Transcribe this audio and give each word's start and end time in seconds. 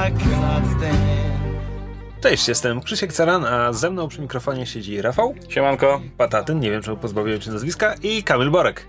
Stand. 0.00 0.20
Cześć, 2.20 2.48
jestem 2.48 2.80
Krzysiek 2.80 3.12
Caran, 3.12 3.44
a 3.44 3.72
ze 3.72 3.90
mną 3.90 4.08
przy 4.08 4.20
mikrofonie 4.20 4.66
siedzi 4.66 5.02
Rafał, 5.02 5.34
Siemanko. 5.48 6.00
Patatyn, 6.16 6.60
nie 6.60 6.70
wiem 6.70 6.82
czemu 6.82 6.96
pozbawiłem 6.96 7.40
cię 7.40 7.50
nazwiska, 7.50 7.94
i 8.02 8.22
Kamil 8.22 8.50
Borek. 8.50 8.86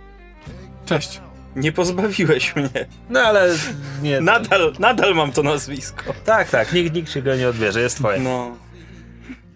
Cześć. 0.85 1.21
Nie 1.55 1.71
pozbawiłeś 1.71 2.55
mnie. 2.55 2.69
No 3.09 3.19
ale 3.19 3.55
nie... 4.01 4.21
Nadal, 4.21 4.73
nadal 4.79 5.15
mam 5.15 5.31
to 5.31 5.43
nazwisko. 5.43 6.13
Tak, 6.25 6.49
tak, 6.49 6.73
nikt, 6.73 6.95
nikt 6.95 7.11
się 7.11 7.21
go 7.21 7.35
nie 7.35 7.49
odbierze, 7.49 7.81
jest 7.81 7.95
twoje. 7.97 8.19
No. 8.19 8.57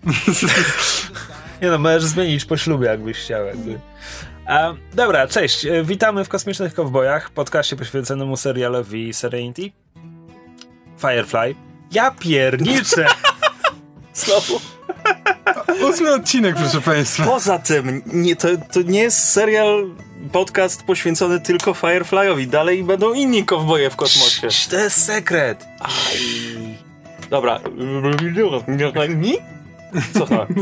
Nie 1.62 1.70
no, 1.70 1.78
możesz 1.78 2.04
zmienić 2.04 2.46
po 2.46 2.58
ślubie, 2.58 2.88
jakbyś 2.88 3.18
chciał. 3.18 3.46
Jakby. 3.46 3.80
A, 4.46 4.74
dobra, 4.94 5.28
cześć. 5.28 5.66
E, 5.66 5.84
Witamy 5.84 6.26
w 6.26 6.30
Kosmicznych 6.30 6.74
Kowbojach, 6.74 7.30
podcaście 7.30 7.76
poświęconemu 7.76 8.38
serialowi 8.38 9.14
Serenity. 9.14 9.85
Firefly. 10.98 11.56
Ja 11.92 12.12
pierniczę! 12.12 13.06
Znowu. 14.14 14.60
Ósmy 15.90 16.14
odcinek, 16.14 16.56
proszę 16.56 16.82
państwa. 16.82 17.24
Poza 17.24 17.60
tym, 17.60 18.02
nie, 18.06 18.36
to, 18.36 18.48
to 18.72 18.82
nie 18.82 19.00
jest 19.00 19.30
serial, 19.30 19.90
podcast 20.32 20.84
poświęcony 20.84 21.40
tylko 21.40 21.74
Fireflyowi. 21.74 22.48
Dalej 22.48 22.84
będą 22.84 23.14
inni 23.14 23.46
kowboje 23.46 23.90
w 23.90 23.96
kosmosie. 23.96 24.50
Cii, 24.50 24.70
To 24.70 24.78
jest 24.78 25.06
sekret! 25.06 25.66
Aj. 25.80 26.20
Dobra. 27.30 27.60
Co 30.14 30.26
to? 30.26 30.48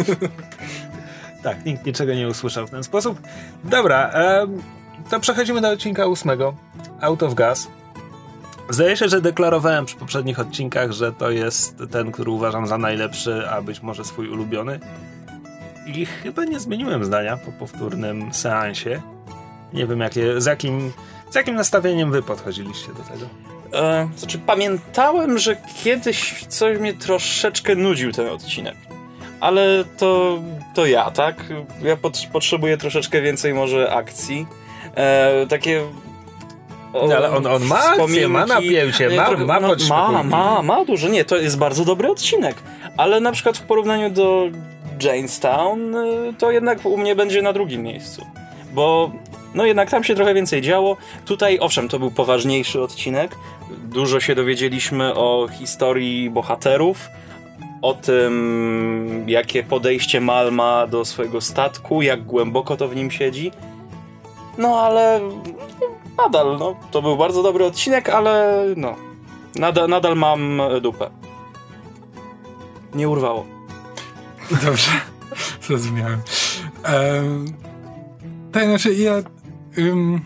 Tak, 1.43 1.65
nikt 1.65 1.85
niczego 1.85 2.13
nie 2.13 2.27
usłyszał 2.27 2.67
w 2.67 2.69
ten 2.69 2.83
sposób. 2.83 3.19
Dobra, 3.63 4.11
to 5.09 5.19
przechodzimy 5.19 5.61
do 5.61 5.69
odcinka 5.69 6.05
ósmego. 6.07 6.53
Out 7.01 7.23
of 7.23 7.33
Gas. 7.33 7.67
Zdaje 8.69 8.97
się, 8.97 9.09
że 9.09 9.21
deklarowałem 9.21 9.85
przy 9.85 9.95
poprzednich 9.95 10.39
odcinkach, 10.39 10.91
że 10.91 11.11
to 11.11 11.31
jest 11.31 11.83
ten, 11.91 12.11
który 12.11 12.31
uważam 12.31 12.67
za 12.67 12.77
najlepszy, 12.77 13.49
a 13.49 13.61
być 13.61 13.81
może 13.81 14.05
swój 14.05 14.29
ulubiony. 14.29 14.79
I 15.85 16.05
chyba 16.05 16.45
nie 16.45 16.59
zmieniłem 16.59 17.05
zdania 17.05 17.37
po 17.37 17.51
powtórnym 17.51 18.33
seansie. 18.33 19.01
Nie 19.73 19.87
wiem, 19.87 19.99
jakie, 19.99 20.41
z, 20.41 20.45
jakim, 20.45 20.91
z 21.31 21.35
jakim 21.35 21.55
nastawieniem 21.55 22.11
wy 22.11 22.21
podchodziliście 22.21 22.87
do 22.87 23.03
tego. 23.03 23.25
E, 23.73 24.09
znaczy, 24.17 24.39
pamiętałem, 24.39 25.37
że 25.37 25.55
kiedyś 25.83 26.45
coś 26.47 26.77
mnie 26.79 26.93
troszeczkę 26.93 27.75
nudził 27.75 28.11
ten 28.11 28.27
odcinek. 28.27 28.75
Ale 29.39 29.83
to, 29.97 30.39
to 30.75 30.85
ja, 30.85 31.11
tak? 31.11 31.43
Ja 31.81 31.97
pot, 31.97 32.17
potrzebuję 32.33 32.77
troszeczkę 32.77 33.21
więcej 33.21 33.53
może 33.53 33.93
akcji. 33.93 34.47
E, 34.95 35.47
takie... 35.47 35.81
o, 36.93 37.15
ale 37.17 37.31
on- 37.31 37.47
on 37.47 37.63
ma 37.65 37.79
akcję, 37.79 38.27
ma 38.27 38.45
napięcie, 38.45 39.09
ma- 39.09 39.25
trochę- 39.25 39.45
ma 39.45 39.59
no, 39.59 39.75
ma, 39.89 40.23
ma, 40.23 40.61
ma 40.61 40.85
dużo. 40.85 41.07
Nie, 41.07 41.25
to 41.25 41.37
jest 41.37 41.57
bardzo 41.57 41.85
dobry 41.85 42.11
odcinek. 42.11 42.55
Ale 42.97 43.19
na 43.19 43.31
przykład 43.31 43.57
w 43.57 43.61
porównaniu 43.61 44.09
do 44.09 44.45
Janestown, 45.03 45.95
y, 45.95 46.33
to 46.37 46.51
jednak 46.51 46.85
u 46.85 46.97
mnie 46.97 47.15
będzie 47.15 47.41
na 47.41 47.53
drugim 47.53 47.83
miejscu. 47.83 48.25
Bo 48.73 49.11
no 49.55 49.65
jednak 49.65 49.89
tam 49.89 50.03
się 50.03 50.15
trochę 50.15 50.33
więcej 50.33 50.61
działo. 50.61 50.97
Tutaj, 51.25 51.57
owszem, 51.61 51.89
to 51.89 51.99
był 51.99 52.11
poważniejszy 52.11 52.81
odcinek. 52.81 53.35
Dużo 53.83 54.19
się 54.19 54.35
dowiedzieliśmy 54.35 55.13
o 55.15 55.47
historii 55.59 56.29
bohaterów, 56.29 57.09
o 57.81 57.93
tym, 57.93 59.23
jakie 59.27 59.63
podejście 59.63 60.21
Mal 60.21 60.51
ma 60.51 60.87
do 60.87 61.05
swojego 61.05 61.41
statku, 61.41 62.01
jak 62.01 62.23
głęboko 62.23 62.77
to 62.77 62.87
w 62.87 62.95
nim 62.95 63.11
siedzi. 63.11 63.51
No 64.57 64.79
ale 64.79 65.19
nadal, 66.17 66.57
no, 66.59 66.75
to 66.91 67.01
był 67.01 67.17
bardzo 67.17 67.43
dobry 67.43 67.65
odcinek, 67.65 68.09
ale 68.09 68.63
no, 68.77 68.95
nadal, 69.55 69.89
nadal 69.89 70.15
mam 70.15 70.61
dupę. 70.81 71.09
Nie 72.95 73.09
urwało. 73.09 73.45
Dobrze, 74.65 74.91
zrozumiałem. 75.67 76.21
Um, 76.93 77.45
tak, 78.51 78.65
znaczy 78.65 78.93
ja 78.93 79.13
ym, 79.77 80.21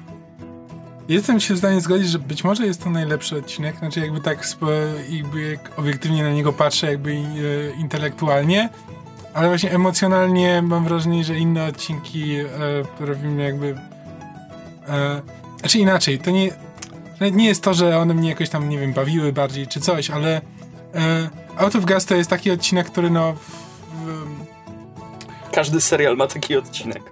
jestem 1.07 1.39
się 1.39 1.53
w 1.53 1.57
stanie 1.57 1.81
zgodzić, 1.81 2.09
że 2.09 2.19
być 2.19 2.43
może 2.43 2.65
jest 2.65 2.83
to 2.83 2.89
najlepszy 2.89 3.37
odcinek, 3.37 3.77
znaczy 3.77 3.99
jakby 3.99 4.19
tak 4.19 4.47
jakby 5.09 5.41
jak 5.41 5.79
obiektywnie 5.79 6.23
na 6.23 6.31
niego 6.31 6.53
patrzę, 6.53 6.87
jakby 6.87 7.11
e, 7.11 7.15
intelektualnie, 7.79 8.69
ale 9.33 9.47
właśnie 9.47 9.71
emocjonalnie 9.71 10.61
mam 10.61 10.83
wrażenie, 10.83 11.23
że 11.23 11.37
inne 11.37 11.65
odcinki 11.65 12.35
e, 12.35 12.45
robią 12.99 13.31
mnie 13.31 13.43
jakby 13.43 13.75
e, 14.87 15.21
znaczy 15.59 15.79
inaczej, 15.79 16.19
to 16.19 16.31
nie 16.31 16.51
nie 17.31 17.47
jest 17.47 17.63
to, 17.63 17.73
że 17.73 17.97
one 17.99 18.13
mnie 18.13 18.29
jakoś 18.29 18.49
tam, 18.49 18.69
nie 18.69 18.79
wiem, 18.79 18.93
bawiły 18.93 19.33
bardziej 19.33 19.67
czy 19.67 19.79
coś, 19.81 20.09
ale 20.09 20.41
e, 20.95 21.29
Out 21.57 21.75
of 21.75 21.85
Gas 21.85 22.05
to 22.05 22.15
jest 22.15 22.29
taki 22.29 22.51
odcinek, 22.51 22.87
który 22.87 23.09
no 23.09 23.33
w, 23.33 23.37
w, 24.05 24.47
Każdy 25.51 25.81
serial 25.81 26.17
ma 26.17 26.27
taki 26.27 26.55
odcinek. 26.57 27.03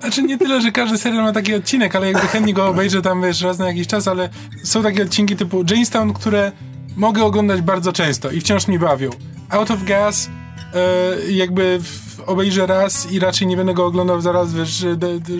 znaczy 0.00 0.22
nie 0.22 0.38
tyle, 0.38 0.60
że 0.60 0.72
każdy 0.72 0.98
serial 0.98 1.24
ma 1.24 1.32
taki 1.32 1.54
odcinek, 1.54 1.96
ale 1.96 2.06
jakby 2.06 2.28
chętnie 2.28 2.54
go 2.54 2.68
obejrzę 2.68 3.02
tam 3.02 3.22
wiesz, 3.22 3.42
raz 3.42 3.58
na 3.58 3.66
jakiś 3.66 3.86
czas, 3.86 4.08
ale 4.08 4.28
są 4.64 4.82
takie 4.82 5.02
odcinki 5.02 5.36
typu 5.36 5.64
Jamestown, 5.70 6.12
które 6.12 6.52
mogę 6.96 7.24
oglądać 7.24 7.60
bardzo 7.60 7.92
często 7.92 8.30
i 8.30 8.40
wciąż 8.40 8.68
mnie 8.68 8.78
bawią. 8.78 9.10
Out 9.48 9.70
of 9.70 9.84
Gas 9.84 10.30
e, 10.74 11.32
jakby 11.32 11.78
w, 11.82 12.20
obejrzę 12.26 12.66
raz 12.66 13.12
i 13.12 13.18
raczej 13.18 13.46
nie 13.46 13.56
będę 13.56 13.74
go 13.74 13.86
oglądał 13.86 14.20
zaraz 14.20 14.54
wiesz, 14.54 14.86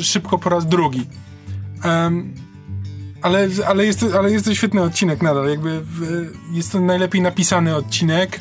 szybko 0.01 0.39
po 0.39 0.51
raz 0.51 0.67
drugi. 0.67 1.07
Em, 1.85 2.35
ale, 3.25 3.49
ale, 3.67 3.87
jest 3.87 4.01
to, 4.01 4.19
ale 4.19 4.33
jest 4.33 4.45
to 4.45 4.55
świetny 4.55 4.83
odcinek 4.83 5.23
nadal, 5.23 5.49
jakby 5.49 5.81
jest 6.53 6.73
to 6.73 6.81
najlepiej 6.81 7.21
napisany 7.21 7.77
odcinek. 7.77 8.41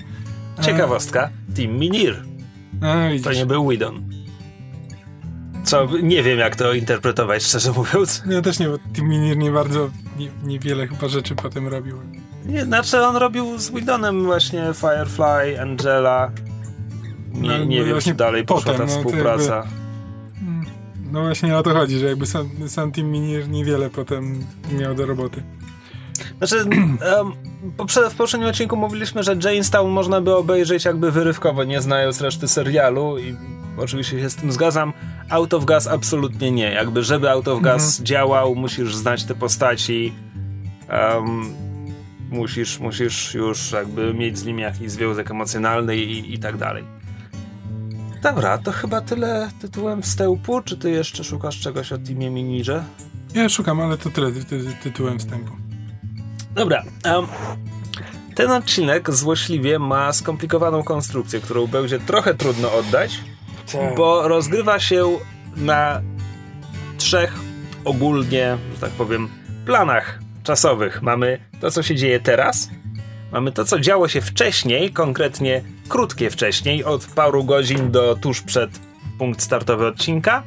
Ciekawostka, 0.61 1.29
Team 1.55 1.71
Minir. 1.71 2.23
a, 2.81 3.09
widzisz. 3.09 3.23
To 3.23 3.33
nie 3.33 3.45
był 3.45 3.69
Widon. 3.69 4.03
Co, 5.63 5.87
nie 6.01 6.23
wiem 6.23 6.39
jak 6.39 6.55
to 6.55 6.73
interpretować, 6.73 7.43
szczerze 7.43 7.71
mówiąc. 7.71 8.23
Ja 8.29 8.41
też 8.41 8.59
nie, 8.59 8.67
bo 8.67 8.77
Tim 8.93 9.07
Minier 9.07 9.37
nie 9.37 9.51
bardzo, 9.51 9.89
nie, 10.17 10.29
niewiele 10.43 10.87
chyba 10.87 11.07
rzeczy 11.07 11.35
potem 11.35 11.67
robił. 11.67 11.99
Nie, 12.45 12.65
znaczy 12.65 13.01
on 13.01 13.15
robił 13.15 13.57
z 13.57 13.71
Widonem 13.71 14.23
właśnie 14.23 14.63
Firefly, 14.73 15.61
Angela. 15.61 16.31
Nie, 17.33 17.49
No, 17.49 17.65
nie 17.65 17.79
no 17.79 17.85
wiem, 17.85 17.99
czy 17.99 18.13
dalej 18.13 18.45
poszła 18.45 18.73
potem, 18.73 18.87
ta 18.87 18.93
no 18.93 18.99
współpraca. 18.99 19.67
No 21.13 21.21
właśnie 21.21 21.57
o 21.57 21.63
to 21.63 21.73
chodzi, 21.73 21.99
że 21.99 22.05
jakby 22.05 22.25
sam, 22.25 22.49
sam 22.67 22.91
Minier 22.97 23.49
niewiele 23.49 23.89
potem 23.89 24.45
miał 24.79 24.95
do 24.95 25.05
roboty. 25.05 25.43
Znaczy, 26.37 26.65
poprze- 27.77 28.09
w 28.09 28.15
poprzednim 28.15 28.49
odcinku 28.49 28.77
mówiliśmy, 28.77 29.23
że 29.23 29.35
Janestown 29.43 29.91
można 29.91 30.21
by 30.21 30.35
obejrzeć 30.35 30.85
jakby 30.85 31.11
wyrywkowo, 31.11 31.63
nie 31.63 31.81
znając 31.81 32.21
reszty 32.21 32.47
serialu 32.47 33.17
i 33.17 33.35
oczywiście 33.77 34.19
się 34.19 34.29
z 34.29 34.35
tym 34.35 34.51
zgadzam. 34.51 34.93
Out 35.29 35.53
of 35.53 35.65
Gas 35.65 35.87
absolutnie 35.87 36.51
nie. 36.51 36.71
Jakby, 36.71 37.03
żeby 37.03 37.29
Out 37.29 37.47
of 37.47 37.61
Gas 37.61 38.01
działał, 38.01 38.55
musisz 38.55 38.95
znać 38.95 39.23
te 39.23 39.35
postaci, 39.35 40.13
em, 40.87 41.53
musisz, 42.31 42.79
musisz 42.79 43.33
już 43.33 43.71
jakby 43.71 44.13
mieć 44.13 44.37
z 44.37 44.45
nimi 44.45 44.61
jakiś 44.61 44.91
związek 44.91 45.31
emocjonalny 45.31 45.97
i, 45.97 46.33
i 46.33 46.39
tak 46.39 46.57
dalej. 46.57 46.83
Dobra, 48.23 48.57
to 48.57 48.71
chyba 48.71 49.01
tyle 49.01 49.49
tytułem 49.61 50.01
wstępu. 50.01 50.61
Czy 50.61 50.77
ty 50.77 50.91
jeszcze 50.91 51.23
szukasz 51.23 51.59
czegoś 51.59 51.91
o 51.91 51.97
Teamie 51.97 52.29
Minirze? 52.29 52.83
Ja 53.33 53.49
szukam, 53.49 53.81
ale 53.81 53.97
to 53.97 54.09
tyle 54.09 54.31
ty, 54.31 54.43
ty, 54.43 54.63
tytułem 54.83 55.19
wstępu. 55.19 55.51
Dobra. 56.55 56.83
em, 57.03 57.25
ten 58.35 58.51
odcinek 58.51 59.11
złośliwie 59.11 59.79
ma 59.79 60.13
skomplikowaną 60.13 60.83
konstrukcję, 60.83 61.39
którą 61.39 61.67
będzie 61.67 61.99
trochę 61.99 62.33
trudno 62.33 62.73
oddać, 62.73 63.19
Tak. 63.71 63.95
bo 63.97 64.27
rozgrywa 64.27 64.79
się 64.79 65.17
na 65.55 66.01
trzech 66.97 67.35
ogólnie, 67.85 68.57
że 68.75 68.81
tak 68.81 68.89
powiem, 68.91 69.29
planach 69.65 70.19
czasowych. 70.43 71.01
Mamy 71.01 71.39
to, 71.61 71.71
co 71.71 71.83
się 71.83 71.95
dzieje 71.95 72.19
teraz, 72.19 72.69
mamy 73.33 73.51
to, 73.51 73.65
co 73.65 73.79
działo 73.79 74.07
się 74.07 74.21
wcześniej, 74.21 74.91
konkretnie 74.91 75.61
krótkie 75.89 76.29
wcześniej, 76.29 76.83
od 76.83 77.05
paru 77.05 77.43
godzin 77.43 77.91
do 77.91 78.15
tuż 78.21 78.41
przed 78.41 78.69
punkt 79.17 79.41
startowy 79.41 79.87
odcinka. 79.87 80.43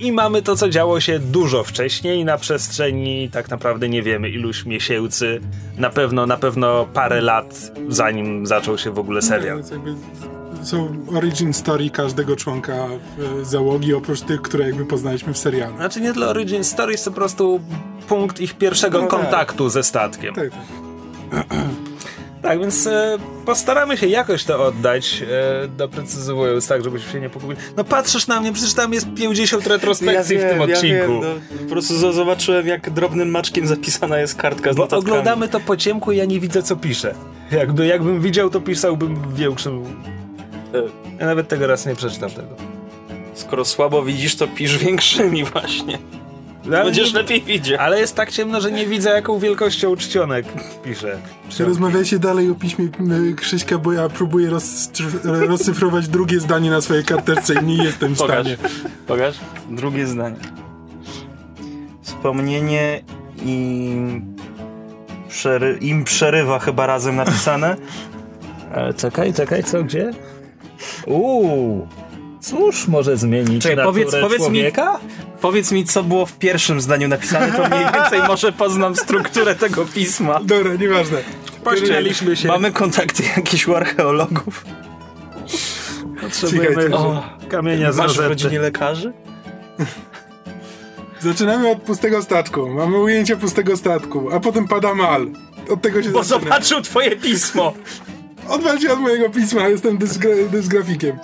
I 0.00 0.12
mamy 0.12 0.42
to, 0.42 0.56
co 0.56 0.68
działo 0.68 1.00
się 1.00 1.18
dużo 1.18 1.64
wcześniej, 1.64 2.24
na 2.24 2.38
przestrzeni 2.38 3.28
tak 3.32 3.50
naprawdę 3.50 3.88
nie 3.88 4.02
wiemy 4.02 4.28
iluś 4.28 4.64
miesięcy, 4.64 5.40
na 5.78 5.90
pewno, 5.90 6.26
na 6.26 6.36
pewno 6.36 6.86
parę 6.94 7.20
lat, 7.20 7.72
zanim 7.88 8.46
zaczął 8.46 8.78
się 8.78 8.90
w 8.90 8.98
ogóle 8.98 9.22
serial. 9.22 9.62
Są 10.62 11.06
origin 11.16 11.52
story 11.52 11.90
każdego 11.90 12.36
członka 12.36 12.72
e, 12.72 13.44
załogi, 13.44 13.94
oprócz 13.94 14.20
tych, 14.20 14.42
które 14.42 14.66
jakby 14.66 14.84
poznaliśmy 14.86 15.32
w 15.32 15.38
serialu. 15.38 15.76
Znaczy 15.76 16.00
nie 16.00 16.12
dla 16.12 16.28
Origin 16.28 16.64
Stories, 16.64 17.02
to 17.04 17.10
po 17.10 17.16
prostu 17.16 17.60
punkt 18.08 18.40
ich 18.40 18.54
pierwszego 18.54 19.00
No 19.00 19.06
tak. 19.06 19.20
kontaktu 19.20 19.68
ze 19.68 19.82
statkiem. 19.82 20.34
Tak, 20.34 20.50
tak. 20.50 21.46
Tak, 22.42 22.60
więc 22.60 22.86
e, 22.86 23.18
postaramy 23.46 23.96
się 23.96 24.06
jakoś 24.06 24.44
to 24.44 24.66
oddać, 24.66 25.22
e, 25.22 25.68
doprecyzowując 25.68 26.68
tak, 26.68 26.84
żebyśmy 26.84 27.12
się 27.12 27.20
nie 27.20 27.30
pogubili. 27.30 27.60
No 27.76 27.84
patrzysz 27.84 28.26
na 28.26 28.40
mnie, 28.40 28.52
przecież 28.52 28.74
tam 28.74 28.92
jest 28.92 29.06
50 29.16 29.66
retrospekcji 29.66 30.38
w 30.38 30.40
tym 30.40 30.60
odcinku. 30.60 30.86
Ja 30.94 31.06
wiem, 31.08 31.20
no, 31.20 31.58
po 31.64 31.70
prostu 31.70 32.12
zobaczyłem, 32.12 32.66
jak 32.66 32.90
drobnym 32.90 33.30
maczkiem 33.30 33.66
zapisana 33.66 34.18
jest 34.18 34.34
kartka 34.34 34.72
z 34.72 34.76
Bo 34.76 34.82
notatkami. 34.82 35.10
oglądamy 35.10 35.48
to 35.48 35.60
po 35.60 35.76
ciemku 35.76 36.12
i 36.12 36.16
ja 36.16 36.24
nie 36.24 36.40
widzę, 36.40 36.62
co 36.62 36.76
pisze. 36.76 37.14
Jakby, 37.50 37.86
jakbym 37.86 38.20
widział, 38.20 38.50
to 38.50 38.60
pisałbym 38.60 39.34
większym... 39.34 39.82
E, 40.74 40.82
Ja 41.20 41.26
nawet 41.26 41.48
tego 41.48 41.66
raz 41.66 41.86
nie 41.86 41.94
przeczytam 41.94 42.30
tego. 42.30 42.48
Skoro 43.34 43.64
słabo 43.64 44.02
widzisz, 44.02 44.36
to 44.36 44.48
pisz 44.48 44.78
większymi 44.78 45.44
właśnie. 45.44 45.98
Ale, 46.66 46.84
Będziesz 46.84 47.12
nie, 47.12 47.18
lepiej 47.18 47.42
widział. 47.42 47.78
ale 47.80 48.00
jest 48.00 48.16
tak 48.16 48.30
ciemno, 48.32 48.60
że 48.60 48.72
nie 48.72 48.86
widzę, 48.86 49.10
jaką 49.10 49.38
wielkością 49.38 49.96
czcionek 49.96 50.46
pisze. 50.84 51.18
Czy 51.48 51.64
rozmawiajcie 51.64 52.18
dalej 52.18 52.50
o 52.50 52.54
piśmie 52.54 52.88
Krzyśka, 53.36 53.78
bo 53.78 53.92
ja 53.92 54.08
próbuję 54.08 54.50
rozcyfrować 55.24 56.08
drugie 56.08 56.40
zdanie 56.40 56.70
na 56.70 56.80
swojej 56.80 57.04
karteczce 57.04 57.54
i 57.54 57.64
nie 57.64 57.84
jestem 57.84 58.14
w 58.14 58.18
Pokaż. 58.18 58.40
stanie. 58.40 58.56
Pokaż. 59.06 59.36
Drugie 59.70 60.06
zdanie. 60.06 60.36
Wspomnienie 62.02 63.02
i 63.42 63.96
przery... 65.28 65.78
im 65.80 66.04
przerywa 66.04 66.58
chyba 66.58 66.86
razem 66.86 67.16
napisane. 67.16 67.76
Ale 68.74 68.94
czekaj, 68.94 69.34
czekaj, 69.34 69.64
co, 69.64 69.82
gdzie? 69.84 70.12
Uuu, 71.06 71.88
cóż 72.40 72.88
może 72.88 73.16
zmienić 73.16 73.62
Czekaj, 73.62 73.76
naturę 73.76 73.92
powiedz- 74.04 74.20
powiedz 74.20 74.40
mi- 74.40 74.46
człowieka? 74.46 75.00
Powiedz 75.40 75.72
mi, 75.72 75.84
co 75.84 76.02
było 76.02 76.26
w 76.26 76.32
pierwszym 76.32 76.80
zdaniu 76.80 77.08
napisane, 77.08 77.52
to 77.52 77.68
mniej 77.68 77.84
więcej 77.94 78.20
może 78.28 78.52
poznam 78.52 78.96
strukturę 78.96 79.54
tego 79.54 79.84
pisma. 79.84 80.40
Dobra, 80.44 80.74
nieważne. 80.74 81.18
Pościeliśmy 81.64 82.36
się. 82.36 82.48
Mamy 82.48 82.72
kontakty 82.72 83.22
jakichś 83.36 83.68
u 83.68 83.74
archeologów? 83.74 84.64
Potrzebujemy 86.20 86.94
O, 86.96 87.22
kamienia 87.48 87.92
z 87.92 87.96
Masz 87.96 88.16
w 88.16 88.20
rodzinie 88.20 88.60
lekarzy? 88.60 89.12
Zaczynamy 91.20 91.70
od 91.70 91.82
pustego 91.82 92.22
statku. 92.22 92.68
Mamy 92.68 92.98
ujęcie 92.98 93.36
pustego 93.36 93.76
statku, 93.76 94.30
a 94.32 94.40
potem 94.40 94.68
pada 94.68 94.94
mal. 94.94 95.26
Od 95.70 95.82
tego 95.82 96.02
się 96.02 96.08
Bo 96.10 96.22
zaczyna. 96.24 96.44
zobaczył 96.50 96.80
twoje 96.82 97.16
pismo! 97.16 97.72
Odwal 98.48 98.80
się 98.80 98.92
od 98.92 99.00
mojego 99.00 99.30
pisma, 99.30 99.68
jestem 99.68 99.98
dysgra- 99.98 100.48
dysgrafikiem. 100.50 101.18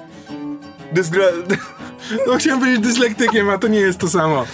Dysgra- 0.95 1.57
No 2.27 2.37
chciałem 2.37 2.61
powiedzieć 2.61 2.81
dyslektykiem, 2.81 3.51
a 3.51 3.59
to 3.59 3.69
nie 3.69 3.79
jest 3.79 3.99
to 3.99 4.09
samo. 4.09 4.45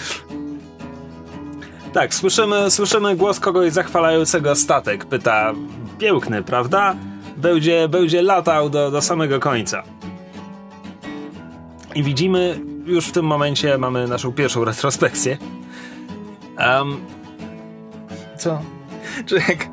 Tak, 1.93 2.13
słyszymy, 2.13 2.71
słyszymy 2.71 3.15
głos 3.15 3.39
kogoś 3.39 3.71
zachwalającego 3.71 4.55
statek. 4.55 5.05
Pyta, 5.05 5.53
piękny, 5.99 6.43
prawda? 6.43 6.95
Będzie, 7.37 7.87
będzie 7.87 8.21
latał 8.21 8.69
do, 8.69 8.91
do 8.91 9.01
samego 9.01 9.39
końca. 9.39 9.83
I 11.95 12.03
widzimy, 12.03 12.59
już 12.85 13.07
w 13.07 13.11
tym 13.11 13.25
momencie 13.25 13.77
mamy 13.77 14.07
naszą 14.07 14.31
pierwszą 14.33 14.65
retrospekcję. 14.65 15.37
Um, 16.57 17.05
co? 18.37 18.61
Czy 19.25 19.35
jak 19.35 19.67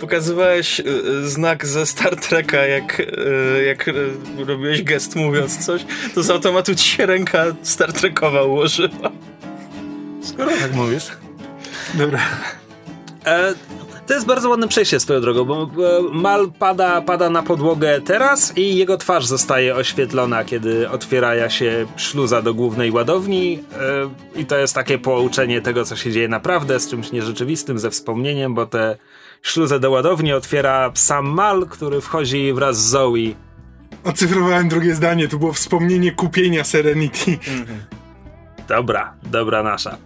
pokazywałeś 0.00 0.80
y, 0.80 0.84
y, 0.84 1.28
znak 1.28 1.66
ze 1.66 1.86
Star 1.86 2.16
Treka, 2.16 2.66
jak, 2.66 3.00
y, 3.00 3.64
jak 3.66 3.88
y, 3.88 4.14
robiłeś 4.46 4.82
gest 4.82 5.16
mówiąc 5.16 5.66
coś, 5.66 5.84
to 6.14 6.22
z 6.22 6.30
automatu 6.30 6.74
ci 6.74 6.88
się 6.88 7.06
ręka 7.06 7.44
Star 7.62 7.92
Trekowa 7.92 8.42
ułożyła. 8.42 9.10
Skoro 10.22 10.50
tak 10.50 10.74
mówisz. 10.74 11.06
Dobra. 11.94 12.20
E, 13.26 13.54
to 14.06 14.14
jest 14.14 14.26
bardzo 14.26 14.48
ładne 14.48 14.68
przejście 14.68 15.00
swoją 15.00 15.20
drogą, 15.20 15.44
bo 15.44 15.62
e, 15.62 16.02
Mal 16.12 16.50
pada, 16.58 17.00
pada 17.00 17.30
na 17.30 17.42
podłogę 17.42 18.00
teraz 18.00 18.58
i 18.58 18.76
jego 18.76 18.96
twarz 18.96 19.26
zostaje 19.26 19.74
oświetlona, 19.74 20.44
kiedy 20.44 20.90
otwiera 20.90 21.50
się 21.50 21.86
śluza 21.96 22.42
do 22.42 22.54
głównej 22.54 22.90
ładowni 22.90 23.58
e, 24.36 24.40
i 24.40 24.46
to 24.46 24.58
jest 24.58 24.74
takie 24.74 24.98
połączenie 24.98 25.60
tego, 25.60 25.84
co 25.84 25.96
się 25.96 26.12
dzieje 26.12 26.28
naprawdę 26.28 26.80
z 26.80 26.88
czymś 26.88 27.12
nierzeczywistym, 27.12 27.78
ze 27.78 27.90
wspomnieniem, 27.90 28.54
bo 28.54 28.66
te 28.66 28.96
śluzę 29.42 29.80
do 29.80 29.90
ładowni 29.90 30.32
otwiera 30.32 30.90
sam 30.94 31.26
Mal, 31.26 31.66
który 31.66 32.00
wchodzi 32.00 32.52
wraz 32.52 32.76
z 32.76 32.88
Zoe. 32.88 33.34
Ocyfrowałem 34.04 34.68
drugie 34.68 34.94
zdanie, 34.94 35.28
to 35.28 35.38
było 35.38 35.52
wspomnienie 35.52 36.12
kupienia 36.12 36.64
Serenity. 36.64 37.38
Dobra, 38.68 39.14
dobra 39.22 39.62
nasza. 39.62 39.96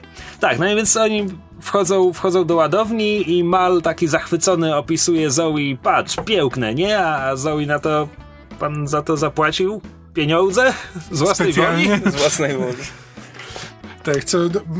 Tak, 0.41 0.59
no 0.59 0.73
i 0.73 0.77
więc 0.77 0.97
oni 0.97 1.27
wchodzą, 1.61 2.13
wchodzą 2.13 2.45
do 2.45 2.57
ładowni 2.57 3.39
i 3.39 3.45
Mal 3.45 3.83
taki 3.83 4.09
zachwycony 4.09 4.77
opisuje 4.77 5.31
Zoe, 5.31 5.77
patrz, 5.83 6.17
piękne, 6.25 6.75
nie? 6.75 6.99
A 6.99 7.37
Zoe 7.37 7.67
na 7.67 7.79
to, 7.79 8.09
pan 8.59 8.89
za 8.89 9.03
to 9.03 9.17
zapłacił 9.17 9.81
pieniądze 10.15 10.75
z 11.11 11.19
własnej 11.19 11.53
woli? 11.53 11.89
Z 12.07 12.17
własnej 12.17 12.57
woli. 12.57 12.77
Tak, 14.03 14.25
co 14.25 14.39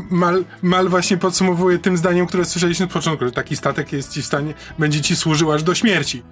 Mal, 0.09 0.45
Mal 0.61 0.89
właśnie 0.89 1.17
podsumowuje 1.17 1.79
tym 1.79 1.97
zdaniem, 1.97 2.27
które 2.27 2.45
słyszeliśmy 2.45 2.85
na 2.85 2.91
początku, 2.91 3.25
że 3.25 3.31
taki 3.31 3.55
statek 3.55 3.93
jest 3.93 4.13
ci 4.13 4.21
w 4.21 4.25
stanie, 4.25 4.53
będzie 4.79 5.01
ci 5.01 5.15
służył 5.15 5.51
aż 5.51 5.63
do 5.63 5.75
śmierci. 5.75 6.23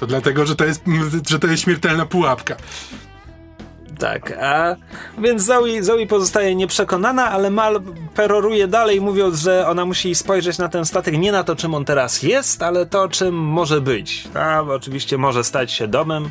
To 0.00 0.06
dlatego, 0.06 0.46
że 0.46 0.56
to 0.56 0.64
jest, 0.64 0.82
że 1.28 1.38
to 1.38 1.46
jest 1.46 1.62
śmiertelna 1.62 2.06
pułapka. 2.06 2.56
Tak, 3.98 4.32
a 4.40 4.76
więc 5.18 5.42
Zoe, 5.42 5.82
Zoe 5.82 6.06
pozostaje 6.06 6.54
nieprzekonana, 6.54 7.30
ale 7.30 7.50
Mal 7.50 7.80
peroruje 8.14 8.68
dalej, 8.68 9.00
mówiąc, 9.00 9.38
że 9.38 9.68
ona 9.68 9.84
musi 9.84 10.14
spojrzeć 10.14 10.58
na 10.58 10.68
ten 10.68 10.84
statek 10.84 11.18
nie 11.18 11.32
na 11.32 11.44
to, 11.44 11.56
czym 11.56 11.74
on 11.74 11.84
teraz 11.84 12.22
jest, 12.22 12.62
ale 12.62 12.86
to, 12.86 13.08
czym 13.08 13.34
może 13.34 13.80
być. 13.80 14.28
A 14.34 14.60
oczywiście 14.60 15.18
może 15.18 15.44
stać 15.44 15.72
się 15.72 15.88
domem, 15.88 16.30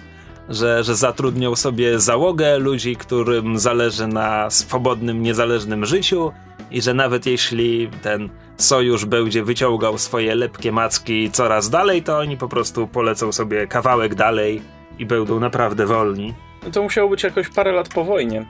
że, 0.50 0.84
że 0.84 0.96
zatrudnią 0.96 1.56
sobie 1.56 2.00
załogę 2.00 2.58
ludzi, 2.60 2.96
którym 2.96 3.60
zależy 3.60 4.08
na 4.08 4.50
swobodnym, 4.50 5.22
niezależnym 5.24 5.86
życiu 5.86 6.32
i 6.72 6.82
że 6.82 6.94
nawet 6.94 7.26
jeśli 7.26 7.90
ten 8.02 8.30
sojusz 8.58 9.06
będzie 9.06 9.44
wyciągał 9.44 9.98
swoje 9.98 10.36
lepkie 10.36 10.72
macki 10.72 11.32
coraz 11.32 11.70
dalej, 11.70 12.04
to 12.04 12.18
oni 12.18 12.38
po 12.38 12.48
prostu 12.48 12.88
polecą 12.88 13.32
sobie 13.32 13.68
kawałek 13.68 14.16
dalej 14.16 14.62
i 15.00 15.06
będą 15.06 15.40
naprawdę 15.40 15.86
wolni. 15.86 16.34
No 16.66 16.72
to 16.72 16.84
musiało 16.84 17.10
być 17.10 17.24
jakoś 17.24 17.50
parę 17.50 17.72
lat 17.72 17.90
po 17.90 18.04
wojnie. 18.04 18.46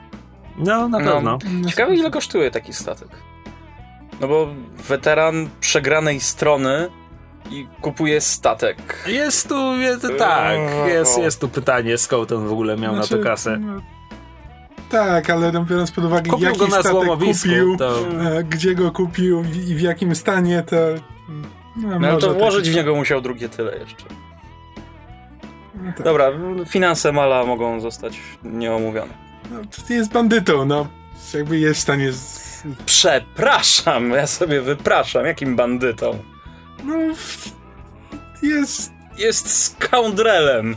No, 0.58 0.88
na 0.88 0.98
No. 0.98 1.12
pewno. 1.12 1.38
Ciekawe, 1.70 1.94
ile 1.96 2.10
kosztuje 2.10 2.50
taki 2.50 2.72
statek. 2.72 3.08
No 4.20 4.28
bo 4.28 4.48
weteran 4.88 5.48
przegranej 5.60 6.20
strony 6.20 6.88
i 7.50 7.66
kupuje 7.80 8.20
statek. 8.20 9.04
Jest 9.06 9.48
tu, 9.48 9.76
jest, 9.76 10.06
tak, 10.18 10.58
jest, 10.86 11.18
jest 11.18 11.40
tu 11.40 11.48
pytanie, 11.48 11.98
skąd 11.98 12.32
on 12.32 12.48
w 12.48 12.52
ogóle 12.52 12.76
miał 12.76 12.96
na 12.96 13.02
Znaczy, 13.02 13.22
to 13.22 13.30
kasę. 13.30 13.58
no, 13.58 13.80
tak, 14.90 15.30
ale 15.30 15.52
no, 15.52 15.64
biorąc 15.64 15.90
pod 15.90 16.04
uwagę, 16.04 16.30
Kupił 16.30 16.46
jaki 16.46 16.58
go 16.58 16.66
na 16.66 16.80
statek 16.82 17.08
kupił, 17.18 17.76
to- 17.76 18.06
e, 18.38 18.44
gdzie 18.44 18.74
go 18.74 18.90
kupił 18.90 19.44
i 19.44 19.74
w 19.74 19.80
jakim 19.80 20.14
stanie, 20.14 20.62
to... 20.66 20.76
No, 21.76 21.98
No 21.98 22.16
to 22.16 22.34
włożyć 22.34 22.64
tak. 22.64 22.72
w 22.72 22.76
niego 22.76 22.94
musiał 22.94 23.20
drugie 23.20 23.48
tyle 23.48 23.78
jeszcze. 23.78 24.04
No, 25.74 25.92
tak. 25.96 26.02
Dobra, 26.02 26.26
finanse 26.68 27.12
Mala 27.12 27.44
mogą 27.44 27.80
zostać 27.80 28.20
nieomówione. 28.44 29.12
No, 29.50 29.58
to 29.88 29.92
jest 29.92 30.12
bandytą, 30.12 30.64
no. 30.64 30.86
Jakby 31.34 31.58
jest 31.58 31.80
w 31.80 31.82
stanie... 31.82 32.12
Z... 32.12 32.62
Przepraszam, 32.86 34.10
ja 34.10 34.26
sobie 34.26 34.60
wypraszam, 34.60 35.26
jakim 35.26 35.56
bandytą? 35.56 36.18
No... 36.84 36.94
Jest... 38.42 38.92
Jest 39.18 39.64
scoundrelem. 39.64 40.76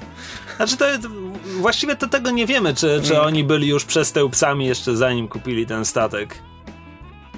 Znaczy 0.57 0.77
to 0.77 0.85
właściwie 1.45 1.95
to 1.95 2.07
tego 2.07 2.31
nie 2.31 2.45
wiemy, 2.45 2.73
czy, 2.73 3.01
czy 3.03 3.13
Mm. 3.13 3.27
oni 3.27 3.43
byli 3.43 3.67
już 3.67 3.85
przestępcami 3.85 4.65
jeszcze 4.65 4.95
zanim 4.95 5.27
kupili 5.27 5.65
ten 5.65 5.85
statek. 5.85 6.35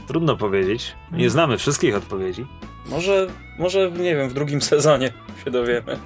Trudno 0.08 0.38
powiedzieć. 0.38 0.96
Nie 1.12 1.30
znamy 1.30 1.58
wszystkich 1.58 1.96
odpowiedzi. 1.96 2.46
Może, 2.86 3.28
może, 3.60 3.92
nie 3.92 4.16
wiem, 4.16 4.30
w 4.30 4.34
drugim 4.34 4.62
sezonie 4.62 5.14
się 5.46 5.52
dowiemy. 5.52 6.00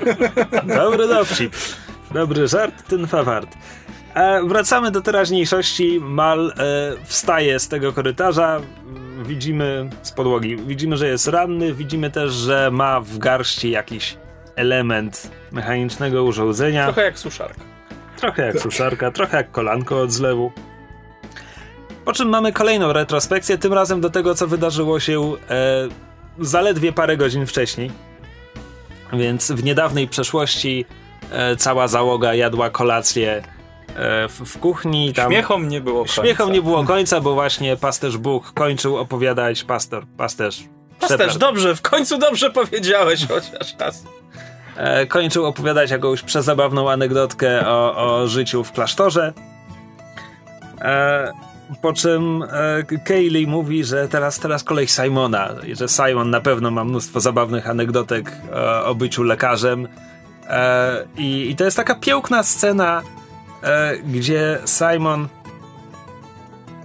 Dobry 0.76 1.08
dowcip. 1.08 1.56
Dobry 2.14 2.48
żart, 2.48 2.88
ten 2.88 3.06
fawart. 3.06 3.54
E, 4.14 4.42
wracamy 4.42 4.90
do 4.90 5.00
teraźniejszości. 5.00 6.00
Mal 6.00 6.50
e, 6.50 6.52
wstaje 7.04 7.58
z 7.60 7.68
tego 7.68 7.92
korytarza. 7.92 8.60
Widzimy 9.22 9.90
z 10.02 10.12
podłogi. 10.12 10.56
Widzimy, 10.56 10.96
że 10.96 11.08
jest 11.08 11.28
ranny. 11.28 11.74
Widzimy 11.74 12.10
też, 12.10 12.32
że 12.32 12.70
ma 12.70 13.00
w 13.00 13.18
garści 13.18 13.70
jakiś 13.70 14.16
element 14.56 15.30
mechanicznego 15.52 16.24
urządzenia. 16.24 16.84
Trochę 16.84 17.02
jak 17.02 17.18
suszarka. 17.18 17.60
Trochę 18.16 18.46
jak 18.46 18.60
suszarka, 18.60 19.10
trochę 19.10 19.36
jak 19.36 19.50
kolanko 19.50 20.00
od 20.00 20.12
zlewu. 20.12 20.52
Po 22.04 22.12
czym 22.12 22.28
mamy 22.28 22.52
kolejną 22.52 22.92
retrospekcję, 22.92 23.58
tym 23.58 23.72
razem 23.72 24.00
do 24.00 24.10
tego, 24.10 24.34
co 24.34 24.46
wydarzyło 24.46 25.00
się 25.00 25.32
e, 25.50 25.88
zaledwie 26.38 26.92
parę 26.92 27.16
godzin 27.16 27.46
wcześniej. 27.46 27.90
Więc 29.12 29.52
w 29.52 29.64
niedawnej 29.64 30.08
przeszłości 30.08 30.84
e, 31.30 31.56
cała 31.56 31.88
załoga 31.88 32.34
jadła 32.34 32.70
kolację 32.70 33.42
w, 34.28 34.40
w 34.46 34.58
kuchni. 34.58 35.12
Tam 35.12 35.32
Śmiechom 35.32 35.68
nie 35.68 35.80
było 35.80 35.98
końca. 36.04 36.22
Śmiechom 36.22 36.52
nie 36.52 36.62
było 36.62 36.84
końca, 36.84 37.20
bo 37.20 37.34
właśnie 37.34 37.76
pasterz 37.76 38.16
Bóg 38.16 38.52
kończył 38.52 38.96
opowiadać, 38.96 39.64
pastor, 39.64 40.04
pasterz, 40.16 40.64
Pasterz, 41.00 41.36
dobrze, 41.36 41.76
w 41.76 41.82
końcu 41.82 42.18
dobrze 42.18 42.50
powiedziałeś 42.50 43.26
chociaż 43.28 43.74
raz. 43.78 44.04
e, 44.76 45.06
kończył 45.06 45.46
opowiadać 45.46 45.90
jakąś 45.90 46.22
przezabawną 46.22 46.90
anegdotkę 46.90 47.68
o, 47.68 47.96
o 47.96 48.26
życiu 48.28 48.64
w 48.64 48.72
klasztorze. 48.72 49.32
E, 50.80 51.32
po 51.82 51.92
czym 51.92 52.42
e, 52.42 52.98
Kaylee 53.04 53.46
mówi, 53.46 53.84
że 53.84 54.08
teraz, 54.08 54.38
teraz 54.38 54.64
kolej 54.64 54.88
Simona, 54.88 55.50
że 55.72 55.88
Simon 55.88 56.30
na 56.30 56.40
pewno 56.40 56.70
ma 56.70 56.84
mnóstwo 56.84 57.20
zabawnych 57.20 57.70
anegdotek 57.70 58.32
e, 58.52 58.84
o 58.84 58.94
byciu 58.94 59.22
lekarzem. 59.22 59.88
E, 60.48 61.04
i, 61.16 61.50
I 61.50 61.56
to 61.56 61.64
jest 61.64 61.76
taka 61.76 61.94
piękna 61.94 62.42
scena, 62.42 63.02
e, 63.02 63.23
gdzie 64.06 64.58
Simon 64.66 65.28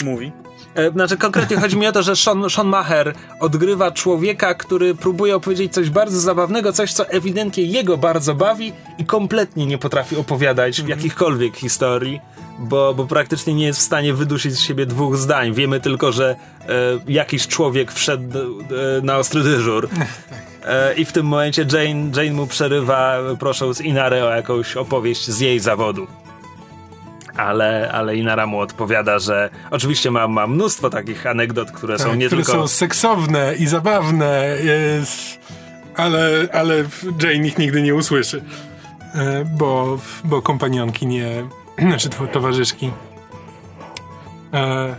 Mówi. 0.03 0.31
E, 0.75 0.91
Znaczy, 0.91 1.17
konkretnie 1.17 1.57
chodzi 1.57 1.77
mi 1.77 1.88
o 1.88 1.91
to, 1.91 2.03
że 2.03 2.15
Sean, 2.15 2.50
Sean 2.50 2.67
Maher 2.67 3.13
odgrywa 3.39 3.91
człowieka, 3.91 4.53
który 4.53 4.95
próbuje 4.95 5.36
opowiedzieć 5.36 5.74
coś 5.74 5.89
bardzo 5.89 6.19
zabawnego, 6.19 6.74
coś, 6.74 6.93
co 6.93 7.09
ewidentnie 7.09 7.63
jego 7.63 7.98
bardzo 7.98 8.36
bawi 8.36 8.74
i 8.98 9.05
kompletnie 9.05 9.65
nie 9.65 9.77
potrafi 9.77 10.15
opowiadać 10.17 10.79
Mhm. 10.79 10.98
jakichkolwiek 11.00 11.55
historii, 11.57 12.21
bo, 12.59 12.93
bo 12.93 13.05
praktycznie 13.05 13.53
nie 13.53 13.65
jest 13.65 13.79
w 13.79 13.83
stanie 13.83 14.13
wydusić 14.13 14.53
z 14.53 14.59
siebie 14.59 14.86
dwóch 14.86 15.17
zdań. 15.17 15.53
Wiemy 15.53 15.79
tylko, 15.79 16.12
że 16.12 16.36
e, 16.62 16.65
jakiś 17.07 17.48
człowiek 17.48 17.91
wszedł 17.91 18.38
e, 18.39 19.01
na 19.01 19.17
ostry 19.17 19.43
dyżur. 19.43 19.89
E, 20.65 20.93
I 20.93 21.05
w 21.05 21.12
tym 21.12 21.25
momencie 21.25 21.65
Jane, 21.74 22.12
Jane 22.15 22.31
mu 22.33 22.48
przerywa, 22.48 23.17
prosząc 23.39 23.81
Inarę 23.81 24.25
o 24.25 24.29
jakąś 24.29 24.77
opowieść 24.77 25.29
z 25.31 25.39
jej 25.39 25.59
zawodu 25.59 26.07
ale, 27.39 27.91
ale 27.91 28.15
Inara 28.15 28.48
mu 28.48 28.60
odpowiada, 28.60 29.19
że 29.19 29.50
oczywiście 29.72 30.12
ma, 30.12 30.27
ma 30.27 30.48
mnóstwo 30.48 30.89
takich 30.89 31.27
anegdot, 31.27 31.72
które 31.72 32.00
są 32.00 32.10
Tak, 32.10 32.17
nie 32.19 32.27
które 32.27 32.43
tylko... 32.43 32.62
są 32.62 32.67
seksowne 32.67 33.55
i 33.55 33.67
zabawne, 33.67 34.58
jest, 34.63 35.39
ale, 35.96 36.48
ale 36.53 36.75
Jane 37.24 37.48
ich 37.48 37.58
nigdy 37.58 37.81
nie 37.81 37.96
usłyszy. 37.96 38.43
E, 39.15 39.46
Bo, 39.46 40.00
bo 40.24 40.41
kompanionki 40.41 41.08
nie, 41.08 41.27
znaczy 41.88 42.10
to- 42.10 42.27
towarzyszki 42.27 42.91
e, 44.53 44.96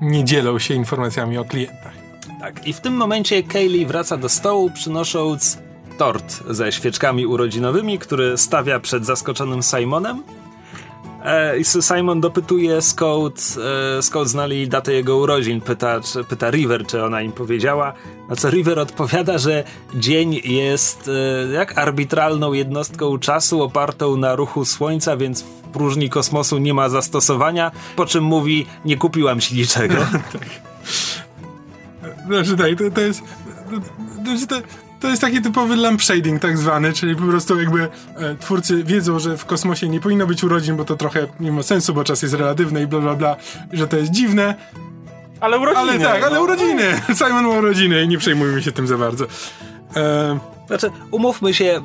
nie 0.00 0.24
dzielą 0.24 0.58
się 0.58 0.74
informacjami 0.74 1.38
o 1.38 1.44
klientach. 1.44 1.92
Tak. 2.40 2.66
I 2.66 2.72
w 2.72 2.80
tym 2.80 2.94
momencie 2.96 3.42
Kaylee 3.42 3.86
wraca 3.86 4.16
do 4.16 4.28
stołu, 4.28 4.70
przynosząc 4.70 5.58
tort 5.98 6.42
ze 6.50 6.72
świeczkami 6.72 7.26
urodzinowymi, 7.26 7.98
który 7.98 8.36
stawia 8.38 8.80
przed 8.80 9.06
zaskoczonym 9.06 9.60
Simonem. 9.62 10.22
E, 11.24 11.64
Simon 11.64 12.20
dopytuje 12.20 12.82
skąd, 12.82 13.56
e, 13.98 14.02
skąd 14.02 14.28
znali 14.28 14.68
datę 14.68 14.92
jego 14.92 15.16
urodzin. 15.16 15.60
Pyta, 15.60 16.00
czy, 16.00 16.24
pyta 16.24 16.50
River, 16.50 16.86
czy 16.86 17.04
ona 17.04 17.22
im 17.22 17.32
powiedziała. 17.32 17.92
Na 18.28 18.36
co 18.36 18.50
River 18.50 18.78
odpowiada, 18.78 19.38
że 19.38 19.64
dzień 19.94 20.40
jest 20.44 21.10
e, 21.48 21.52
jak 21.52 21.78
arbitralną 21.78 22.52
jednostką 22.52 23.18
czasu 23.18 23.62
opartą 23.62 24.16
na 24.16 24.36
ruchu 24.36 24.64
słońca, 24.64 25.16
więc 25.16 25.42
w 25.42 25.46
próżni 25.72 26.10
kosmosu 26.10 26.58
nie 26.58 26.74
ma 26.74 26.88
zastosowania. 26.88 27.70
Po 27.96 28.06
czym 28.06 28.24
mówi, 28.24 28.66
nie 28.84 28.96
kupiłam 28.96 29.40
ci 29.40 29.54
niczego. 29.54 29.94
Znaczy 32.26 32.56
tak, 32.56 32.78
to, 32.78 32.90
to 32.94 33.00
jest. 33.00 33.20
To, 33.70 33.76
to, 34.48 34.60
to 34.60 34.62
jest 35.08 35.20
taki 35.22 35.42
typowy 35.42 35.76
lampshading 35.76 36.42
tak 36.42 36.58
zwany, 36.58 36.92
czyli 36.92 37.16
po 37.16 37.22
prostu 37.22 37.60
jakby 37.60 37.82
e, 37.82 37.88
twórcy 38.40 38.84
wiedzą, 38.84 39.18
że 39.18 39.36
w 39.36 39.44
kosmosie 39.46 39.88
nie 39.88 40.00
powinno 40.00 40.26
być 40.26 40.44
urodzin, 40.44 40.76
bo 40.76 40.84
to 40.84 40.96
trochę 40.96 41.26
nie 41.40 41.52
ma 41.52 41.62
sensu, 41.62 41.94
bo 41.94 42.04
czas 42.04 42.22
jest 42.22 42.34
relatywny 42.34 42.82
i 42.82 42.86
bla 42.86 43.00
bla 43.00 43.14
bla, 43.14 43.36
że 43.72 43.88
to 43.88 43.96
jest 43.96 44.10
dziwne, 44.12 44.54
Ale 45.40 45.58
urodziny. 45.58 45.80
ale 45.92 45.98
tak, 45.98 46.22
ale 46.22 46.34
no. 46.36 46.42
urodziny! 46.42 47.00
Simon 47.18 47.44
ma 47.44 47.48
urodziny 47.58 48.02
i 48.02 48.08
nie 48.08 48.18
przejmujmy 48.18 48.62
się 48.62 48.72
tym 48.72 48.86
za 48.86 48.98
bardzo. 48.98 49.24
E, 49.96 50.38
Znaczy, 50.66 50.90
umówmy 51.10 51.54
się, 51.54 51.80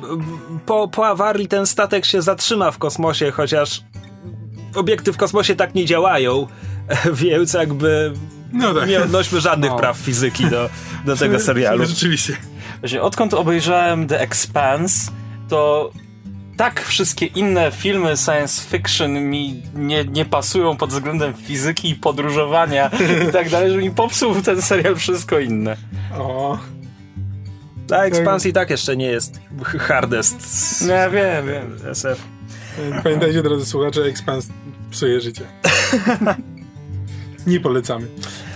po, 0.66 0.88
po 0.88 1.06
awarii 1.08 1.48
ten 1.48 1.66
statek 1.66 2.04
się 2.04 2.22
zatrzyma 2.22 2.70
w 2.70 2.78
kosmosie, 2.78 3.30
chociaż 3.30 3.80
obiekty 4.74 5.12
w 5.12 5.16
kosmosie 5.16 5.56
tak 5.56 5.74
nie 5.74 5.84
działają, 5.84 6.46
więc 7.12 7.52
jakby 7.52 8.12
no 8.52 8.74
tak. 8.74 8.88
nie 8.88 9.02
odnośmy 9.02 9.40
żadnych 9.40 9.70
No. 9.70 9.76
praw 9.76 9.96
fizyki 9.96 10.44
do, 10.46 10.68
do 11.04 11.16
tego 11.16 11.40
serialu. 11.48 11.86
Rzeczywiście. 11.86 12.36
Właśnie, 12.80 13.02
odkąd 13.02 13.34
obejrzałem 13.34 14.06
The 14.06 14.20
Expanse, 14.20 15.10
to 15.48 15.90
tak 16.56 16.82
wszystkie 16.84 17.26
inne 17.26 17.70
filmy 17.70 18.16
science 18.16 18.62
fiction 18.68 19.30
mi 19.30 19.62
nie, 19.74 20.04
nie 20.04 20.24
pasują 20.24 20.76
pod 20.76 20.90
względem 20.90 21.34
fizyki 21.34 21.90
i 21.90 21.94
podróżowania 21.94 22.90
i 23.28 23.32
tak 23.32 23.50
dalej, 23.50 23.72
że 23.72 23.78
mi 23.78 23.90
popsuł 23.90 24.34
ten 24.42 24.62
serial 24.62 24.96
wszystko 24.96 25.38
inne. 25.38 25.76
O, 26.18 26.58
Ta 27.88 28.04
ekspansja 28.04 28.50
i 28.50 28.52
tak 28.52 28.70
jeszcze 28.70 28.96
nie 28.96 29.06
jest 29.06 29.40
hardest 29.78 30.36
Nie, 30.82 31.08
wiem, 31.12 31.46
wiem. 31.46 31.76
SF. 31.90 32.22
pamiętajcie 33.04 33.42
drodzy 33.42 33.66
słuchacze, 33.66 34.02
Expans 34.02 34.48
psuje 34.90 35.20
życie. 35.20 35.44
Nie 37.46 37.60
polecamy. 37.60 38.06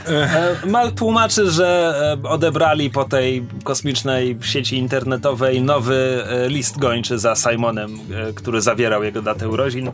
E, 0.09 0.67
Mal 0.67 0.93
tłumaczy, 0.93 1.51
że 1.51 1.95
e, 2.25 2.29
odebrali 2.29 2.91
po 2.91 3.05
tej 3.05 3.47
kosmicznej 3.65 4.39
sieci 4.43 4.77
internetowej 4.77 5.63
nowy 5.63 6.25
e, 6.27 6.49
list 6.49 6.79
gończy 6.79 7.19
za 7.19 7.35
Simonem, 7.35 7.99
który 8.35 8.61
zawierał 8.61 9.05
jego 9.05 9.23
datę 9.23 9.49
urodzin. 9.49 9.91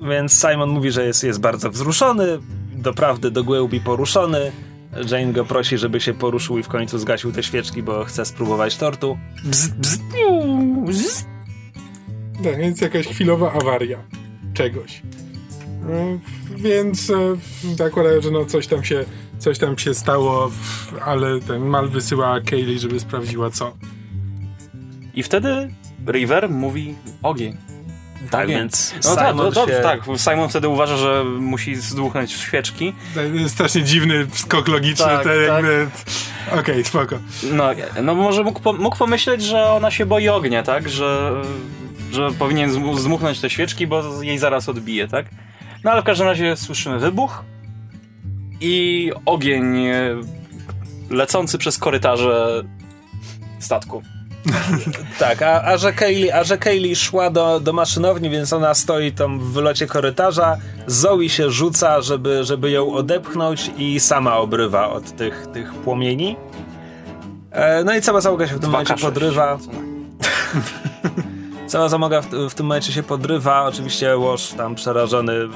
Więc 0.00 0.40
Simon 0.40 0.70
mówi, 0.70 0.90
że 0.90 1.06
jest, 1.06 1.24
jest 1.24 1.40
bardzo 1.40 1.70
wzruszony, 1.70 2.38
doprawdy 2.74 3.30
do 3.30 3.44
głębi 3.44 3.80
poruszony. 3.80 4.52
Jane 5.10 5.32
go 5.32 5.44
prosi, 5.44 5.78
żeby 5.78 6.00
się 6.00 6.14
poruszył 6.14 6.58
i 6.58 6.62
w 6.62 6.68
końcu 6.68 6.98
zgasił 6.98 7.32
te 7.32 7.42
świeczki, 7.42 7.82
bo 7.82 8.04
chce 8.04 8.24
spróbować 8.24 8.76
tortu. 8.76 9.18
Bzz, 9.44 9.68
bzz, 9.68 9.98
bzz. 10.86 11.24
Tak, 12.44 12.58
więc 12.58 12.80
jakaś 12.80 13.06
chwilowa 13.06 13.52
awaria 13.52 13.98
czegoś. 14.54 15.02
E, 15.90 16.18
Więc 16.56 17.10
e, 17.10 17.36
zakładam, 17.76 18.22
że 18.22 18.30
no 18.30 18.44
coś 18.44 18.66
tam 18.66 18.84
się, 18.84 19.04
coś 19.38 19.58
tam 19.58 19.78
się 19.78 19.94
stało, 19.94 20.50
ale 21.04 21.40
ten 21.40 21.62
Mal 21.64 21.88
wysyła 21.88 22.40
Kaylee, 22.40 22.78
żeby 22.78 23.00
sprawdziła 23.00 23.50
co. 23.50 23.72
I 25.14 25.22
wtedy 25.22 25.70
River 26.08 26.50
mówi 26.50 26.94
ogień. 27.22 27.56
Tak, 28.30 28.44
Ogień. 28.44 28.58
więc 28.58 28.94
No 29.04 29.16
tak, 29.16 29.36
to, 29.36 29.66
się... 29.66 29.80
tak, 29.82 30.00
Simon 30.16 30.48
wtedy 30.48 30.68
uważa, 30.68 30.96
że 30.96 31.24
musi 31.24 31.76
zdmuchnąć 31.76 32.32
świeczki. 32.32 32.92
Jest 33.34 33.54
strasznie 33.54 33.82
dziwny 33.82 34.26
skok 34.32 34.68
logiczny, 34.68 35.04
Tak, 35.06 35.24
tak. 35.24 35.36
jakby... 35.48 35.88
Okej, 36.58 36.84
spoko. 36.84 37.16
No, 37.52 37.70
no 38.02 38.14
może 38.14 38.42
mógł, 38.42 38.72
mógł 38.72 38.96
pomyśleć, 38.96 39.42
że 39.42 39.64
ona 39.64 39.90
się 39.90 40.06
boi 40.06 40.28
ognia, 40.28 40.62
tak? 40.62 40.88
Że, 40.88 41.42
że 42.12 42.30
powinien 42.38 42.70
zmu- 42.70 42.98
zdmuchnąć 42.98 43.40
te 43.40 43.50
świeczki, 43.50 43.86
bo 43.86 44.22
jej 44.22 44.38
zaraz 44.38 44.68
odbije, 44.68 45.08
tak? 45.08 45.26
No 45.84 45.90
ale 45.90 46.02
w 46.02 46.04
każdym 46.04 46.26
razie 46.26 46.56
słyszymy 46.56 46.98
wybuch 46.98 47.44
i 48.60 49.10
ogień 49.26 49.86
e, 49.86 50.16
lecący 51.10 51.58
przez 51.58 51.78
korytarze 51.78 52.62
statku. 53.58 54.02
Tak, 55.18 55.42
a, 55.42 55.62
a, 55.62 55.76
że 55.76 55.92
Kaylee, 55.92 56.32
a 56.32 56.44
że 56.44 56.58
Kaylee 56.58 56.96
szła 56.96 57.30
do, 57.30 57.60
do 57.60 57.72
maszynowni, 57.72 58.30
więc 58.30 58.52
ona 58.52 58.74
stoi 58.74 59.12
tam 59.12 59.40
w 59.40 59.52
wylocie 59.52 59.86
korytarza, 59.86 60.56
Zoe 60.86 61.28
się 61.28 61.50
rzuca, 61.50 62.00
żeby, 62.00 62.44
żeby 62.44 62.70
ją 62.70 62.92
odepchnąć 62.92 63.70
i 63.78 64.00
sama 64.00 64.36
obrywa 64.36 64.90
od 64.90 65.16
tych, 65.16 65.46
tych 65.46 65.74
płomieni. 65.74 66.36
E, 67.50 67.84
no 67.84 67.94
i 67.94 68.00
cała 68.00 68.20
załoga 68.20 68.48
się 68.48 68.54
w 68.54 68.60
tym 68.60 68.70
momencie 68.70 68.94
2K6. 68.94 69.02
podrywa. 69.02 69.58
Cała 71.72 71.88
załoga 71.88 72.20
w, 72.20 72.28
w 72.50 72.54
tym 72.54 72.66
momencie 72.66 72.92
się 72.92 73.02
podrywa. 73.02 73.64
Oczywiście 73.64 74.16
Łoż 74.16 74.48
tam 74.48 74.74
przerażony 74.74 75.48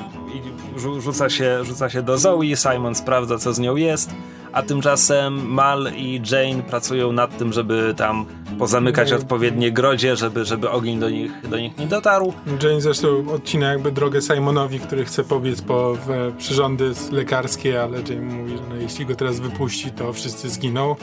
rzuca 0.99 1.31
się, 1.31 1.65
rzuca 1.65 1.91
się 1.91 2.03
do 2.03 2.19
Zoe. 2.19 2.57
Simon 2.57 2.95
sprawdza, 2.95 3.39
co 3.39 3.53
z 3.53 3.59
nią 3.59 3.77
jest. 3.77 4.11
A 4.53 4.63
tymczasem 4.63 5.47
Mal 5.49 5.93
i 5.97 6.23
Jane 6.33 6.63
pracują 6.63 7.13
nad 7.13 7.39
tym, 7.39 7.53
żeby 7.53 7.95
tam 7.97 8.27
pozamykać 8.59 9.11
No. 9.11 9.17
odpowiednie 9.17 9.73
grodzie, 9.73 10.17
żeby, 10.17 10.45
żeby 10.45 10.71
ogień 10.71 10.99
do 11.01 11.11
nich, 11.11 11.49
do 11.49 11.59
nich 11.59 11.79
nie 11.79 11.87
dotarł. 11.87 12.33
Jane 12.63 12.81
zresztą 12.81 13.33
odcina 13.35 13.71
jakby 13.73 13.93
drogę 13.93 14.23
Simonowi, 14.23 14.81
który 14.81 15.05
chce 15.05 15.25
pobiec 15.25 15.63
po 15.63 15.97
przyrządy 16.39 16.93
lekarskie, 17.13 17.83
ale 17.83 17.99
Jane 17.99 18.35
mówi, 18.35 18.57
że 18.57 18.63
no, 18.69 18.77
jeśli 18.77 19.07
go 19.07 19.15
teraz 19.15 19.41
wypuści, 19.41 19.91
to 19.91 20.13
wszyscy 20.13 20.51
zginą. 20.51 20.97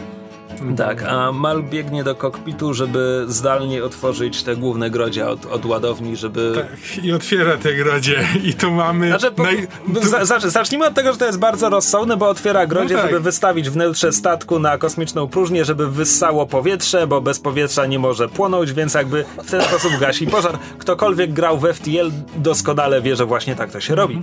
Tak, 0.78 1.04
a 1.04 1.32
Mal 1.32 1.64
biegnie 1.64 2.04
do 2.04 2.16
kokpitu, 2.16 2.74
żeby 2.74 3.26
zdalnie 3.28 3.84
otworzyć 3.84 4.44
te 4.44 4.56
główne 4.56 4.90
grodzia 4.90 5.28
od, 5.30 5.46
od 5.46 5.66
ładowni, 5.66 6.16
żeby... 6.16 6.54
Tak, 6.56 7.04
i 7.06 7.14
otwiera 7.14 7.58
te 7.58 7.74
grodzie 7.74 8.28
i 8.44 8.54
tu 8.54 8.72
mamy... 8.72 9.08
Znaczy, 9.08 9.32
po, 9.32 9.44
naj- 9.44 9.68
tu- 9.94 10.00
zacznij- 10.00 10.50
zacznijmy 10.50 10.86
od 10.88 10.94
tego, 10.94 11.12
że 11.12 11.18
to 11.18 11.26
jest 11.26 11.40
bardzo 11.40 11.70
rozsądne, 11.70 12.18
bo 12.18 12.30
otwiera 12.30 12.68
grodzie, 12.68 12.96
No 12.96 13.02
tak. 13.02 13.10
żeby 13.10 13.22
wystawić 13.24 13.70
wnętrze 13.70 14.12
statku 14.14 14.60
na 14.60 14.78
kosmiczną 14.78 15.28
próżnię, 15.28 15.66
żeby 15.66 15.92
wyssało 15.92 16.46
powietrze, 16.46 17.08
bo 17.08 17.22
bez 17.22 17.40
powietrza 17.40 17.86
nie 17.86 18.00
może 18.00 18.30
płonąć, 18.30 18.74
więc 18.74 18.94
jakby 18.94 19.26
w 19.44 19.52
ten 19.52 19.62
sposób 19.62 19.92
gasi 20.00 20.28
pożar. 20.28 20.58
Ktokolwiek 20.78 21.34
grał 21.34 21.58
w 21.60 21.68
FTL 21.74 22.12
doskonale 22.36 23.02
wie, 23.02 23.16
że 23.16 23.26
właśnie 23.26 23.56
tak 23.56 23.72
to 23.72 23.80
się 23.80 23.96
robi. 23.96 24.22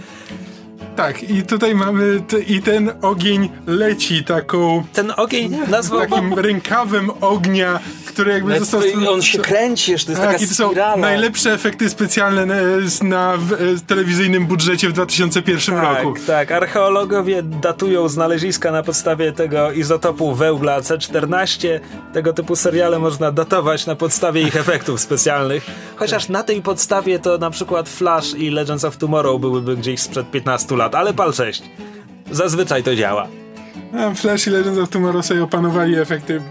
Tak, 0.96 1.22
i 1.22 1.42
tutaj 1.42 1.74
mamy 1.74 2.20
te, 2.28 2.40
i 2.40 2.62
ten 2.62 2.92
ogień 3.02 3.48
leci 3.66 4.24
taką 4.24 4.84
Ten 4.92 5.12
ogień 5.16 5.56
nazwał... 5.68 6.00
takim 6.00 6.34
rękawem 6.38 7.10
ognia, 7.20 7.80
który 8.06 8.32
jakby 8.32 8.50
Ale 8.50 8.60
został... 8.60 8.80
to- 9.04 9.12
on 9.12 9.22
się 9.22 9.38
kręci, 9.38 9.92
jeszcze 9.92 10.06
to 10.06 10.12
jest 10.12 10.22
Tak, 10.22 10.32
taka 10.32 10.44
i 10.44 10.48
to 10.48 10.54
są 10.54 10.66
spirala. 10.66 10.96
najlepsze 10.96 11.52
efekty 11.52 11.90
specjalne 11.90 12.46
na, 12.46 12.54
na 13.02 13.36
w, 13.36 13.52
e, 13.52 13.56
telewizyjnym 13.86 14.46
budżecie 14.46 14.88
w 14.88 14.92
2001 14.92 15.78
roku. 15.78 16.12
Tak, 16.14 16.22
tak. 16.26 16.52
Archeologowie 16.52 17.42
datują 17.42 18.08
znaleziska 18.08 18.72
na 18.72 18.82
podstawie 18.82 19.32
tego 19.32 19.72
izotopu 19.72 20.34
wełbla 20.34 20.80
C14. 20.80 21.80
Tego 22.12 22.32
typu 22.32 22.56
seriale 22.56 22.98
można 22.98 23.32
datować 23.32 23.86
na 23.86 23.94
podstawie 23.96 24.42
ich 24.42 24.56
efektów 24.56 25.00
specjalnych. 25.00 25.66
Chociaż 25.96 26.28
na 26.28 26.42
tej 26.42 26.62
podstawie 26.62 27.18
to 27.18 27.38
na 27.38 27.50
przykład 27.50 27.88
Flash 27.88 28.34
i 28.34 28.50
Legends 28.50 28.84
of 28.84 28.96
Tomorrow 28.96 29.40
byłyby 29.40 29.76
gdzieś 29.76 30.00
sprzed 30.00 30.30
15 30.30 30.76
lat, 30.76 30.79
ale 30.84 31.14
pal 31.14 31.32
6. 31.32 31.62
Zazwyczaj 32.30 32.82
to 32.82 32.94
działa. 32.96 33.28
A 33.98 34.14
Flash 34.14 34.46
i 34.46 34.50
Legends 34.50 34.78
of 34.78 34.88
Tomorrow 34.88 35.26
sobie 35.26 35.42
opanowali 35.44 35.94
efekty 35.94 36.42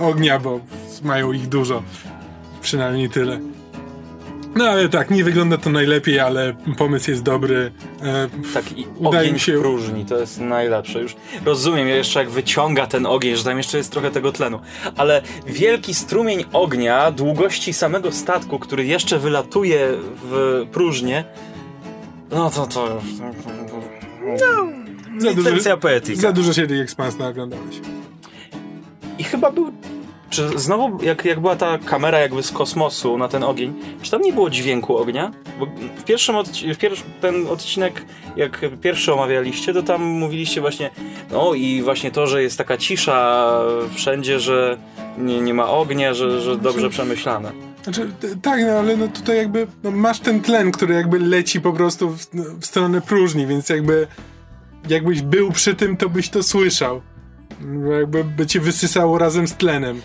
ognia, 0.00 0.38
bo 0.38 0.60
mają 1.02 1.32
ich 1.32 1.46
dużo. 1.48 1.82
Przynajmniej 2.62 3.10
tyle. 3.10 3.40
No 4.56 4.64
ale 4.64 4.88
tak, 4.88 5.10
nie 5.10 5.24
wygląda 5.24 5.56
to 5.58 5.70
najlepiej, 5.70 6.20
ale 6.20 6.54
pomysł 6.78 7.10
jest 7.10 7.22
dobry. 7.22 7.72
E, 8.02 8.28
Tak, 8.54 8.78
i 8.78 8.86
Udaje 8.98 9.18
ogień 9.20 9.32
mi 9.34 9.40
się- 9.40 9.56
w 9.58 9.60
próżni, 9.60 10.04
to 10.04 10.18
jest 10.18 10.40
najlepsze. 10.40 11.00
Już 11.02 11.16
rozumiem, 11.44 11.88
ja 11.88 11.96
jeszcze 11.96 12.18
jak 12.20 12.30
wyciąga 12.30 12.86
ten 12.86 13.06
ogień, 13.06 13.36
że 13.36 13.44
tam 13.44 13.56
jeszcze 13.58 13.78
jest 13.78 13.92
trochę 13.92 14.10
tego 14.10 14.32
tlenu. 14.32 14.60
Ale 14.96 15.22
wielki 15.46 15.94
strumień 15.94 16.44
ognia, 16.52 17.10
długości 17.10 17.72
samego 17.72 18.12
statku, 18.12 18.58
który 18.58 18.84
jeszcze 18.86 19.18
wylatuje 19.18 19.88
w 20.24 20.62
próżnię, 20.72 21.24
no 22.30 22.50
to 22.50 22.66
to 22.66 22.94
już... 22.94 23.04
za, 25.18 25.34
dużo, 25.34 25.50
Licencja 25.50 25.76
poetyka. 25.76 26.20
za 26.20 26.32
dużo 26.32 26.52
się 26.52 26.66
tych 26.66 26.80
Expanse 26.80 27.18
naoglądałeś. 27.18 27.80
I 29.18 29.24
chyba 29.24 29.50
był... 29.50 29.72
Czy 30.30 30.58
znowu, 30.58 31.02
jak, 31.04 31.24
jak 31.24 31.40
była 31.40 31.56
ta 31.56 31.78
kamera 31.78 32.18
jakby 32.18 32.42
z 32.42 32.52
kosmosu 32.52 33.18
na 33.18 33.28
ten 33.28 33.44
ogień, 33.44 33.74
czy 34.02 34.10
tam 34.10 34.22
nie 34.22 34.32
było 34.32 34.50
dźwięku 34.50 34.96
ognia? 34.96 35.32
Bo 35.58 35.66
w 35.96 36.04
pierwszym, 36.04 36.34
odci- 36.34 36.74
w 36.74 36.78
pierwszy, 36.78 37.04
ten 37.20 37.46
odcinek, 37.46 38.04
jak 38.36 38.60
pierwszy 38.80 39.12
omawialiście, 39.12 39.74
to 39.74 39.82
tam 39.82 40.02
mówiliście 40.02 40.60
właśnie, 40.60 40.90
no 41.30 41.54
i 41.54 41.82
właśnie 41.82 42.10
to, 42.10 42.26
że 42.26 42.42
jest 42.42 42.58
taka 42.58 42.76
cisza 42.76 43.60
wszędzie, 43.94 44.40
że 44.40 44.78
nie, 45.18 45.40
nie 45.40 45.54
ma 45.54 45.68
ognia, 45.68 46.14
że, 46.14 46.40
że 46.40 46.56
dobrze 46.56 46.90
przemyślane. 46.90 47.52
Znaczy, 47.82 48.10
tak, 48.42 48.60
no 48.66 48.72
ale 48.72 48.96
no 48.96 49.08
tutaj 49.08 49.36
jakby 49.36 49.66
no, 49.82 49.90
masz 49.90 50.20
ten 50.20 50.40
tlen, 50.40 50.70
który 50.70 50.94
jakby 50.94 51.18
leci 51.18 51.60
po 51.60 51.72
prostu 51.72 52.10
w, 52.10 52.26
w 52.60 52.66
stronę 52.66 53.00
próżni, 53.00 53.46
więc 53.46 53.68
jakby 53.68 54.06
jakbyś 54.88 55.22
był 55.22 55.52
przy 55.52 55.74
tym, 55.74 55.96
to 55.96 56.08
byś 56.08 56.28
to 56.28 56.42
słyszał. 56.42 57.00
Jakby 58.00 58.24
by 58.24 58.46
cię 58.46 58.60
wysysało 58.60 59.18
razem 59.18 59.48
z 59.48 59.54
tlenem. 59.54 60.02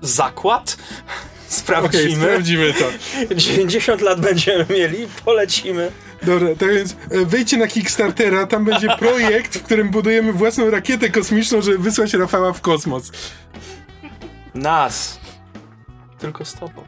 Zakład? 0.00 0.76
Sprawdzimy. 1.48 2.16
sprawdzimy 2.16 2.74
to. 2.74 2.84
90 3.34 4.00
lat 4.00 4.20
będziemy 4.20 4.66
mieli, 4.70 5.08
polecimy. 5.24 5.90
Dobra, 6.22 6.48
tak 6.58 6.74
więc 6.74 6.96
e, 7.10 7.24
wejdźcie 7.24 7.56
na 7.56 7.66
Kickstartera, 7.66 8.46
tam 8.46 8.64
będzie 8.64 8.88
projekt, 8.98 9.58
w 9.58 9.62
którym 9.62 9.90
budujemy 9.90 10.32
własną 10.32 10.70
rakietę 10.70 11.10
kosmiczną, 11.10 11.62
żeby 11.62 11.78
wysłać 11.78 12.14
Rafała 12.14 12.52
w 12.52 12.60
kosmos. 12.60 13.12
Nas. 14.54 15.20
Tylko 16.18 16.44
z 16.44 16.54
tobą. 16.54 16.84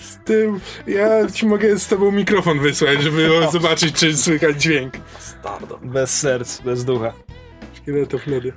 Z 0.00 0.16
tym, 0.24 0.60
ja 0.86 1.30
ci 1.30 1.46
mogę 1.46 1.78
z 1.78 1.88
tobą 1.88 2.12
mikrofon 2.12 2.60
wysłać, 2.60 3.02
żeby 3.02 3.30
zobaczyć, 3.52 3.94
czy 3.94 4.16
słychać 4.16 4.62
dźwięk. 4.62 4.94
Stardo. 5.18 5.78
Bez 5.82 6.20
serc, 6.20 6.60
bez 6.60 6.84
ducha. 6.84 7.12
Szkieleto 7.74 8.18
wtedy. 8.18 8.52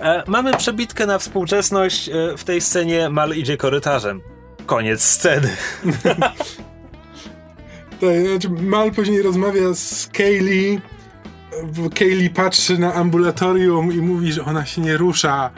E, 0.00 0.22
mamy 0.26 0.56
przebitkę 0.56 1.06
na 1.06 1.18
współczesność. 1.18 2.08
E, 2.08 2.12
w 2.36 2.44
tej 2.44 2.60
scenie 2.60 3.08
Mal 3.10 3.30
idzie 3.36 3.56
korytarzem. 3.56 4.20
Koniec 4.66 5.02
sceny. 5.02 5.48
Tak, 8.00 8.26
znaczy 8.26 8.50
Mal 8.62 8.92
później 8.92 9.22
rozmawia 9.22 9.74
z 9.74 10.08
Kaylee. 10.12 10.80
Kaylee 11.94 12.30
patrzy 12.30 12.78
na 12.78 12.94
ambulatorium 12.94 13.92
i 13.92 13.96
mówi, 13.96 14.32
że 14.32 14.44
ona 14.44 14.66
się 14.66 14.80
nie 14.80 14.96
rusza. 14.96 15.50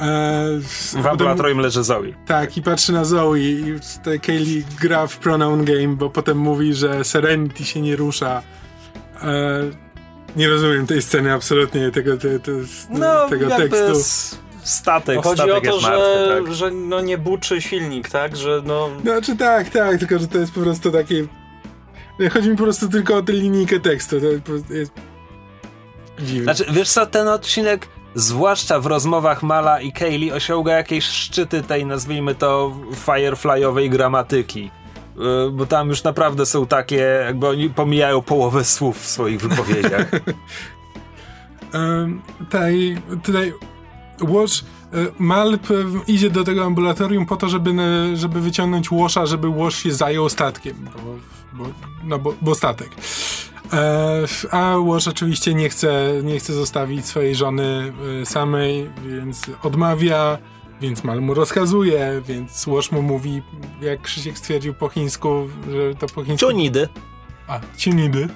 E, 0.00 0.60
W 1.02 1.06
ambulatorium 1.06 1.58
leży 1.58 1.82
Zoe. 1.84 2.12
Tak, 2.26 2.56
i 2.56 2.62
patrzy 2.62 2.92
na 2.92 3.04
Zoe 3.04 3.36
i 3.38 3.74
tutaj 3.98 4.20
Kaylee 4.20 4.64
gra 4.80 5.06
w 5.06 5.18
pronoun 5.18 5.64
game, 5.64 5.88
bo 5.88 6.10
potem 6.10 6.38
mówi, 6.38 6.74
że 6.74 7.04
Serenity 7.04 7.64
się 7.64 7.80
nie 7.80 7.96
rusza. 7.96 8.42
E, 9.22 9.22
nie 10.36 10.48
rozumiem 10.48 10.86
tej 10.86 11.02
sceny 11.02 11.32
absolutnie, 11.32 11.90
tego, 11.90 12.16
te, 12.16 12.38
te, 12.38 12.52
No, 12.90 13.28
tego 13.28 13.48
jakby 13.48 13.68
tekstu. 13.68 13.90
s- 14.00 14.38
statek, 14.62 15.16
No 15.16 15.22
Chodzi 15.22 15.42
statek 15.42 15.56
o 15.56 15.60
to, 15.60 15.66
jest 15.66 15.80
że, 15.80 15.88
martwy, 15.90 16.44
tak. 16.44 16.54
że 16.54 16.70
no 16.70 17.00
nie 17.00 17.18
buczy 17.18 17.62
silnik, 17.62 18.08
tak? 18.08 18.36
Że 18.36 18.62
no... 18.64 18.90
Znaczy 19.02 19.36
tak, 19.36 19.70
tak, 19.70 19.98
tylko 19.98 20.18
że 20.18 20.28
to 20.28 20.38
jest 20.38 20.52
po 20.52 20.60
prostu 20.60 20.90
takie... 20.90 21.26
Chodzi 22.32 22.48
mi 22.50 22.56
po 22.56 22.62
prostu 22.62 22.88
tylko 22.88 23.16
o 23.16 23.22
tę 23.22 23.32
linijkę 23.32 23.80
tekstu, 23.80 24.20
to 24.20 24.26
po 24.38 24.42
prostu 24.46 24.74
jest 24.74 24.92
dziwne. 26.20 26.54
Znaczy, 26.54 26.72
wiesz 26.72 26.90
co, 26.90 27.06
ten 27.06 27.28
odcinek, 27.28 27.88
zwłaszcza 28.14 28.80
w 28.80 28.86
rozmowach 28.86 29.42
Mala 29.42 29.80
i 29.80 29.92
Kaylee, 29.92 30.32
osiąga 30.32 30.72
jakieś 30.72 31.04
szczyty 31.04 31.62
tej, 31.62 31.86
nazwijmy 31.86 32.34
to, 32.34 32.76
fireflyowej 33.06 33.90
gramatyki. 33.90 34.70
Y, 35.16 35.50
Bo 35.50 35.66
tam 35.66 35.88
już 35.88 36.02
naprawdę 36.02 36.46
są 36.46 36.66
takie, 36.66 36.96
jakby 37.26 37.48
oni 37.48 37.70
pomijają 37.70 38.22
połowę 38.22 38.64
słów 38.64 39.00
w 39.00 39.06
swoich 39.06 39.40
wypowiedziach. 39.40 40.10
Tutaj, 42.38 43.02
tutaj 43.22 43.52
Watch, 44.20 44.54
e, 44.92 45.06
Malp 45.18 45.66
idzie 46.06 46.30
do 46.30 46.44
tego 46.44 46.64
ambulatorium 46.64 47.26
po 47.26 47.36
to, 47.36 47.48
żeby, 47.48 47.74
żeby 48.14 48.40
wyciągnąć 48.40 48.88
Washa, 48.90 49.26
żeby 49.26 49.50
Wash 49.50 49.82
się 49.82 49.92
zajął 49.92 50.28
statkiem, 50.28 50.88
bo, 51.04 51.18
bo, 51.52 51.70
no 52.04 52.18
bo, 52.18 52.34
bo 52.42 52.54
statek. 52.54 52.90
E, 53.72 54.24
a 54.50 54.76
Wash 54.78 55.08
oczywiście 55.08 55.54
nie 55.54 55.68
chce, 55.68 56.12
nie 56.22 56.38
chce 56.38 56.52
zostawić 56.52 57.06
swojej 57.06 57.34
żony 57.34 57.92
e, 58.22 58.26
samej, 58.26 58.90
więc 59.06 59.42
odmawia, 59.62 60.38
więc 60.82 61.04
Mal 61.04 61.20
mu 61.20 61.34
rozkazuje, 61.34 62.22
więc 62.28 62.64
Wash 62.66 62.92
mu 62.92 63.02
mówi, 63.02 63.42
jak 63.82 64.02
Krzysiek 64.02 64.38
stwierdził 64.38 64.74
po 64.74 64.88
chińsku, 64.88 65.48
że 65.70 65.94
to 65.94 66.06
po 66.06 66.24
chińsku... 66.24 66.46
Ciunidy. 66.46 66.88
A, 67.48 67.60
ciunidy. 67.76 68.28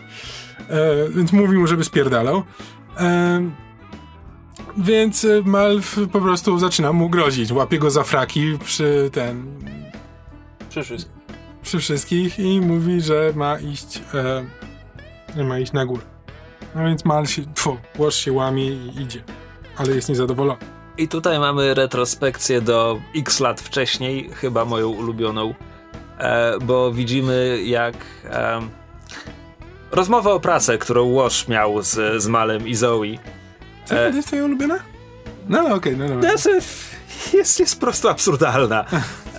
E, 0.69 1.09
więc 1.09 1.33
mówi 1.33 1.59
mu, 1.59 1.67
żeby 1.67 1.85
spierdalał. 1.85 2.43
E, 2.99 3.51
więc 4.77 5.25
e, 5.25 5.43
Malf 5.45 5.99
po 6.13 6.21
prostu 6.21 6.59
zaczyna 6.59 6.93
mu 6.93 7.09
grozić. 7.09 7.53
Łapie 7.53 7.79
go 7.79 7.91
za 7.91 8.03
fraki 8.03 8.59
przy 8.65 9.11
ten... 9.13 9.47
Przyszły. 10.69 10.97
przy 11.63 11.79
wszystkich 11.79 12.39
i 12.39 12.61
mówi, 12.61 13.01
że 13.01 13.33
ma 13.37 13.59
iść 13.59 14.01
e, 14.15 14.47
że 15.37 15.45
ma 15.45 15.59
iść 15.59 15.73
na 15.73 15.87
górę. 15.87 16.03
No 16.75 16.85
więc 16.85 17.05
Mal 17.05 17.27
się... 17.27 17.43
Tfu, 17.55 17.77
Łoż 17.99 18.15
się 18.15 18.33
łamie 18.33 18.67
i 18.67 19.03
idzie. 19.03 19.23
Ale 19.77 19.95
jest 19.95 20.09
niezadowolony. 20.09 20.76
I 20.99 21.09
tutaj 21.09 21.39
mamy 21.39 21.75
retrospekcję 21.75 22.61
do 22.61 23.01
x 23.17 23.41
lat 23.41 23.61
wcześniej, 23.61 24.31
chyba 24.35 24.65
moją 24.65 24.89
ulubioną, 24.89 25.55
e, 26.19 26.59
bo 26.59 26.93
widzimy 26.93 27.59
jak 27.65 27.95
e, 28.25 28.61
rozmowę 29.91 30.31
o 30.33 30.41
pracę, 30.41 30.79
którą 30.79 31.15
Wash 31.15 31.49
miał 31.49 31.83
z, 31.83 32.23
z 32.23 32.27
Malem 32.27 32.69
i 32.69 32.75
Zoe. 32.75 33.03
Co, 33.85 33.95
E. 33.95 34.11
to 34.11 34.17
jest 34.17 34.29
twoja 34.29 34.45
ulubiona? 34.45 34.79
No, 35.49 35.63
no 35.69 35.75
okej, 35.75 35.97
no 35.97 36.09
dobra. 36.09 36.37
Znaczy, 36.37 36.59
jest, 37.33 37.61
jest 37.61 37.75
po 37.75 37.81
prostu 37.81 38.09
absurdalna. 38.09 38.85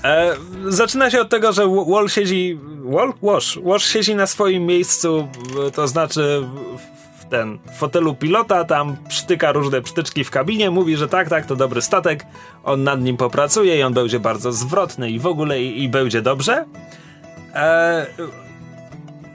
E, 0.03 0.33
zaczyna 0.67 1.09
się 1.09 1.21
od 1.21 1.29
tego, 1.29 1.53
że 1.53 1.67
Wa- 1.67 1.85
Wall 1.93 2.09
siedzi. 2.09 2.59
Wall? 2.83 3.13
Wash. 3.23 3.59
Wash 3.63 3.85
siedzi 3.85 4.15
na 4.15 4.27
swoim 4.27 4.65
miejscu, 4.65 5.27
to 5.73 5.87
znaczy 5.87 6.47
w, 7.27 7.29
ten 7.29 7.59
w 7.71 7.77
fotelu 7.77 8.15
pilota, 8.15 8.63
tam 8.63 8.97
przytyka 9.07 9.51
różne 9.51 9.81
przytyczki 9.81 10.23
w 10.23 10.31
kabinie, 10.31 10.71
mówi, 10.71 10.97
że 10.97 11.07
tak, 11.07 11.29
tak, 11.29 11.45
to 11.45 11.55
dobry 11.55 11.81
statek, 11.81 12.25
on 12.63 12.83
nad 12.83 13.01
nim 13.01 13.17
popracuje 13.17 13.77
i 13.77 13.83
on 13.83 13.93
będzie 13.93 14.19
bardzo 14.19 14.51
zwrotny 14.51 15.09
i 15.09 15.19
w 15.19 15.25
ogóle 15.25 15.61
i, 15.61 15.83
i 15.83 15.89
będzie 15.89 16.21
dobrze. 16.21 16.65
E, 17.55 18.07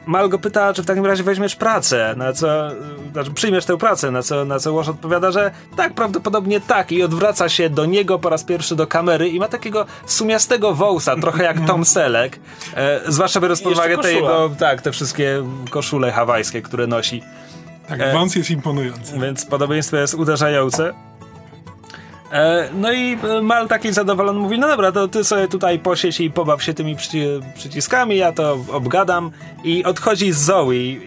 Mal 0.07 0.29
go 0.29 0.39
pyta, 0.39 0.75
czy 0.75 0.83
w 0.83 0.87
takim 0.87 1.07
razie 1.07 1.23
weźmiesz 1.23 1.57
pracę, 1.57 2.15
na 2.17 2.33
co, 2.33 2.71
znaczy 3.13 3.31
przyjmiesz 3.31 3.65
tę 3.65 3.79
pracę, 3.79 4.11
na 4.11 4.23
co, 4.23 4.45
na 4.45 4.59
co 4.59 4.73
Łoż 4.73 4.89
odpowiada, 4.89 5.31
że 5.31 5.51
tak, 5.77 5.95
prawdopodobnie 5.95 6.61
tak 6.61 6.93
i 6.93 7.03
odwraca 7.03 7.49
się 7.49 7.71
do 7.71 7.87
niego 7.87 8.19
po 8.19 8.29
raz 8.29 8.45
pierwszy 8.45 8.77
do 8.77 8.87
kamery 8.87 9.29
i 9.29 9.39
ma 9.39 9.49
takiego 9.49 9.87
sumiastego 10.07 10.75
wąsa, 10.75 11.17
trochę 11.17 11.45
jak 11.45 11.67
Tom 11.67 11.85
Selleck, 11.85 12.39
e, 12.77 13.01
zwłaszcza 13.07 13.41
biorąc 13.41 13.63
pod 13.63 13.73
uwagę 13.73 13.99
te 13.99 14.13
jego, 14.13 14.51
tak, 14.59 14.83
te 14.83 14.93
wszystkie 14.93 15.45
koszule 15.71 16.13
hawajskie, 16.13 16.63
które 16.63 16.87
nosi, 16.87 17.23
Tak, 17.93 18.01
e. 18.01 18.13
wąs 18.13 18.35
jest 18.35 18.51
imponujący. 18.51 19.19
więc 19.19 19.45
podobieństwo 19.47 19.97
jest 19.97 20.15
uderzające. 20.15 20.93
E, 22.33 22.69
no 22.75 22.93
i 22.93 23.19
e, 23.39 23.43
Mal 23.43 23.69
taki 23.69 23.93
zadowolony 23.93 24.39
mówi, 24.39 24.59
no 24.59 24.69
dobra, 24.69 24.93
to 24.93 25.09
ty 25.09 25.25
sobie 25.25 25.49
tutaj 25.49 25.79
posiedź 25.79 26.21
i 26.21 26.31
pobaw 26.31 26.63
się 26.63 26.75
tymi 26.75 26.97
przyci 26.97 27.23
przyciskami, 27.55 28.17
ja 28.17 28.33
to 28.33 28.59
obgadam 28.73 29.31
i 29.65 29.85
odchodzi 29.85 30.33
z 30.33 30.39
Zoe 30.39 30.75
i, 30.75 31.01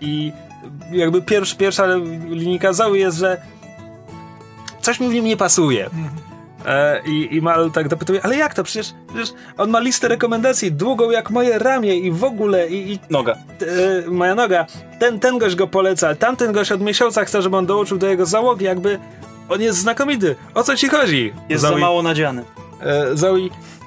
i 0.00 0.32
jakby 0.92 1.22
pierwszy, 1.22 1.56
pierwsza 1.56 1.86
linijka 2.28 2.72
Zoe 2.72 2.94
jest, 2.98 3.18
że 3.18 3.40
coś 4.80 5.00
mi 5.00 5.08
w 5.08 5.12
nim 5.12 5.24
nie 5.24 5.36
pasuje. 5.36 5.90
E, 6.66 7.00
i, 7.06 7.36
I 7.36 7.42
Mal 7.42 7.70
tak 7.70 7.88
dopytuje, 7.88 8.20
ale 8.24 8.36
jak 8.36 8.54
to? 8.54 8.64
Przecież, 8.64 8.92
przecież 9.08 9.32
on 9.58 9.70
ma 9.70 9.80
listę 9.80 10.08
rekomendacji 10.08 10.72
długą 10.72 11.10
jak 11.10 11.30
moje 11.30 11.58
ramię 11.58 11.98
i 11.98 12.10
w 12.12 12.24
ogóle 12.24 12.68
i, 12.68 12.92
i 12.92 12.98
Noga. 13.10 13.32
e, 13.32 14.10
moja 14.10 14.34
noga. 14.34 14.66
Ten, 15.00 15.20
ten 15.20 15.38
gość 15.38 15.56
go 15.56 15.66
poleca, 15.66 16.14
tamten 16.14 16.52
gość 16.52 16.72
od 16.72 16.80
miesiąca 16.80 17.24
chce, 17.24 17.42
żeby 17.42 17.56
on 17.56 17.66
dołączył 17.66 17.98
do 17.98 18.06
jego 18.06 18.26
załogi, 18.26 18.64
jakby 18.64 18.98
on 19.48 19.60
jest 19.60 19.78
znakomity. 19.78 20.36
O 20.54 20.62
co 20.62 20.76
ci 20.76 20.88
chodzi? 20.88 21.32
Jest 21.48 21.62
Zoe, 21.62 21.72
za 21.72 21.78
mało 21.78 22.02
nadziany. 22.02 22.44
E, 22.80 23.16
Zoe, 23.16 23.38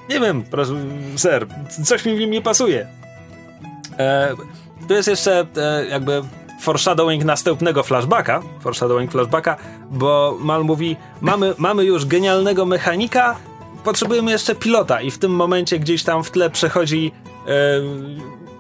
nie 0.10 0.20
wiem, 0.20 0.44
proszę, 0.52 0.74
ser, 1.16 1.48
coś 1.86 2.06
mi 2.06 2.16
w 2.16 2.20
nim 2.20 2.32
nie 2.32 2.42
pasuje. 2.42 2.88
E, 4.00 4.30
tu 4.88 4.94
jest 4.94 5.08
jeszcze 5.08 5.46
e, 5.58 5.86
jakby 5.86 6.22
foreshadowing 6.60 7.26
następnego 7.26 7.84
flashbacka, 7.84 8.42
foreshadowing 8.62 9.12
flashbacka, 9.12 9.58
bo 9.92 10.38
Mal 10.40 10.64
mówi, 10.64 10.96
mamy, 11.22 11.54
mamy 11.58 11.84
już 11.84 12.06
genialnego 12.06 12.66
mechanika, 12.66 13.36
potrzebujemy 13.84 14.32
jeszcze 14.32 14.56
pilota 14.56 15.02
i 15.02 15.12
w 15.12 15.18
tym 15.18 15.32
momencie 15.32 15.80
gdzieś 15.80 16.04
tam 16.04 16.24
w 16.24 16.32
tle 16.32 16.50
przechodzi 16.50 17.12
e, 17.48 17.52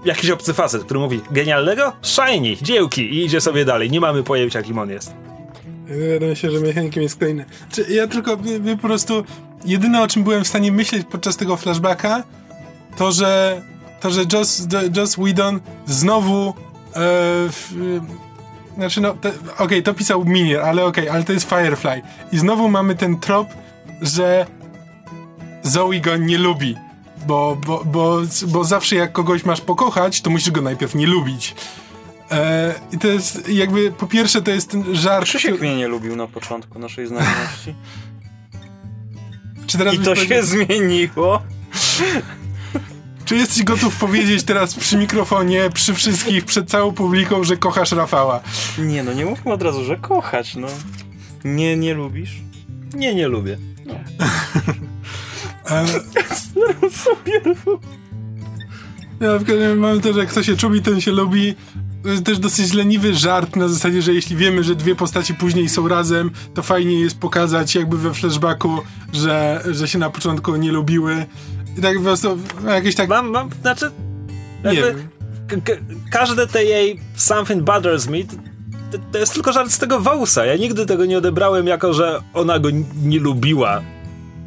jakiś 0.06 0.30
obcy 0.30 0.54
facet, 0.54 0.84
który 0.84 1.00
mówi, 1.00 1.22
genialnego? 1.32 1.94
Shiny, 2.02 2.58
dziełki 2.62 3.02
i 3.02 3.26
idzie 3.26 3.42
sobie 3.42 3.66
dalej, 3.66 3.92
nie 3.92 4.00
mamy 4.00 4.24
pojęcia 4.24 4.62
kim 4.62 4.80
on 4.80 4.90
jest. 4.90 5.14
Wydaje 5.86 6.36
się, 6.36 6.52
że 6.52 6.60
mechanikiem 6.60 7.04
jest 7.04 7.20
kolejny. 7.20 7.46
Ja 7.90 8.08
tylko 8.08 8.38
po 8.82 8.88
prostu 8.88 9.24
jedyne 9.66 10.02
o 10.02 10.08
czym 10.08 10.24
byłem 10.24 10.44
w 10.44 10.48
stanie 10.48 10.72
myśleć 10.72 11.08
podczas 11.12 11.38
tego 11.38 11.58
flashbacka 11.58 12.24
to, 12.98 13.12
że 13.12 13.62
to, 14.00 14.10
że 14.12 14.22
Joss, 14.34 14.68
Joss 14.98 15.16
Whedon 15.16 15.60
znowu 15.86 16.54
e, 16.96 17.50
znaczy 18.76 19.02
no, 19.02 19.16
okej, 19.58 19.84
to 19.84 19.94
pisał 19.94 20.26
Minier, 20.26 20.62
ale 20.62 20.86
okej, 20.86 21.10
ale 21.10 21.24
to 21.24 21.34
jest 21.34 21.50
Firefly. 21.50 22.02
I 22.32 22.38
znowu 22.38 22.70
mamy 22.70 22.96
ten 22.96 23.20
trop, 23.20 23.48
że 24.02 24.46
Zoe 25.64 26.00
go 26.00 26.18
nie 26.18 26.38
lubi. 26.38 26.76
Bo, 27.28 27.58
bo, 27.66 27.84
bo, 27.86 28.22
bo 28.48 28.64
zawsze 28.64 28.96
jak 28.96 29.12
kogoś 29.12 29.46
masz 29.46 29.62
pokochać, 29.62 30.22
to 30.22 30.30
musisz 30.30 30.52
go 30.52 30.62
najpierw 30.62 30.96
nie 30.96 31.08
lubić. 31.08 31.56
E, 32.32 32.74
I 32.92 32.98
to 32.98 33.08
jest 33.08 33.50
jakby, 33.50 33.92
po 33.92 34.08
pierwsze 34.08 34.42
to 34.42 34.52
jest 34.52 34.72
ten 34.72 34.96
żart... 34.96 35.26
Krzysiek 35.26 35.62
mnie 35.62 35.76
nie 35.76 35.88
lubił 35.88 36.16
na 36.16 36.28
początku 36.28 36.80
naszej 36.80 37.08
znajomości. 37.08 37.76
Czy 39.68 39.78
teraz 39.78 39.94
I 39.94 40.00
to 40.00 40.16
się 40.16 40.44
zmieniło. 40.44 41.42
Czy 43.30 43.36
jesteś 43.36 43.64
gotów 43.64 43.96
powiedzieć 43.96 44.44
teraz 44.44 44.76
przy 44.76 44.98
mikrofonie, 44.98 45.70
przy 45.74 45.94
wszystkich, 45.94 46.46
przed 46.46 46.70
całą 46.70 46.92
publiką, 46.94 47.44
że 47.44 47.58
kochasz 47.58 47.92
Rafała? 47.92 48.40
Nie 48.78 49.04
no, 49.04 49.14
nie 49.14 49.26
mówmy 49.26 49.54
od 49.54 49.62
razu, 49.62 49.84
że 49.84 49.98
kochać, 49.98 50.56
no. 50.56 50.68
Nie, 51.44 51.78
nie 51.78 51.94
lubisz? 51.94 52.42
Nie, 52.94 53.16
nie 53.16 53.28
lubię. 53.28 53.58
E, 55.70 55.88
Sobie 56.90 57.42
ja 59.22 59.38
w 59.38 59.46
każdym 59.46 59.62
razie 59.62 59.76
mamy 59.76 60.02
to, 60.02 60.14
że 60.14 60.20
jak 60.20 60.30
kto 60.30 60.44
się 60.44 60.58
czubi, 60.58 60.82
ten 60.82 61.02
się 61.02 61.12
lubi. 61.12 61.56
To 62.04 62.10
jest 62.10 62.24
też 62.24 62.40
dosyć 62.40 62.74
leniwy 62.74 63.14
żart 63.14 63.56
na 63.56 63.68
zasadzie, 63.68 64.02
że 64.02 64.14
jeśli 64.14 64.36
wiemy, 64.36 64.64
że 64.64 64.76
dwie 64.76 64.96
postaci 64.96 65.34
później 65.34 65.70
są 65.70 65.88
razem, 65.88 66.32
to 66.54 66.64
fajnie 66.64 67.00
jest 67.00 67.20
pokazać 67.20 67.76
jakby 67.76 67.98
we 67.98 68.14
flashbacku, 68.14 68.82
że, 69.14 69.64
że 69.72 69.88
się 69.88 70.00
na 70.00 70.10
początku 70.10 70.56
nie 70.56 70.72
lubiły. 70.72 71.26
I 71.78 71.82
tak 71.82 71.98
po 71.98 72.04
prostu 72.04 72.38
jakieś 72.68 72.96
tak... 72.96 73.10
Mam, 73.10 73.30
mam, 73.32 73.50
znaczy... 73.62 73.92
Nie 74.66 74.74
jakby- 74.74 75.00
wiem. 75.00 75.10
k- 75.48 75.74
k- 75.76 75.82
każde 76.12 76.48
te 76.48 76.64
jej 76.64 77.00
something 77.16 77.64
bothers 77.64 78.08
me 78.08 78.18
to, 78.92 78.98
to 79.12 79.18
jest 79.18 79.34
tylko 79.34 79.54
żart 79.54 79.72
z 79.72 79.78
tego 79.78 80.00
wąsa. 80.00 80.46
Ja 80.46 80.56
nigdy 80.56 80.86
tego 80.86 81.06
nie 81.06 81.18
odebrałem 81.18 81.68
jako, 81.68 81.94
że 81.94 82.22
ona 82.34 82.60
go 82.60 82.70
n- 82.70 82.86
nie 83.04 83.20
lubiła. 83.20 83.82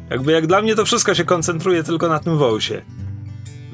Jakby 0.09 0.31
jak 0.31 0.47
dla 0.47 0.61
mnie 0.61 0.75
to 0.75 0.85
wszystko 0.85 1.13
się 1.15 1.25
koncentruje 1.25 1.83
tylko 1.83 2.07
na 2.09 2.19
tym 2.19 2.37
wąsie. 2.37 2.81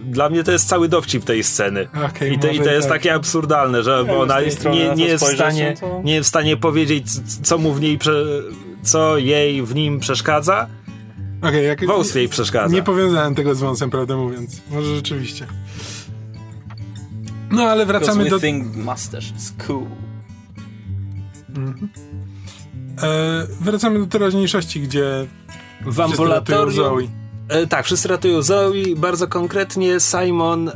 Dla 0.06 0.30
mnie 0.30 0.44
to 0.44 0.52
jest 0.52 0.68
cały 0.68 0.88
dowcip 0.90 1.24
tej 1.24 1.44
sceny. 1.44 1.88
Okej, 2.10 2.34
I, 2.34 2.40
to, 2.40 2.48
I 2.48 2.60
to 2.60 2.72
jest 2.72 2.88
tak. 2.90 2.98
takie 2.98 3.14
absurdalne, 3.14 3.84
że 3.84 4.04
bo 4.04 4.14
z 4.20 4.32
ona 4.32 4.52
strony 4.52 4.78
nie, 4.78 4.96
nie, 4.96 5.06
jest 5.06 5.26
w 5.26 5.36
stanie, 5.36 5.76
no 5.82 5.90
to- 5.90 6.02
nie 6.04 6.16
jest 6.16 6.28
w 6.28 6.30
stanie 6.30 6.58
powiedzieć, 6.58 7.06
co 7.44 7.58
mu 7.58 7.74
w 7.74 7.82
niej, 7.82 7.98
prze, 7.98 8.26
co 8.84 9.18
jej 9.18 9.64
w 9.64 9.76
nim 9.76 10.00
przeszkadza. 10.00 10.68
Okej, 11.42 11.66
jak... 11.66 11.86
Wąs 11.86 12.16
jej 12.16 12.30
przeszkadza. 12.30 12.76
Nie 12.76 12.84
powiązałem 12.84 13.36
tego 13.36 13.56
z 13.56 13.60
wąsem, 13.60 13.90
prawdę 13.90 14.18
mówiąc. 14.18 14.62
Może 14.72 14.96
rzeczywiście. 14.96 15.48
No 17.52 17.64
ale 17.64 17.86
wracamy 17.86 18.30
do... 18.30 18.40
think 18.40 18.76
mustache 18.76 19.36
is 19.38 19.54
cool. 19.68 19.86
E, 23.02 23.48
wracamy 23.62 24.00
do 24.00 24.08
teraźniejszości, 24.08 24.82
gdzie 24.82 25.28
w 25.82 26.00
ambulatorium. 26.00 27.08
E, 27.50 27.68
tak, 27.68 27.86
wszyscy 27.86 28.08
ratują 28.08 28.42
Zoe. 28.42 28.72
Bardzo 28.96 29.28
konkretnie 29.28 30.00
Simon 30.00 30.70
e, 30.70 30.74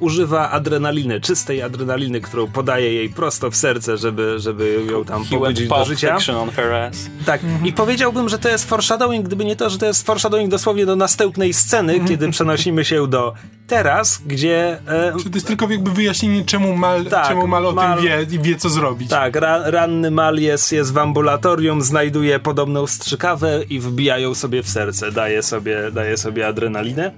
używa 0.00 0.50
adrenaliny, 0.50 1.20
czystej 1.20 1.62
adrenaliny, 1.62 2.20
którą 2.20 2.46
podaje 2.46 2.92
jej 2.92 3.10
prosto 3.10 3.50
w 3.50 3.56
serce, 3.56 3.96
żeby, 3.96 4.38
żeby 4.38 4.84
ją 4.92 5.04
tam 5.04 5.24
He 5.24 5.30
pobudzić 5.30 5.68
do 5.68 5.84
życia. 5.84 6.16
On 6.40 6.50
her 6.50 6.74
ass. 6.74 7.10
Tak, 7.26 7.40
i 7.64 7.72
powiedziałbym, 7.72 8.28
że 8.28 8.38
to 8.38 8.48
jest 8.48 8.68
foreshadowing, 8.68 9.26
gdyby 9.26 9.44
nie 9.44 9.56
to, 9.56 9.70
że 9.70 9.78
to 9.78 9.86
jest 9.86 10.06
foreshadowing 10.06 10.50
dosłownie 10.50 10.86
do 10.86 10.96
następnej 10.96 11.54
sceny, 11.54 12.00
kiedy 12.08 12.30
przenosimy 12.30 12.84
się 12.84 13.06
do 13.06 13.34
teraz, 13.66 14.22
gdzie... 14.26 14.78
E, 14.88 15.12
Czy 15.22 15.30
to 15.30 15.36
jest 15.36 15.46
tylko 15.46 15.68
jakby 15.70 15.90
wyjaśnienie, 15.90 16.44
czemu 16.44 16.76
Mal, 16.76 17.04
Tak, 17.04 17.28
czemu 17.28 17.46
Mal 17.46 17.66
o 17.66 17.72
Mal- 17.72 17.94
tym 17.96 18.04
wie 18.04 18.26
i 18.32 18.38
wie, 18.38 18.56
co 18.56 18.68
zrobić. 18.70 19.10
tak, 19.10 19.36
ra, 19.36 19.70
ranny 19.70 20.10
Mal 20.10 20.36
jest, 20.38 20.72
jest 20.72 20.92
w 20.92 20.98
ambulatorium, 20.98 21.82
znajduje 21.82 22.38
podobną 22.38 22.86
strzykawę 22.86 23.60
i 23.70 23.80
wbija 23.80 24.18
ją 24.18 24.34
sobie 24.34 24.62
w 24.62 24.68
serce. 24.68 25.12
Daje 25.12 25.42
sobie, 25.42 25.78
daje 25.92 26.16
sobie 26.16 26.46
adrenalinę, 26.46 27.10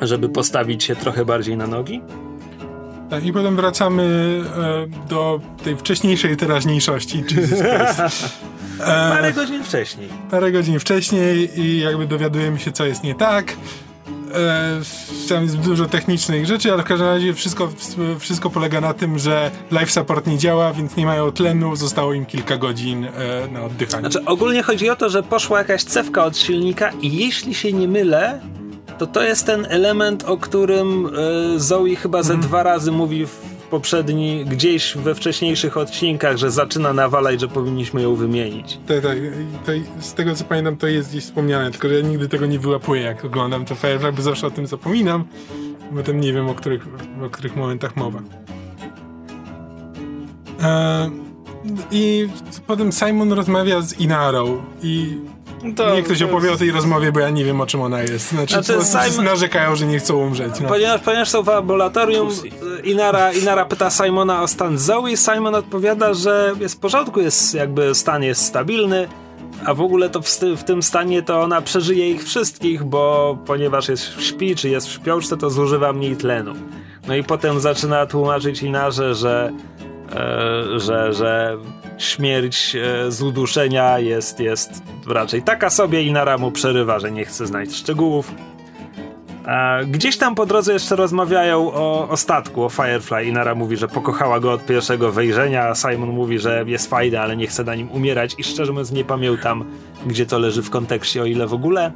żeby 0.00 0.28
postawić 0.28 0.84
się 0.84 0.96
trochę 0.96 1.24
bardziej 1.24 1.56
na 1.56 1.66
nogi. 1.66 2.00
Tak, 3.10 3.24
I 3.24 3.32
potem 3.32 3.56
wracamy 3.56 4.02
e, 5.04 5.08
do 5.08 5.40
tej 5.64 5.76
wcześniejszej 5.76 6.36
teraźniejszości, 6.36 7.24
Jesus 7.36 7.58
Christ. 7.60 8.38
Parę 9.10 9.32
godzin 9.32 9.64
wcześniej. 9.64 10.08
Parę 10.30 10.52
godzin 10.52 10.78
wcześniej 10.78 11.60
i 11.60 11.78
jakby 11.80 12.06
dowiadujemy 12.06 12.58
się, 12.58 12.72
co 12.72 12.84
jest 12.86 13.04
nie 13.04 13.14
tak. 13.14 13.56
Tam 15.28 15.42
jest 15.42 15.58
dużo 15.58 15.86
technicznych 15.86 16.46
rzeczy, 16.46 16.72
ale 16.72 16.82
w 16.82 16.86
każdym 16.86 17.08
razie 17.08 17.34
wszystko, 17.34 17.72
wszystko 18.18 18.50
polega 18.50 18.80
na 18.80 18.94
tym, 18.94 19.18
że 19.18 19.50
life 19.70 19.86
support 19.86 20.26
nie 20.26 20.38
działa, 20.38 20.72
więc 20.72 20.96
nie 20.96 21.06
mają 21.06 21.32
tlenu, 21.32 21.76
zostało 21.76 22.14
im 22.14 22.26
kilka 22.26 22.56
godzin 22.56 23.04
e, 23.04 23.10
na 23.52 23.64
oddychanie. 23.64 24.10
Znaczy, 24.10 24.24
ogólnie 24.26 24.62
chodzi 24.62 24.90
o 24.90 24.96
to, 24.96 25.10
że 25.10 25.22
poszła 25.22 25.58
jakaś 25.58 25.84
cewka 25.84 26.24
od 26.24 26.38
silnika 26.38 26.90
i 27.02 27.16
jeśli 27.16 27.54
się 27.54 27.72
nie 27.72 27.88
mylę, 27.88 28.40
to 28.98 29.06
to 29.06 29.22
jest 29.22 29.46
ten 29.46 29.66
element, 29.70 30.24
o 30.24 30.36
którym 30.36 31.06
e, 31.06 31.10
Zoe 31.60 31.96
chyba 31.96 32.22
ze 32.22 32.36
dwa 32.36 32.62
razy 32.62 32.92
mówi 32.92 33.26
w 33.26 33.51
poprzedni, 33.72 34.44
gdzieś 34.44 34.96
we 34.96 35.14
wcześniejszych 35.14 35.76
odcinkach, 35.76 36.36
że 36.36 36.50
zaczyna 36.50 36.92
nawalać, 36.92 37.40
że 37.40 37.48
powinniśmy 37.48 38.02
ją 38.02 38.14
wymienić. 38.14 38.78
Tak, 38.86 39.00
tak. 39.66 39.76
z 40.00 40.14
tego 40.14 40.34
co 40.34 40.44
pamiętam, 40.44 40.76
to 40.76 40.86
jest 40.86 41.10
gdzieś 41.10 41.24
wspomniane, 41.24 41.70
tylko 41.70 41.88
że 41.88 41.94
ja 41.94 42.00
nigdy 42.00 42.28
tego 42.28 42.46
nie 42.46 42.58
wyłapuję, 42.58 43.02
jak 43.02 43.24
oglądam 43.24 43.64
to 43.64 43.74
Firefly, 43.74 44.12
bo 44.12 44.22
zawsze 44.22 44.46
o 44.46 44.50
tym 44.50 44.66
zapominam. 44.66 45.24
Potem 45.94 46.20
nie 46.20 46.32
wiem, 46.32 46.48
o 46.48 46.54
których, 46.54 46.86
o 47.26 47.30
których 47.30 47.56
momentach 47.56 47.96
mowa. 47.96 48.22
E, 50.62 51.10
I 51.90 52.28
potem 52.66 52.92
Simon 52.92 53.32
rozmawia 53.32 53.80
z 53.80 54.00
Inarą 54.00 54.62
i 54.82 55.18
To, 55.76 55.94
niech 55.94 56.04
ktoś 56.04 56.22
opowie 56.22 56.52
o 56.52 56.56
tej 56.56 56.70
rozmowie, 56.70 57.12
bo 57.12 57.20
ja 57.20 57.30
nie 57.30 57.44
wiem, 57.44 57.60
o 57.60 57.66
czym 57.66 57.80
ona 57.80 58.02
jest. 58.02 58.28
Znaczy, 58.28 58.54
Znaczy, 58.54 58.72
prostu 58.72 58.98
Simon- 58.98 59.24
narzekają, 59.24 59.76
że 59.76 59.86
nie 59.86 59.98
chcą 59.98 60.16
umrzeć. 60.16 60.60
No. 60.60 60.68
Ponieważ, 60.68 61.00
ponieważ 61.00 61.28
są 61.28 61.42
w 61.42 61.46
laboratorium, 61.46 62.26
Pussy. 62.28 62.48
Inara, 62.84 63.32
Inara 63.32 63.64
pyta 63.64 63.90
Simona 63.90 64.42
o 64.42 64.48
stan 64.48 64.78
Zoe, 64.78 65.16
Simon 65.16 65.54
odpowiada, 65.54 66.14
że 66.14 66.54
jest 66.60 66.74
w 66.74 66.78
porządku, 66.78 67.20
jest 67.20 67.54
jakby 67.54 67.94
stan 67.94 68.22
jest 68.22 68.44
stabilny, 68.44 69.08
a 69.64 69.74
w 69.74 69.80
ogóle 69.80 70.10
to 70.10 70.22
w, 70.22 70.28
w 70.56 70.64
tym 70.64 70.82
stanie 70.82 71.22
to 71.22 71.40
ona 71.40 71.62
przeżyje 71.62 72.10
ich 72.10 72.24
wszystkich, 72.24 72.84
bo 72.84 73.38
ponieważ 73.46 73.88
jest 73.88 74.08
w 74.08 74.22
śpi, 74.22 74.56
czy 74.56 74.68
jest 74.68 74.86
w 74.86 74.92
śpiączce, 74.92 75.36
to 75.36 75.50
zużywa 75.50 75.92
mniej 75.92 76.16
tlenu. 76.16 76.54
No 77.08 77.16
i 77.16 77.24
potem 77.24 77.60
zaczyna 77.60 78.06
tłumaczyć 78.06 78.62
Inarze, 78.62 79.14
że, 79.14 79.52
że, 80.76 81.12
że 81.12 81.56
śmierć 81.98 82.76
e, 82.76 83.10
z 83.10 83.22
uduszenia 83.22 83.98
jest, 83.98 84.40
jest 84.40 84.82
raczej 85.08 85.42
taka 85.42 85.70
sobie. 85.70 86.02
Inara 86.02 86.38
mu 86.38 86.50
przerywa, 86.50 86.98
że 86.98 87.10
nie 87.10 87.24
chce 87.24 87.46
znać 87.46 87.74
szczegółów. 87.74 88.32
A 89.46 89.78
gdzieś 89.86 90.16
tam 90.16 90.34
po 90.34 90.46
drodze 90.46 90.72
jeszcze 90.72 90.96
rozmawiają 90.96 91.72
o, 91.72 92.08
o 92.08 92.16
statku, 92.16 92.64
o 92.64 92.68
Firefly. 92.68 93.24
Inara 93.24 93.54
mówi, 93.54 93.76
że 93.76 93.88
pokochała 93.88 94.40
go 94.40 94.52
od 94.52 94.66
pierwszego 94.66 95.12
wejrzenia, 95.12 95.74
Simon 95.74 96.08
mówi, 96.08 96.38
że 96.38 96.64
jest 96.66 96.90
fajny, 96.90 97.20
ale 97.20 97.36
nie 97.36 97.46
chce 97.46 97.64
na 97.64 97.74
nim 97.74 97.90
umierać 97.90 98.34
i 98.38 98.44
szczerze 98.44 98.72
mówiąc 98.72 98.92
nie 98.92 99.04
pamiętam, 99.04 99.64
gdzie 100.06 100.26
to 100.26 100.38
leży 100.38 100.62
w 100.62 100.70
kontekście, 100.70 101.22
o 101.22 101.24
ile 101.24 101.46
w 101.46 101.54
ogóle. 101.54 101.92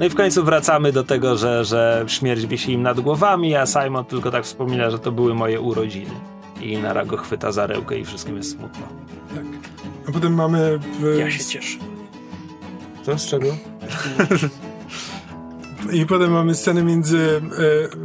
No 0.00 0.06
i 0.06 0.08
w 0.08 0.14
końcu 0.14 0.44
wracamy 0.44 0.92
do 0.92 1.04
tego, 1.04 1.36
że, 1.36 1.64
że 1.64 2.04
śmierć 2.06 2.46
wisi 2.46 2.72
im 2.72 2.82
nad 2.82 3.00
głowami, 3.00 3.56
a 3.56 3.66
Simon 3.66 4.04
tylko 4.04 4.30
tak 4.30 4.44
wspomina, 4.44 4.90
że 4.90 4.98
to 4.98 5.12
były 5.12 5.34
moje 5.34 5.60
urodziny. 5.60 6.37
I 6.60 6.72
Inara 6.72 7.04
go 7.04 7.16
chwyta 7.16 7.52
za 7.52 7.66
rękę 7.66 7.98
i 7.98 8.04
wszystkim 8.04 8.36
jest 8.36 8.50
smutno. 8.50 8.88
Tak. 9.34 9.44
A 10.08 10.12
potem 10.12 10.34
mamy... 10.34 10.78
W, 10.78 11.18
Ja 11.18 11.30
się 11.30 11.44
cieszę. 11.44 11.78
Co 13.02 13.18
z 13.18 13.26
czego? 13.26 13.56
I 15.92 16.06
potem 16.06 16.32
mamy 16.32 16.54
scenę 16.54 16.82
między 16.82 17.40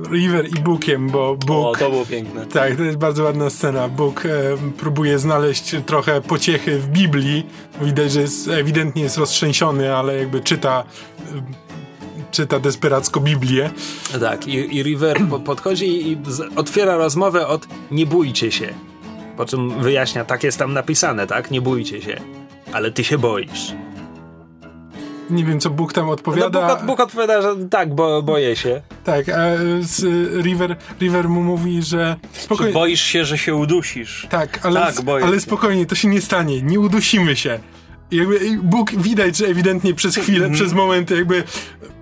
e, 0.04 0.10
River 0.12 0.48
i 0.58 0.62
Bookiem, 0.62 1.10
bo 1.10 1.36
Book... 1.36 1.76
O, 1.76 1.80
to 1.80 1.90
było 1.90 2.06
piękne. 2.06 2.46
Tak, 2.46 2.76
to 2.76 2.84
jest 2.84 2.98
bardzo 2.98 3.24
ładna 3.24 3.50
scena. 3.50 3.88
Bóg 3.88 4.26
e, 4.26 4.30
próbuje 4.78 5.20
znaleźć 5.20 5.76
trochę 5.86 6.22
pociechy 6.22 6.80
w 6.80 6.88
Biblii. 6.88 7.46
Widać, 7.82 8.12
że 8.12 8.22
jest, 8.22 8.48
ewidentnie 8.48 9.04
jest 9.04 9.18
roztrzęsiony, 9.18 9.96
ale 9.96 10.18
jakby 10.18 10.42
czyta, 10.42 10.84
e, 11.20 11.24
czyta 12.34 12.60
desperacko 12.60 13.20
Biblię. 13.20 13.70
Tak, 14.20 14.48
i, 14.48 14.78
i 14.78 14.84
River 14.84 15.18
po, 15.30 15.40
podchodzi 15.40 16.12
i 16.12 16.18
z, 16.28 16.42
otwiera 16.56 16.96
rozmowę 16.98 17.48
od 17.48 17.68
nie 17.92 18.06
bójcie 18.06 18.52
się. 18.52 18.74
Po 19.38 19.46
czym 19.46 19.82
wyjaśnia, 19.82 20.26
tak 20.26 20.44
jest 20.44 20.60
tam 20.60 20.74
napisane, 20.74 21.28
tak? 21.28 21.52
Nie 21.52 21.62
bójcie 21.62 22.02
się. 22.02 22.22
Ale 22.74 22.92
ty 22.92 23.04
się 23.04 23.18
boisz. 23.18 23.74
Nie 25.30 25.46
wiem, 25.46 25.60
co 25.60 25.70
Bóg 25.70 25.94
tam 25.94 26.06
No, 26.06 26.12
odpowiada. 26.12 26.76
Bóg, 26.76 26.86
Bóg 26.86 27.00
odpowiada, 27.00 27.42
że 27.42 27.56
tak, 27.70 27.96
bo 27.96 28.22
boję 28.22 28.56
się. 28.56 28.82
Tak, 29.04 29.30
a 29.30 29.42
z, 29.82 30.04
River, 30.46 30.76
River 31.02 31.30
mu 31.30 31.44
mówi, 31.44 31.82
że 31.84 32.16
Czy 32.34 32.42
spokojnie. 32.42 32.74
boisz 32.74 33.02
się, 33.02 33.26
że 33.26 33.38
się 33.38 33.56
udusisz? 33.56 34.28
Tak, 34.30 34.60
ale, 34.66 34.80
Tak, 34.80 35.02
boję 35.02 35.26
ale 35.26 35.36
się. 35.36 35.42
spokojnie, 35.42 35.86
to 35.86 35.96
się 35.96 36.08
nie 36.08 36.22
stanie, 36.22 36.62
nie 36.62 36.80
udusimy 36.80 37.36
się. 37.36 37.60
Jakby 38.14 38.40
Bóg 38.64 38.92
widać, 38.96 39.38
że 39.38 39.46
ewidentnie 39.46 39.94
przez 39.94 40.16
chwilę, 40.16 40.38
Mhm. 40.46 40.54
przez 40.54 40.74
moment 40.74 41.12
jakby 41.12 41.44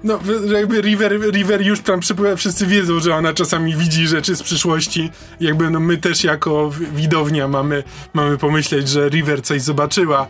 no, 0.03 0.19
jakby 0.53 0.81
River, 0.81 1.11
River 1.31 1.61
już 1.61 1.81
tam 1.81 1.99
przypływa, 1.99 2.35
wszyscy 2.35 2.67
wiedzą, 2.67 2.99
że 2.99 3.15
ona 3.15 3.33
czasami 3.33 3.75
widzi 3.75 4.07
rzeczy 4.07 4.35
z 4.35 4.43
przyszłości. 4.43 5.09
Jakby 5.39 5.69
no 5.69 5.79
my 5.79 5.97
też 5.97 6.23
jako 6.23 6.71
widownia 6.95 7.47
mamy, 7.47 7.83
mamy 8.13 8.37
pomyśleć, 8.37 8.89
że 8.89 9.09
River 9.09 9.43
coś 9.43 9.61
zobaczyła. 9.61 10.27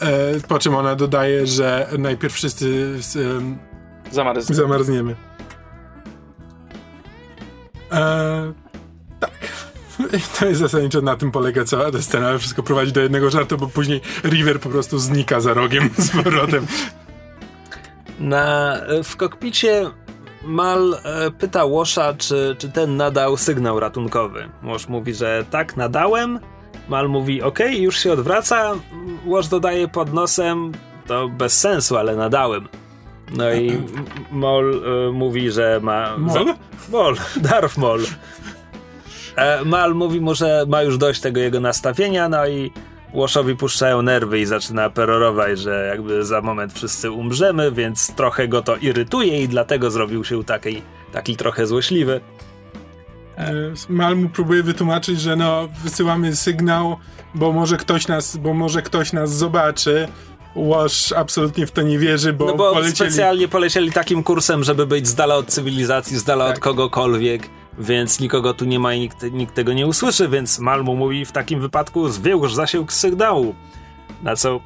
E, 0.00 0.40
po 0.48 0.58
czym 0.58 0.74
ona 0.74 0.94
dodaje, 0.94 1.46
że 1.46 1.88
najpierw 1.98 2.34
wszyscy 2.34 2.96
z, 3.02 3.16
em, 3.16 3.58
Zamarz. 4.10 4.44
zamarzniemy. 4.44 5.16
E, 7.92 8.52
tak. 9.20 9.30
I 10.00 10.20
to 10.38 10.46
jest 10.46 10.60
zasadniczo 10.60 11.00
na 11.00 11.16
tym 11.16 11.30
polega 11.30 11.64
cała 11.64 11.92
ta 11.92 12.02
scena, 12.02 12.28
ale 12.28 12.38
wszystko 12.38 12.62
prowadzi 12.62 12.92
do 12.92 13.00
jednego 13.00 13.30
żartu, 13.30 13.58
bo 13.58 13.66
później 13.66 14.00
River 14.24 14.60
po 14.60 14.68
prostu 14.68 14.98
znika 14.98 15.40
za 15.40 15.54
rogiem 15.54 15.90
z 15.98 16.10
powrotem. 16.10 16.66
Na, 18.20 18.76
w 19.04 19.16
kokpicie 19.16 19.90
Mal 20.44 20.94
e, 21.04 21.30
pyta 21.30 21.64
Łosza, 21.64 22.14
czy, 22.14 22.56
czy 22.58 22.68
ten 22.68 22.96
nadał 22.96 23.36
sygnał 23.36 23.80
ratunkowy. 23.80 24.48
Łosz 24.64 24.88
mówi, 24.88 25.14
że 25.14 25.44
tak, 25.50 25.76
nadałem. 25.76 26.40
Mal 26.88 27.08
mówi, 27.08 27.42
ok, 27.42 27.58
już 27.70 27.98
się 27.98 28.12
odwraca. 28.12 28.72
Łosz 29.26 29.48
dodaje 29.48 29.88
pod 29.88 30.12
nosem, 30.12 30.72
to 31.06 31.28
bez 31.28 31.60
sensu, 31.60 31.96
ale 31.96 32.16
nadałem. 32.16 32.68
No 33.36 33.52
i 33.52 33.78
Mol 34.30 34.82
e, 35.08 35.12
mówi, 35.12 35.50
że 35.50 35.80
ma... 35.82 36.16
Mol? 36.16 36.54
Mol, 36.88 37.16
Darf 37.36 37.76
Mol. 37.76 38.00
E, 39.36 39.64
Mal 39.64 39.94
mówi 39.94 40.20
mu, 40.20 40.34
że 40.34 40.64
ma 40.68 40.82
już 40.82 40.98
dość 40.98 41.20
tego 41.20 41.40
jego 41.40 41.60
nastawienia, 41.60 42.28
no 42.28 42.46
i 42.46 42.70
Łoszowi 43.12 43.56
puszczają 43.56 44.02
nerwy 44.02 44.40
i 44.40 44.46
zaczyna 44.46 44.90
perorować, 44.90 45.58
że 45.58 45.86
jakby 45.90 46.24
za 46.24 46.40
moment 46.40 46.72
wszyscy 46.72 47.10
umrzemy, 47.10 47.72
więc 47.72 48.14
trochę 48.14 48.48
go 48.48 48.62
to 48.62 48.76
irytuje 48.76 49.42
i 49.42 49.48
dlatego 49.48 49.90
zrobił 49.90 50.24
się 50.24 50.44
taki, 50.44 50.82
taki 51.12 51.36
trochę 51.36 51.66
złośliwy. 51.66 52.20
E, 53.38 53.52
Mal 53.88 54.16
mu 54.16 54.28
próbuje 54.28 54.62
wytłumaczyć, 54.62 55.20
że 55.20 55.36
no 55.36 55.68
wysyłamy 55.84 56.36
sygnał, 56.36 56.96
bo 57.34 57.52
może 57.52 57.76
ktoś 57.76 58.08
nas, 58.08 58.36
bo 58.36 58.54
może 58.54 58.82
ktoś 58.82 59.12
nas 59.12 59.36
zobaczy. 59.36 60.08
Łoż 60.54 61.12
absolutnie 61.12 61.66
w 61.66 61.70
to 61.70 61.82
nie 61.82 61.98
wierzy, 61.98 62.32
bo, 62.32 62.46
No 62.46 62.54
bo 62.54 62.72
polecieli... 62.72 62.96
specjalnie 62.96 63.48
polecieli 63.48 63.92
takim 63.92 64.22
kursem, 64.22 64.64
żeby 64.64 64.86
być 64.86 65.08
z 65.08 65.14
dala 65.14 65.34
od 65.34 65.46
cywilizacji, 65.46 66.18
z 66.18 66.24
dala 66.24 66.46
Tak. 66.46 66.56
od 66.56 66.62
kogokolwiek, 66.62 67.48
więc 67.78 68.20
nikogo 68.20 68.54
tu 68.54 68.64
nie 68.64 68.78
ma 68.78 68.94
i 68.94 69.00
nikt, 69.00 69.22
nikt 69.32 69.54
tego 69.54 69.72
nie 69.72 69.86
usłyszy, 69.86 70.28
więc 70.28 70.58
Mal 70.58 70.84
mu 70.84 70.96
mówi 70.96 71.24
w 71.24 71.32
takim 71.32 71.60
wypadku 71.60 72.08
zwiększ 72.08 72.54
zasięg 72.54 72.92
sygnału. 72.92 73.54
Na 74.22 74.36
co 74.36 74.60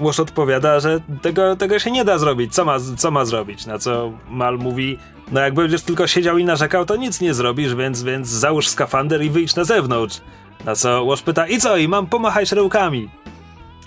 Łoż 0.00 0.20
odpowiada, 0.20 0.80
że 0.80 1.00
tego, 1.22 1.56
tego 1.56 1.78
się 1.78 1.90
nie 1.90 2.04
da 2.04 2.18
zrobić. 2.18 2.54
Co 2.54 2.64
ma, 2.64 2.76
co 2.96 3.10
ma 3.10 3.24
zrobić? 3.24 3.66
Na 3.66 3.78
co 3.78 4.12
Mal 4.28 4.58
mówi, 4.58 4.98
no 5.32 5.40
jak 5.40 5.54
będziesz 5.54 5.82
tylko 5.82 6.06
siedział 6.06 6.38
i 6.38 6.44
narzekał, 6.44 6.86
to 6.86 6.96
nic 6.96 7.20
nie 7.20 7.34
zrobisz, 7.34 7.74
więc, 7.74 8.02
więc 8.02 8.28
załóż 8.28 8.68
skafander 8.68 9.22
i 9.22 9.30
wyjdź 9.30 9.54
na 9.54 9.64
zewnątrz. 9.64 10.20
Na 10.64 10.74
co 10.74 11.04
Łoż 11.04 11.22
pyta, 11.22 11.46
i 11.48 11.58
co? 11.58 11.76
I 11.76 11.88
mam 11.88 12.06
pomachać 12.06 12.52
rękami. 12.52 13.08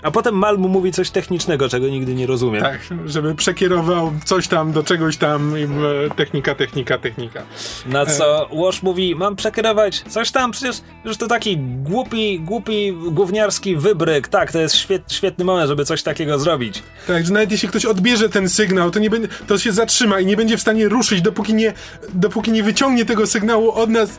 A 0.02 0.10
potem 0.10 0.34
Mal 0.34 0.58
mu 0.58 0.68
mówi 0.68 0.92
coś 0.92 1.10
technicznego, 1.10 1.68
czego 1.68 1.88
nigdy 1.88 2.14
nie 2.14 2.26
rozumiem. 2.26 2.62
Tak, 2.62 2.80
żeby 3.06 3.34
przekierował 3.34 4.12
coś 4.24 4.48
tam 4.48 4.72
do 4.72 4.82
czegoś 4.82 5.16
tam 5.16 5.58
i 5.58 5.62
e, 5.62 6.14
technika, 6.16 6.54
technika, 6.54 6.98
technika. 6.98 7.42
Na 7.86 8.06
co 8.06 8.48
Łoż 8.52 8.82
mówi, 8.82 9.14
mam 9.14 9.36
przekierować 9.36 10.04
coś 10.08 10.30
tam, 10.30 10.50
przecież 10.50 10.76
już 11.04 11.16
to 11.16 11.26
taki 11.26 11.56
głupi, 11.58 12.40
głupi, 12.40 12.92
gówniarski 12.92 13.76
wybryk. 13.76 14.28
Tak, 14.28 14.52
to 14.52 14.58
jest 14.58 14.76
świet, 14.76 15.02
świetny 15.12 15.44
moment, 15.44 15.68
żeby 15.68 15.84
coś 15.84 16.02
takiego 16.02 16.38
zrobić. 16.38 16.82
Tak, 17.06 17.26
że 17.26 17.32
nawet 17.32 17.52
jeśli 17.52 17.68
ktoś 17.68 17.84
odbierze 17.84 18.28
ten 18.28 18.48
sygnał, 18.48 18.90
to, 18.90 18.98
nie 18.98 19.10
będzie, 19.10 19.28
to 19.46 19.58
się 19.58 19.72
zatrzyma 19.72 20.20
i 20.20 20.26
nie 20.26 20.36
będzie 20.36 20.56
w 20.56 20.60
stanie 20.60 20.88
ruszyć, 20.88 21.22
dopóki 21.22 21.54
nie, 21.54 21.72
dopóki 22.14 22.52
nie 22.52 22.62
wyciągnie 22.62 23.04
tego 23.04 23.26
sygnału 23.26 23.70
od 23.72 23.90
nas. 23.90 24.18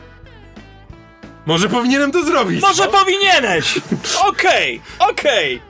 Może 1.46 1.68
powinienem 1.68 2.12
to 2.12 2.24
zrobić. 2.24 2.62
Może 2.62 2.88
powinieneś! 2.88 3.78
Okej, 4.28 4.80
okej! 4.98 5.60
To 5.60 5.66
jest 5.66 5.69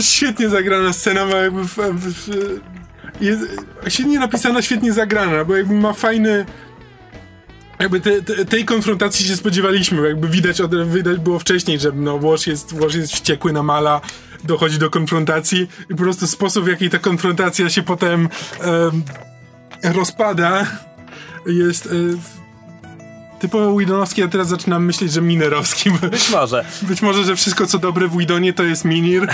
świetnie 0.00 0.48
zagrana 0.48 0.92
scena, 0.92 1.26
ma 1.26 1.36
jakby 1.36 1.64
w, 1.64 1.76
w, 1.76 2.30
jest 3.20 3.42
świetnie 3.88 4.18
napisana, 4.18 4.62
świetnie 4.62 4.92
zagrana, 4.92 5.44
bo 5.44 5.56
jakby 5.56 5.74
ma 5.74 5.92
fajny 5.92 6.46
jakby 7.78 8.00
te, 8.00 8.22
te, 8.22 8.44
tej 8.44 8.64
konfrontacji 8.64 9.26
się 9.26 9.36
spodziewaliśmy, 9.36 10.08
jakby 10.08 10.28
widać, 10.28 10.58
widać 10.86 11.18
było 11.18 11.38
wcześniej, 11.38 11.78
że 11.78 11.92
no 11.94 12.14
Łoż 12.14 12.46
jest, 12.46 12.72
Łoż 12.72 12.94
jest 12.94 13.12
wściekły 13.12 13.52
na 13.52 13.62
Mala, 13.62 14.00
dochodzi 14.44 14.78
do 14.78 14.90
konfrontacji 14.90 15.68
i 15.90 15.94
po 15.94 16.02
prostu 16.02 16.26
sposób, 16.26 16.64
w 16.64 16.68
jaki 16.68 16.90
ta 16.90 16.98
konfrontacja 16.98 17.70
się 17.70 17.82
potem 17.82 18.28
em, 18.60 19.02
rozpada 19.94 20.66
jest 21.46 21.86
e, 21.86 21.90
typowo 23.38 23.76
Widonowski, 23.78 24.22
a 24.22 24.28
teraz 24.28 24.48
zaczynam 24.48 24.84
myśleć, 24.84 25.12
że 25.12 25.22
Minerowski, 25.22 25.90
Być 26.10 26.30
może. 26.30 26.64
być 26.82 27.02
może, 27.02 27.24
że 27.24 27.36
wszystko 27.36 27.66
co 27.66 27.78
dobre 27.78 28.08
w 28.08 28.16
Widonie 28.18 28.52
to 28.52 28.62
jest 28.62 28.84
Minir, 28.84 29.28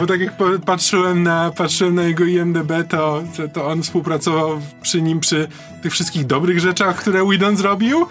bo 0.00 0.06
tak 0.06 0.20
jak 0.20 0.32
patrzyłem 0.66 1.22
na, 1.22 1.50
patrzyłem 1.56 1.94
na 1.94 2.02
jego 2.02 2.24
IMDB, 2.24 2.72
to, 2.88 3.22
to- 3.52 3.66
on 3.66 3.82
współpracował 3.82 4.60
przy 4.82 5.02
nim 5.02 5.20
przy 5.20 5.48
tych 5.82 5.92
wszystkich 5.92 6.26
dobrych 6.26 6.60
rzeczach, 6.60 6.96
które 6.96 7.28
Widon 7.30 7.56
zrobił, 7.56 8.06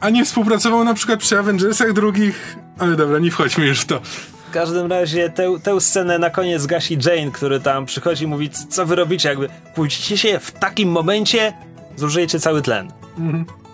a 0.00 0.10
nie 0.10 0.24
współpracował 0.24 0.84
na 0.84 0.94
przykład 0.94 1.20
przy 1.20 1.38
Avengersach 1.38 1.92
drugich, 1.92 2.56
ale 2.78 2.96
dobra, 2.96 3.18
nie 3.18 3.30
wchodźmy 3.30 3.66
już 3.66 3.80
w 3.80 3.84
to. 3.86 4.00
W 4.48 4.50
każdym 4.50 4.86
razie 4.86 5.30
tę, 5.30 5.54
tę 5.62 5.80
scenę 5.80 6.18
na 6.18 6.30
koniec 6.30 6.66
gasi 6.66 6.98
Jane, 7.06 7.30
który 7.32 7.60
tam 7.60 7.86
przychodzi 7.86 8.24
i 8.24 8.26
mówi, 8.26 8.50
co 8.50 8.86
wy 8.86 8.94
robicie, 8.96 9.28
jakby 9.28 9.48
kłócicie 9.74 10.18
się 10.18 10.38
w 10.40 10.52
takim 10.52 10.88
momencie, 10.90 11.52
zużyjecie 11.96 12.40
cały 12.40 12.62
tlen. 12.62 12.88
Tak. 12.88 13.67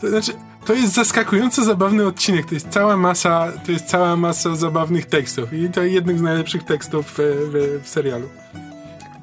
To 0.00 0.08
znaczy, 0.08 0.32
to 0.64 0.72
jest 0.74 0.92
zaskakująco 0.92 1.64
zabawny 1.64 2.06
odcinek, 2.06 2.46
to 2.46 2.54
jest 2.54 2.68
cała 2.68 2.96
masa, 2.96 3.52
to 3.66 3.72
jest 3.72 3.86
cała 3.86 4.16
masa 4.16 4.56
zabawnych 4.56 5.06
tekstów 5.06 5.52
i 5.52 5.68
to 5.68 5.82
jednych 5.82 6.18
z 6.18 6.22
najlepszych 6.22 6.62
tekstów 6.62 7.06
w, 7.06 7.18
w, 7.18 7.82
w 7.84 7.88
serialu. 7.88 8.28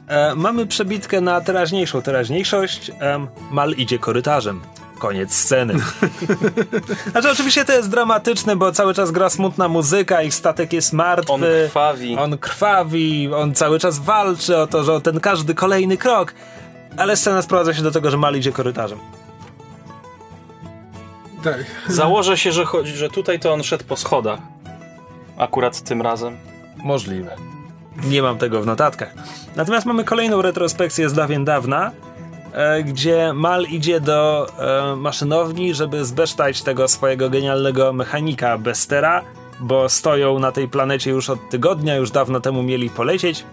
E, 0.07 0.35
mamy 0.35 0.67
przebitkę 0.67 1.21
na 1.21 1.41
teraźniejszą 1.41 2.01
teraźniejszość. 2.01 2.91
Em, 2.99 3.27
Mal 3.51 3.71
idzie 3.71 3.99
korytarzem. 3.99 4.61
Koniec 4.99 5.33
sceny. 5.33 5.73
znaczy 7.11 7.31
oczywiście 7.31 7.65
to 7.65 7.73
jest 7.73 7.89
dramatyczne, 7.89 8.55
bo 8.55 8.71
cały 8.71 8.93
czas 8.93 9.11
gra 9.11 9.29
smutna 9.29 9.67
muzyka, 9.67 10.21
ich 10.21 10.33
statek 10.33 10.73
jest 10.73 10.93
martwy. 10.93 11.33
On 11.33 11.41
krwawi. 11.41 12.17
On 12.17 12.37
krwawi, 12.37 13.29
on 13.33 13.55
cały 13.55 13.79
czas 13.79 13.99
walczy 13.99 14.57
o 14.57 14.67
to, 14.67 14.83
że 14.83 14.93
o 14.93 15.01
ten 15.01 15.19
każdy 15.19 15.53
kolejny 15.55 15.97
krok. 15.97 16.33
Ale 16.97 17.15
scena 17.15 17.41
sprowadza 17.41 17.73
się 17.73 17.81
do 17.81 17.91
tego, 17.91 18.11
że 18.11 18.17
Mal 18.17 18.35
idzie 18.35 18.51
korytarzem. 18.51 18.99
Tak. 21.43 21.65
Założę 21.87 22.37
się, 22.37 22.51
że, 22.51 22.65
chodzi, 22.65 22.91
że 22.91 23.09
tutaj 23.09 23.39
to 23.39 23.53
on 23.53 23.63
szedł 23.63 23.83
po 23.83 23.95
schodach. 23.95 24.39
Akurat 25.37 25.81
tym 25.81 26.01
razem. 26.01 26.37
Możliwe. 26.83 27.35
Nie 28.03 28.21
mam 28.21 28.37
tego 28.37 28.61
w 28.61 28.65
notatkach. 28.65 29.13
Natomiast 29.55 29.85
mamy 29.85 30.03
kolejną 30.03 30.41
retrospekcję 30.41 31.09
z 31.09 31.13
dawien 31.13 31.45
dawna, 31.45 31.91
e, 32.53 32.83
gdzie 32.83 33.33
Mal 33.33 33.63
idzie 33.63 33.99
do 33.99 34.47
e, 34.59 34.95
maszynowni, 34.95 35.73
żeby 35.73 36.05
zbesztać 36.05 36.61
tego 36.61 36.87
swojego 36.87 37.29
genialnego 37.29 37.93
mechanika 37.93 38.57
Bestera, 38.57 39.21
bo 39.59 39.89
stoją 39.89 40.39
na 40.39 40.51
tej 40.51 40.67
planecie 40.67 41.11
już 41.11 41.29
od 41.29 41.49
tygodnia, 41.49 41.95
już 41.95 42.11
dawno 42.11 42.39
temu 42.39 42.63
mieli 42.63 42.89
polecieć. 42.89 43.45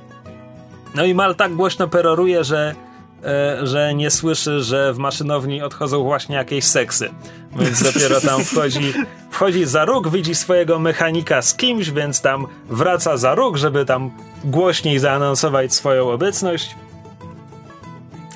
No 0.94 1.05
i 1.05 1.14
Mal 1.14 1.35
tak 1.35 1.55
głośno 1.55 1.88
peroruje, 1.88 2.44
że, 2.44 2.75
że 3.63 3.95
nie 3.95 4.11
słyszy, 4.11 4.63
że 4.63 4.93
w 4.93 4.99
maszynowni 4.99 5.63
odchodzą 5.63 6.03
właśnie 6.03 6.37
jakieś 6.37 6.65
seksy. 6.65 7.11
Więc 7.59 7.83
dopiero 7.83 8.21
tam 8.21 8.45
wchodzi, 8.45 8.93
wchodzi 9.31 9.65
za 9.65 9.85
róg, 9.85 10.09
widzi 10.09 10.35
swojego 10.35 10.79
mechanika 10.79 11.43
z 11.43 11.55
kimś, 11.55 11.91
więc 11.91 12.21
tam 12.21 12.47
wraca 12.69 13.17
za 13.17 13.35
róg, 13.35 13.57
żeby 13.57 13.85
tam 13.85 14.11
głośniej 14.45 14.99
zaanonsować 14.99 15.75
swoją 15.75 16.11
obecność. 16.11 16.75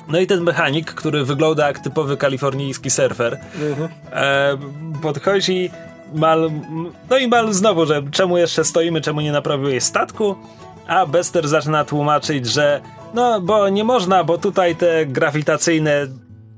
No 0.07 0.19
i 0.19 0.27
ten 0.27 0.41
mechanik, 0.41 0.93
który 0.93 1.25
wygląda 1.25 1.67
jak 1.67 1.79
typowy 1.79 2.17
kalifornijski 2.17 2.89
surfer, 2.89 3.39
e, 4.11 4.57
podchodzi 5.01 5.69
Mal, 6.13 6.51
no 7.09 7.17
i 7.17 7.27
Mal 7.27 7.53
znowu, 7.53 7.85
że 7.85 8.03
czemu 8.11 8.37
jeszcze 8.37 8.63
stoimy, 8.63 9.01
czemu 9.01 9.21
nie 9.21 9.31
naprawiłeś 9.31 9.83
statku? 9.83 10.35
A 10.87 11.05
Bester 11.05 11.47
zaczyna 11.47 11.85
tłumaczyć, 11.85 12.45
że 12.45 12.81
no 13.13 13.41
bo 13.41 13.69
nie 13.69 13.83
można, 13.83 14.23
bo 14.23 14.37
tutaj 14.37 14.75
te 14.75 15.05
grawitacyjne 15.05 16.07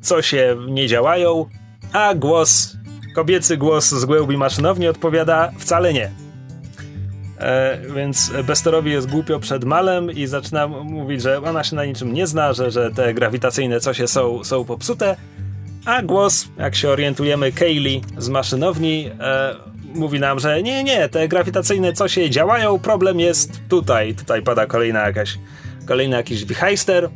cosie 0.10 0.56
nie 0.68 0.88
działają, 0.88 1.46
a 1.94 2.16
głos, 2.16 2.78
kobiecy 3.16 3.58
głos 3.58 3.89
z 3.89 4.06
głębi 4.06 4.38
maszynowni 4.38 4.88
odpowiada 4.88 5.52
wcale 5.58 5.94
nie. 5.94 6.12
E, 7.39 7.78
więc 7.96 8.32
Besterowi 8.44 8.92
jest 8.92 9.10
głupio 9.10 9.39
przed 9.39 9.66
Malem 9.66 10.12
i 10.12 10.28
zaczyna 10.28 10.68
mówić, 10.68 11.22
że 11.22 11.42
ona 11.42 11.63
się 11.63 11.76
na 11.76 11.86
niczym 11.86 12.13
nie 12.13 12.28
zna, 12.28 12.54
że, 12.54 12.72
że 12.72 12.92
te 12.92 13.13
grawitacyjne 13.13 13.80
cosie 13.80 14.08
są, 14.08 14.44
są 14.44 14.66
popsute, 14.66 15.16
a 15.86 16.02
głos, 16.02 16.48
jak 16.58 16.76
się 16.76 16.89
orientujemy, 16.89 17.52
Kaylee 17.52 18.02
z 18.18 18.30
maszynowni 18.30 19.10
e, 19.20 19.56
mówi 19.96 20.20
nam, 20.20 20.39
że 20.39 20.63
nie, 20.63 20.84
nie, 20.84 21.10
te 21.10 21.28
grawitacyjne 21.28 21.94
cosie 21.94 22.30
działają, 22.30 22.80
problem 22.80 23.20
jest 23.20 23.60
tutaj. 23.70 24.16
Tutaj 24.16 24.42
pada 24.42 24.66
kolejna 24.66 25.00
jakaś, 25.00 25.38
kolejny 25.86 26.15
jakiś 26.15 26.46
wichajster. 26.46 27.10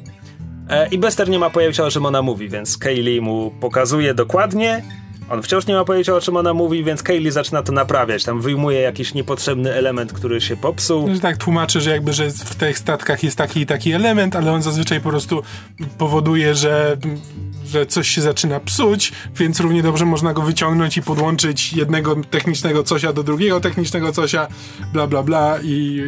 E, 0.69 0.87
I 0.87 0.97
Bester 0.97 1.29
nie 1.29 1.39
ma 1.39 1.49
pojęcia 1.49 1.85
o 1.85 1.91
czym 1.91 2.05
ona 2.05 2.21
mówi, 2.21 2.49
więc 2.49 2.77
Kaylee 2.77 3.21
mu 3.21 3.51
pokazuje 3.51 4.13
dokładnie. 4.13 4.83
On 5.29 5.43
wciąż 5.43 5.67
nie 5.67 5.73
ma 5.73 5.85
pojęcia 5.85 6.15
o 6.15 6.21
czym 6.21 6.37
ona 6.37 6.53
mówi, 6.53 6.83
więc 6.83 7.03
Kaylee 7.03 7.31
zaczyna 7.31 7.63
to 7.63 7.71
naprawiać. 7.71 8.23
Tam 8.23 8.41
wyjmuje 8.41 8.79
jakiś 8.79 9.13
niepotrzebny 9.13 9.73
element, 9.73 10.13
który 10.13 10.41
się 10.41 10.57
popsuł. 10.57 11.13
Że 11.13 11.19
tak 11.19 11.37
tłumaczy, 11.37 11.81
że 11.81 11.91
jakby, 11.91 12.13
że 12.13 12.29
w 12.29 12.55
tych 12.55 12.77
statkach 12.77 13.23
jest 13.23 13.37
taki 13.37 13.59
i 13.59 13.65
taki 13.65 13.91
element, 13.91 14.35
ale 14.35 14.51
on 14.51 14.61
zazwyczaj 14.61 15.01
po 15.01 15.09
prostu 15.09 15.43
powoduje, 15.97 16.55
że, 16.55 16.97
że 17.67 17.85
coś 17.85 18.07
się 18.07 18.21
zaczyna 18.21 18.59
psuć, 18.59 19.11
więc 19.35 19.59
równie 19.59 19.83
dobrze 19.83 20.05
można 20.05 20.33
go 20.33 20.41
wyciągnąć 20.41 20.97
i 20.97 21.01
podłączyć 21.01 21.73
jednego 21.73 22.15
technicznego 22.29 22.83
cosia 22.83 23.13
do 23.13 23.23
drugiego 23.23 23.59
technicznego 23.59 24.11
cosia, 24.11 24.47
bla 24.93 25.07
bla 25.07 25.23
bla 25.23 25.57
i, 25.63 26.03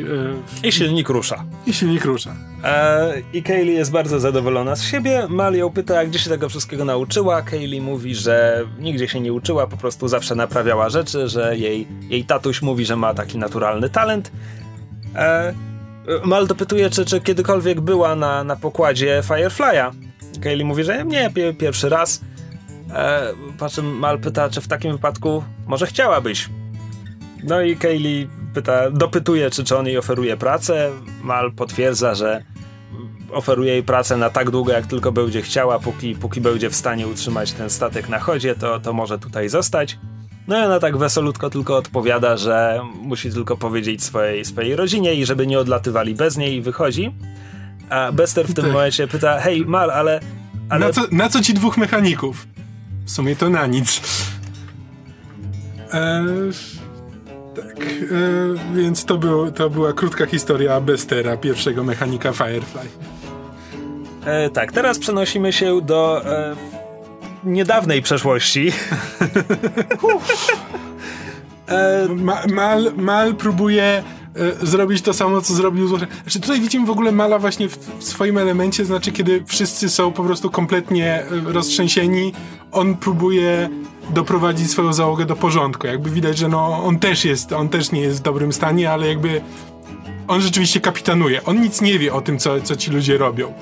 I 0.64 0.72
silnik 0.72 1.10
rusza. 1.10 1.44
i 1.68 1.74
silnik 1.74 2.06
rusza. 2.06 2.36
E, 2.64 3.14
I 3.34 3.44
Kaylee 3.44 3.74
jest 3.74 3.92
bardzo 3.92 4.20
zadowolona 4.20 4.76
z 4.76 4.84
siebie. 4.84 5.28
Mal 5.30 5.54
ją 5.54 5.70
pyta, 5.70 6.06
gdzie 6.06 6.20
się 6.20 6.30
tego 6.30 6.50
wszystkiego 6.50 6.86
nauczyła. 6.86 7.42
Kaylee 7.42 7.82
mówi, 7.82 8.16
że 8.16 8.66
nigdzie 8.80 9.08
się 9.08 9.20
nie 9.20 9.34
uczyła, 9.34 9.68
po 9.68 9.78
prostu 9.78 10.08
zawsze 10.08 10.36
naprawiała 10.36 10.90
rzeczy, 10.90 11.28
że 11.28 11.58
jej, 11.58 11.88
jej 12.10 12.26
tatuś 12.26 12.62
mówi, 12.62 12.86
że 12.86 12.96
ma 12.96 13.14
taki 13.14 13.38
naturalny 13.38 13.90
talent. 13.90 14.32
E, 15.16 15.54
Mal 16.26 16.48
dopytuje, 16.48 16.90
czy, 16.90 17.06
czy 17.06 17.22
kiedykolwiek 17.22 17.82
była 17.82 18.16
na, 18.16 18.44
na 18.44 18.56
pokładzie 18.56 19.22
Firefly'a. 19.28 19.92
Kaylee 20.42 20.66
mówi, 20.66 20.84
że 20.84 21.06
nie, 21.06 21.30
pie, 21.30 21.54
pierwszy 21.54 21.90
raz. 21.90 22.22
E, 22.94 23.34
po 23.58 23.70
czym 23.70 24.00
Mal 24.00 24.20
pyta, 24.20 24.50
czy 24.50 24.62
w 24.62 24.68
takim 24.68 24.92
wypadku 24.92 25.44
może 25.68 25.88
chciałabyś. 25.88 26.50
No 27.44 27.62
i 27.62 27.76
Kaylee 27.76 28.28
pyta, 28.54 28.92
dopytuje, 28.92 29.50
czy, 29.50 29.64
czy 29.64 29.78
on 29.78 29.86
jej 29.86 29.98
oferuje 29.98 30.38
pracę. 30.38 30.92
Mal 31.24 31.52
potwierdza, 31.52 32.16
że 32.16 32.44
oferuje 33.32 33.74
jej 33.74 33.84
pracę 33.84 34.18
na 34.18 34.30
tak 34.30 34.50
długo, 34.50 34.72
jak 34.72 34.88
tylko 34.88 35.12
będzie 35.12 35.42
chciała, 35.42 35.80
póki, 35.80 36.16
póki 36.16 36.42
będzie 36.42 36.70
w 36.70 36.76
stanie 36.76 37.08
utrzymać 37.08 37.52
ten 37.52 37.70
statek 37.70 38.10
na 38.10 38.20
chodzie, 38.20 38.56
to, 38.56 38.80
to 38.80 38.94
może 38.94 39.20
tutaj 39.20 39.50
zostać. 39.50 40.00
No 40.48 40.60
i 40.60 40.64
ona 40.64 40.80
tak 40.80 40.98
wesolutko 40.98 41.50
tylko 41.50 41.78
odpowiada, 41.78 42.38
że 42.38 42.82
musi 43.02 43.32
tylko 43.32 43.58
powiedzieć 43.58 44.04
swojej, 44.04 44.46
swojej 44.46 44.76
rodzinie 44.76 45.14
i 45.14 45.26
żeby 45.26 45.48
nie 45.48 45.60
odlatywali 45.60 46.16
bez 46.16 46.38
niej 46.38 46.56
i 46.56 46.62
wychodzi. 46.62 47.12
A 47.90 48.12
Bester 48.12 48.46
w 48.48 48.54
tym 48.54 48.64
Tak. 48.64 48.74
momencie 48.74 49.08
pyta, 49.08 49.40
hej 49.40 49.66
Mal, 49.66 49.92
ale... 49.92 50.20
ale... 50.70 50.86
Na, 50.86 50.94
co, 50.94 51.02
na 51.12 51.30
co 51.30 51.42
ci 51.42 51.54
dwóch 51.54 51.78
mechaników? 51.78 52.48
W 53.06 53.12
sumie 53.12 53.36
to 53.36 53.50
na 53.50 53.68
nic. 53.68 54.02
E, 55.94 56.26
tak, 57.56 57.82
e, 57.82 58.76
więc 58.76 59.06
to, 59.06 59.18
był, 59.18 59.52
to 59.52 59.70
była 59.70 59.94
krótka 59.94 60.26
historia 60.26 60.82
Bestera, 60.82 61.38
pierwszego 61.38 61.84
mechanika 61.84 62.34
Firefly. 62.34 62.90
E, 64.26 64.50
tak, 64.50 64.72
teraz 64.72 65.00
przenosimy 65.00 65.54
się 65.54 65.82
do 65.82 66.22
niedawnej 67.44 68.02
przeszłości. 68.02 68.72
Ma, 72.10 72.42
Mal, 72.48 72.94
Mal 72.98 73.36
próbuje 73.36 74.04
e, 74.36 74.66
zrobić 74.66 75.02
to 75.02 75.14
samo, 75.14 75.42
co 75.42 75.54
zrobił 75.54 75.88
złoże. 75.88 76.08
Znaczy 76.22 76.40
tutaj 76.40 76.62
widzimy 76.62 76.86
w 76.86 76.90
ogóle 76.90 77.12
Mala 77.12 77.40
właśnie 77.40 77.70
w, 77.70 77.78
w 78.00 78.04
swoim 78.04 78.38
elemencie, 78.38 78.86
znaczy 78.86 79.12
kiedy 79.12 79.44
wszyscy 79.46 79.90
są 79.90 80.12
po 80.12 80.24
prostu 80.24 80.50
kompletnie 80.50 81.06
e, 81.06 81.26
roztrzęsieni, 81.46 82.34
on 82.72 82.96
próbuje 82.96 83.70
doprowadzić 84.10 84.72
swoją 84.72 84.94
załogę 84.94 85.26
do 85.26 85.36
porządku. 85.36 85.88
Jakby 85.88 86.10
widać, 86.10 86.38
że 86.38 86.48
no, 86.48 86.84
on 86.84 87.00
też 87.00 87.26
jest, 87.26 87.52
on 87.52 87.70
też 87.70 87.92
nie 87.92 88.02
jest 88.02 88.20
w 88.20 88.22
dobrym 88.22 88.54
stanie, 88.54 88.92
ale 88.92 89.08
jakby 89.08 89.42
on 90.28 90.42
rzeczywiście 90.42 90.82
kapitanuje. 90.82 91.44
On 91.44 91.62
nic 91.62 91.82
nie 91.82 92.00
wie 92.00 92.14
o 92.14 92.22
tym, 92.22 92.40
co, 92.40 92.62
co 92.62 92.76
ci 92.76 92.92
ludzie 92.92 93.18
robią. 93.18 93.54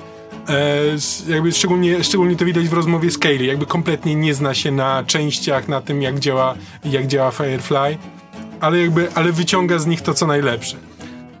E, 0.48 1.32
jakby 1.32 1.52
szczególnie, 1.52 2.04
szczególnie 2.04 2.36
to 2.36 2.44
widać 2.44 2.68
w 2.68 2.72
rozmowie 2.72 3.10
z 3.10 3.18
Kaylee. 3.18 3.46
Jakby 3.46 3.66
kompletnie 3.66 4.14
nie 4.14 4.34
zna 4.34 4.54
się 4.54 4.72
na 4.72 5.04
częściach, 5.04 5.68
na 5.68 5.80
tym, 5.80 6.02
jak 6.02 6.18
działa, 6.18 6.54
jak 6.84 7.06
działa 7.06 7.30
Firefly, 7.30 7.98
ale 8.60 8.78
jakby, 8.78 9.08
ale 9.14 9.32
wyciąga 9.32 9.78
z 9.78 9.86
nich 9.86 10.02
to, 10.02 10.14
co 10.14 10.26
najlepsze. 10.26 10.76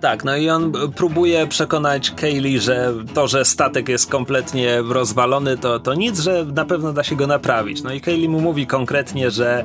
Tak, 0.00 0.24
no 0.24 0.36
i 0.36 0.50
on 0.50 0.72
próbuje 0.96 1.46
przekonać 1.46 2.10
Kaylee, 2.10 2.58
że 2.58 2.94
to, 3.14 3.28
że 3.28 3.44
statek 3.44 3.88
jest 3.88 4.10
kompletnie 4.10 4.82
rozwalony, 4.82 5.58
to, 5.58 5.80
to 5.80 5.94
nic, 5.94 6.20
że 6.20 6.44
na 6.54 6.64
pewno 6.64 6.92
da 6.92 7.04
się 7.04 7.16
go 7.16 7.26
naprawić. 7.26 7.82
No 7.82 7.92
i 7.92 8.00
Kaylee 8.00 8.28
mu 8.28 8.40
mówi 8.40 8.66
konkretnie, 8.66 9.30
że 9.30 9.64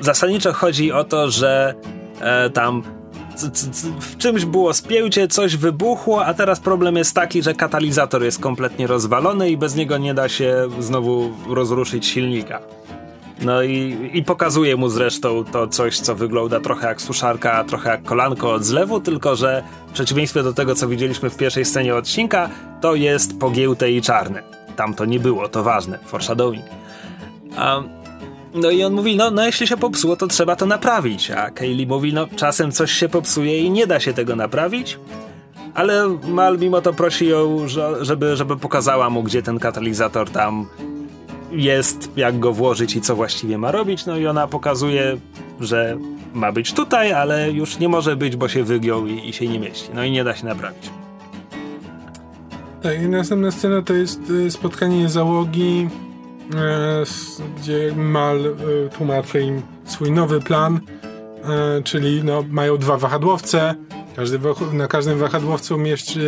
zasadniczo 0.00 0.52
chodzi 0.52 0.92
o 0.92 1.04
to, 1.04 1.30
że 1.30 1.74
e, 2.20 2.50
tam 2.50 2.82
w 4.00 4.16
czymś 4.16 4.44
było 4.44 4.74
spięcie, 4.74 5.28
coś 5.28 5.56
wybuchło, 5.56 6.26
a 6.26 6.34
teraz 6.34 6.60
problem 6.60 6.96
jest 6.96 7.14
taki, 7.14 7.42
że 7.42 7.54
katalizator 7.54 8.22
jest 8.22 8.40
kompletnie 8.40 8.86
rozwalony 8.86 9.50
i 9.50 9.56
bez 9.56 9.76
niego 9.76 9.98
nie 9.98 10.14
da 10.14 10.28
się 10.28 10.68
znowu 10.78 11.30
rozruszyć 11.48 12.06
silnika. 12.06 12.60
No 13.40 13.62
i, 13.62 14.10
i 14.12 14.24
pokazuje 14.24 14.76
mu 14.76 14.88
zresztą 14.88 15.44
to 15.44 15.68
coś, 15.68 16.00
co 16.00 16.14
wygląda 16.14 16.60
trochę 16.60 16.86
jak 16.88 17.02
suszarka, 17.02 17.64
trochę 17.64 17.90
jak 17.90 18.02
kolanko 18.02 18.52
od 18.52 18.64
zlewu, 18.64 19.00
tylko 19.00 19.36
że 19.36 19.62
w 19.88 19.92
przeciwieństwie 19.92 20.42
do 20.42 20.52
tego, 20.52 20.74
co 20.74 20.88
widzieliśmy 20.88 21.30
w 21.30 21.36
pierwszej 21.36 21.64
scenie 21.64 21.94
odcinka, 21.94 22.48
to 22.80 22.94
jest 22.94 23.38
pogięte 23.38 23.90
i 23.92 24.02
czarne. 24.02 24.42
Tam 24.76 24.94
to 24.94 25.04
nie 25.04 25.20
było, 25.20 25.48
to 25.48 25.62
ważne, 25.62 25.98
foreshadowing. 26.06 26.64
Um, 27.58 27.88
no 28.54 28.70
i 28.70 28.84
on 28.84 28.92
mówi, 28.92 29.16
no, 29.16 29.30
no 29.30 29.46
jeśli 29.46 29.66
się 29.66 29.76
popsuło, 29.76 30.16
to 30.16 30.26
trzeba 30.26 30.56
to 30.56 30.66
naprawić. 30.66 31.30
A 31.30 31.50
Kaylee 31.50 31.86
mówi, 31.86 32.12
no 32.14 32.26
czasem 32.36 32.72
coś 32.72 32.92
się 32.92 33.08
popsuje 33.08 33.58
i 33.58 33.70
nie 33.70 33.86
da 33.86 34.00
się 34.00 34.12
tego 34.12 34.36
naprawić. 34.36 34.98
Ale 35.74 36.08
Mal 36.28 36.58
mimo 36.58 36.80
to 36.80 36.92
prosi 36.92 37.28
ją, 37.28 37.68
że- 37.68 38.04
żeby, 38.04 38.36
żeby 38.36 38.56
pokazała 38.56 39.10
mu, 39.10 39.22
gdzie 39.22 39.42
ten 39.42 39.58
katalizator 39.58 40.30
tam 40.30 40.66
jest, 41.50 42.10
jak 42.16 42.38
go 42.38 42.52
włożyć 42.52 42.96
i 42.96 43.00
co 43.00 43.16
właściwie 43.16 43.58
ma 43.58 43.70
robić. 43.72 44.06
No 44.06 44.16
i 44.16 44.26
ona 44.26 44.46
pokazuje, 44.46 45.16
że 45.60 45.98
ma 46.34 46.52
być 46.52 46.72
tutaj, 46.72 47.12
ale 47.12 47.52
już 47.52 47.78
nie 47.78 47.88
może 47.88 48.16
być, 48.16 48.36
bo 48.36 48.48
się 48.48 48.64
wygiął 48.64 49.06
i, 49.06 49.28
i 49.28 49.32
się 49.32 49.48
nie 49.48 49.60
mieści. 49.60 49.88
No 49.94 50.04
i 50.04 50.10
nie 50.10 50.24
da 50.24 50.34
się 50.36 50.46
naprawić. 50.46 50.90
Tak, 52.82 53.02
i 53.02 53.08
następna 53.08 53.50
scena 53.50 53.82
to 53.82 53.92
jest 53.94 54.20
e, 54.46 54.50
spotkanie 54.50 55.08
załogi, 55.08 55.88
s- 57.02 57.42
gdzie 57.56 57.92
Mal 57.96 58.38
e, 58.46 58.88
tłumaczy 58.88 59.42
im 59.42 59.62
swój 59.84 60.10
nowy 60.10 60.40
plan, 60.40 60.80
czyli 61.84 62.24
no, 62.24 62.44
mają 62.50 62.76
dwa 62.76 62.96
wahadłowce, 62.96 63.74
każdy, 64.16 64.38
na 64.72 64.86
każdym 64.88 65.18
wahadłowcu 65.18 65.78
mieści, 65.78 66.18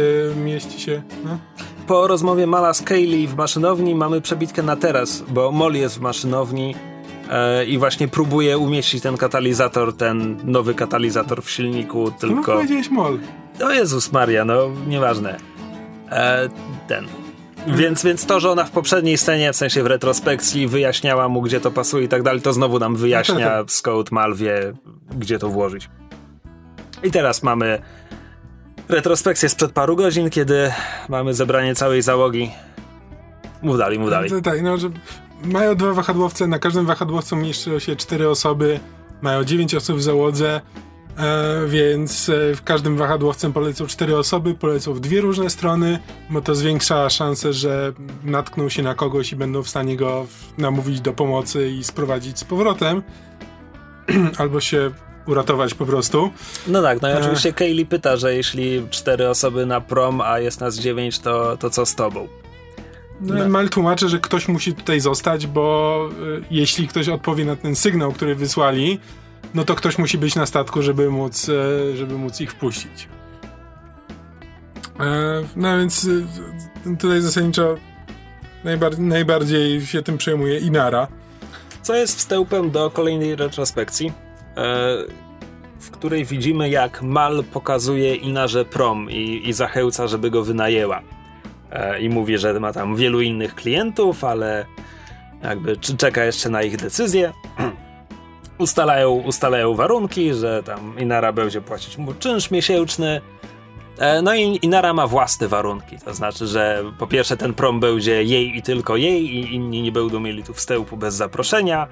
mieści 0.45 0.81
się... 0.81 1.03
No, 1.25 1.39
Po 1.93 2.07
rozmowie 2.07 2.47
Mala 2.47 2.75
z 2.75 2.83
Kaylee 2.83 3.27
w 3.27 3.37
maszynowni 3.37 3.95
mamy 3.95 4.21
przebitkę 4.21 4.63
na 4.63 4.77
teraz, 4.77 5.23
bo 5.29 5.53
Molly 5.53 5.79
jest 5.79 5.99
w 5.99 6.01
maszynowni 6.01 6.75
e, 7.31 7.65
i 7.65 7.79
właśnie 7.79 8.09
próbuje 8.09 8.59
umieścić 8.59 9.03
ten 9.03 9.17
katalizator, 9.17 9.97
ten 9.97 10.37
nowy 10.45 10.75
katalizator 10.75 11.43
w 11.43 11.51
silniku, 11.51 12.05
no 12.05 12.11
tylko... 12.11 12.53
powiedziałeś 12.53 12.90
Mol. 12.90 13.19
O 13.65 13.71
Jezus 13.71 14.13
Maria, 14.13 14.45
no 14.45 14.71
nieważne. 14.87 15.37
E, 16.11 16.49
ten. 16.88 17.07
Więc, 17.67 18.05
więc 18.05 18.27
to, 18.27 18.40
że 18.40 18.51
ona 18.51 18.65
w 18.65 18.71
poprzedniej 18.71 19.19
scenie, 19.19 19.53
w 19.53 19.57
sensie 19.57 19.83
w 19.83 19.87
retrospekcji, 19.87 20.69
wyjaśniała 20.69 21.29
mu, 21.29 21.43
gdzie 21.43 21.61
to 21.61 21.71
pasuje 21.71 22.05
i 22.05 22.09
tak 22.09 22.23
dalej, 22.23 22.40
to 22.40 22.53
znowu 22.53 22.79
nam 22.79 22.97
wyjaśnia 22.97 23.65
Scout 23.67 24.11
Malwie, 24.11 24.73
gdzie 25.19 25.38
to 25.38 25.49
włożyć. 25.49 25.88
I 27.03 27.11
teraz 27.11 27.43
mamy 27.43 27.83
retrospekcję 28.89 29.49
sprzed 29.49 29.73
paru 29.73 29.97
godzin, 29.97 30.31
kiedy 30.31 30.73
mamy 31.09 31.35
zebranie 31.35 31.75
całej 31.75 32.03
załogi. 32.03 32.51
Mów 33.63 33.79
dalej, 33.79 33.99
mów 33.99 34.11
dalej. 34.11 34.31
To, 34.31 34.41
tak, 34.41 34.63
no, 34.63 34.79
że 34.79 34.91
mają 35.45 35.75
dwa 35.75 35.93
wahadłowce, 35.93 36.47
na 36.47 36.59
każdym 36.59 36.87
wahadłowcu 36.87 37.37
mieszczą 37.37 37.79
się 37.79 37.97
cztery 37.97 38.29
osoby 38.29 38.81
mają 39.23 39.45
9 39.45 39.75
osób 39.75 39.97
w 39.97 40.03
załodze, 40.03 40.61
e, 41.17 41.67
więc 41.67 42.29
e, 42.29 42.55
w 42.55 42.63
każdym 42.63 42.97
wahadłowcem 42.97 43.53
polecą 43.53 43.87
4 43.87 44.17
osoby, 44.17 44.55
polecą 44.55 44.95
w 44.95 45.01
dwie 45.01 45.21
różne 45.21 45.51
strony, 45.51 45.99
bo 46.31 46.41
to 46.41 46.55
zwiększa 46.55 47.11
szansę, 47.11 47.53
że 47.53 47.93
natkną 48.25 48.69
się 48.69 48.83
na 48.83 48.95
kogoś 48.95 49.33
i 49.33 49.37
będą 49.37 49.63
w 49.63 49.69
stanie 49.69 49.97
go 49.97 50.27
namówić 50.59 51.01
do 51.01 51.13
pomocy 51.13 51.71
i 51.71 51.85
sprowadzić 51.85 52.39
z 52.39 52.45
powrotem, 52.45 53.03
albo 54.39 54.61
się 54.61 54.91
uratować 55.27 55.75
po 55.75 55.87
prostu. 55.87 56.31
No 56.66 56.83
tak, 56.83 57.02
no 57.02 57.08
i 57.08 57.12
E. 57.12 57.18
oczywiście 57.18 57.52
Kaylee 57.52 57.87
pyta, 57.87 58.16
że 58.16 58.35
jeśli 58.35 58.87
cztery 58.90 59.29
osoby 59.29 59.66
na 59.66 59.81
prom, 59.81 60.20
a 60.20 60.38
jest 60.38 60.60
nas 60.60 60.79
dziewięć, 60.79 61.18
to, 61.18 61.56
to 61.56 61.70
co 61.70 61.87
z 61.87 61.94
tobą? 61.94 62.29
No. 63.20 63.48
Mal 63.48 63.68
tłumaczy, 63.68 64.08
że 64.08 64.18
ktoś 64.18 64.48
musi 64.48 64.75
tutaj 64.75 65.00
zostać, 65.00 65.46
bo 65.46 66.08
y, 66.38 66.44
jeśli 66.50 66.88
ktoś 66.88 67.08
odpowie 67.08 67.44
na 67.44 67.56
ten 67.56 67.77
sygnał, 67.77 68.12
który 68.12 68.35
wysłali, 68.35 68.98
no 69.54 69.64
to 69.64 69.75
ktoś 69.75 69.98
musi 69.98 70.18
być 70.18 70.35
na 70.35 70.46
statku, 70.46 70.83
żeby 70.83 71.10
móc, 71.10 71.48
e, 71.48 71.96
żeby 71.96 72.18
móc 72.18 72.40
ich 72.40 72.52
wpuścić. 72.52 73.08
E, 75.00 75.42
no 75.56 75.79
więc 75.79 76.04
y, 76.04 76.25
y, 76.87 76.96
tutaj 76.96 77.20
zasadniczo 77.20 77.77
najbar 78.64 78.98
najbardziej 78.98 79.87
się 79.87 80.02
tym 80.02 80.18
przejmuje 80.18 80.58
Inara. 80.58 81.08
Co 81.83 81.94
jest 81.94 82.18
wstępem 82.18 82.70
do 82.70 82.90
kolejnej 82.90 83.37
retrospekcji, 83.37 84.06
e, 84.08 84.12
w 85.81 85.90
której 85.90 86.25
widzimy 86.25 86.71
jak 86.71 87.03
Mal 87.03 87.44
pokazuje 87.53 88.15
Inarze 88.15 88.65
prom 88.65 89.11
i, 89.11 89.42
i 89.48 89.53
zachęca, 89.53 90.07
żeby 90.07 90.31
go 90.31 90.44
wynajęła. 90.44 91.03
E, 91.71 92.00
I 92.00 92.09
mówi, 92.09 92.38
że 92.38 92.61
ma 92.61 92.73
tam 92.73 92.96
wielu 92.96 93.21
innych 93.21 93.55
klientów, 93.55 94.25
ale 94.25 94.67
jakby 95.42 95.77
czeka 95.77 96.25
jeszcze 96.25 96.48
na 96.48 96.63
ich 96.63 96.77
decyzję. 96.77 97.33
ustalają, 98.59 99.11
ustalają 99.11 99.75
warunki, 99.75 100.35
że 100.35 100.63
tam 100.63 100.98
Inara 100.98 101.33
będzie 101.33 101.61
płacić 101.61 101.98
mu 101.98 102.15
czynsz 102.15 102.50
miesięczny. 102.50 103.21
E, 103.98 104.23
No 104.23 104.35
i 104.35 104.59
Inara 104.63 104.94
ma 104.94 105.07
własne 105.07 105.48
warunki, 105.48 105.98
to 106.05 106.15
znaczy, 106.15 106.46
że 106.46 106.85
po 106.98 107.07
pierwsze 107.07 107.37
ten 107.37 107.55
prom 107.55 107.81
będzie 107.81 108.23
jej 108.23 108.57
i 108.57 108.63
tylko 108.63 108.96
jej 108.96 109.35
i 109.37 109.55
inni 109.55 109.83
nie 109.83 109.92
będą 109.92 110.21
mieli 110.21 110.42
tu 110.42 110.55
wstępu 110.55 110.96
bez 110.96 111.15
zaproszenia. 111.15 111.88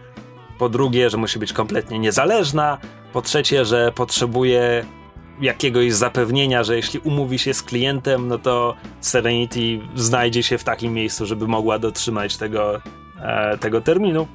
Po 0.61 0.69
drugie, 0.69 1.11
że 1.11 1.17
musi 1.17 1.39
być 1.39 1.53
kompletnie 1.53 1.99
niezależna. 1.99 2.79
Po 3.13 3.23
trzecie, 3.23 3.65
że 3.65 3.93
potrzebuje 3.93 4.85
jakiegoś 5.41 5.93
zapewnienia, 5.93 6.65
że 6.65 6.77
jeśli 6.77 7.01
umówi 7.01 7.39
się 7.39 7.55
z 7.55 7.63
klientem, 7.63 8.29
no 8.29 8.39
to 8.39 8.75
Serenity 9.01 9.81
znajdzie 9.95 10.43
się 10.43 10.59
w 10.59 10.65
takim 10.65 10.93
miejscu, 10.93 11.27
żeby 11.27 11.49
mogła 11.49 11.79
dotrzymać 11.79 12.37
tego, 12.37 12.81
e, 13.23 13.59
tego 13.59 13.81
terminu. 13.81 14.27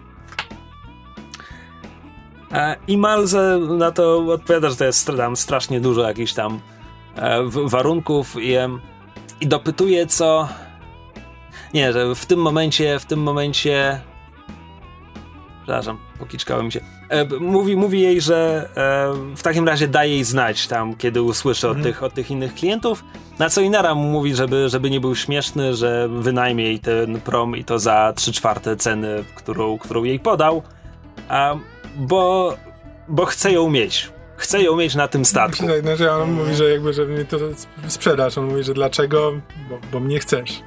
E, 2.52 2.76
I 2.88 2.98
Malze 2.98 3.60
na 3.60 3.92
to 3.92 4.18
odpowiada, 4.18 4.70
że 4.70 4.76
to 4.76 4.86
jest 4.86 5.08
tam 5.18 5.36
strasznie 5.36 5.82
dużo 5.82 6.02
jakichś 6.02 6.34
tam 6.34 6.60
e, 7.16 7.44
warunków 7.66 8.36
i, 8.40 8.54
i 9.42 9.48
dopytuje, 9.48 10.08
co. 10.08 10.48
Nie, 11.74 11.94
że 11.94 12.16
w 12.16 12.26
tym 12.26 12.40
momencie, 12.40 13.00
w 13.00 13.06
tym 13.06 13.20
momencie. 13.20 14.02
Przepraszam, 15.66 15.98
pokiczkałem 16.20 16.72
się. 16.72 16.80
E, 17.10 17.26
mówi, 17.40 17.76
mówi 17.76 18.02
jej, 18.02 18.22
że 18.22 18.70
e, 18.76 19.36
w 19.36 19.44
takim 19.44 19.68
razie 19.68 19.88
daje 19.88 20.14
jej 20.14 20.24
znać 20.24 20.68
tam, 20.68 20.96
kiedy 20.96 21.22
usłyszy 21.22 21.70
od, 21.70 21.84
tych, 21.84 22.04
od 22.04 22.14
tych 22.14 22.32
innych 22.32 22.54
klientów. 22.54 23.04
Na 23.40 23.50
co 23.50 23.62
Inara 23.62 23.96
mu 23.96 24.04
mówi, 24.04 24.36
żeby, 24.36 24.70
żeby 24.70 24.90
nie 24.90 25.00
był 25.00 25.16
śmieszny, 25.16 25.74
że 25.76 26.10
wynajmie 26.10 26.64
jej 26.64 26.80
ten 26.80 27.22
prom 27.22 27.58
i 27.58 27.64
to 27.64 27.80
za 27.80 28.14
3 28.16 28.32
czwarte 28.34 28.78
ceny, 28.78 29.24
którą, 29.36 29.78
którą 29.78 30.04
jej 30.04 30.20
podał. 30.20 30.64
A, 31.30 31.56
bo, 31.96 32.54
bo 33.08 33.26
chce 33.26 33.52
ją 33.52 33.70
mieć. 33.70 34.10
Chce 34.38 34.62
ją 34.62 34.76
mieć 34.76 34.96
na 34.96 35.08
tym 35.08 35.26
statku. 35.26 35.66
Znaczy, 35.66 35.82
znaczy 35.82 36.12
on 36.12 36.32
mówi, 36.32 36.56
że 36.56 36.70
jakby, 36.70 36.94
że 36.94 37.06
mnie 37.06 37.26
to 37.26 37.38
sprzedasz. 37.88 38.38
On 38.38 38.46
mówi, 38.46 38.64
że 38.64 38.74
dlaczego? 38.74 39.32
Bo, 39.70 39.80
bo 39.92 40.00
mnie 40.00 40.20
chcesz. 40.20 40.62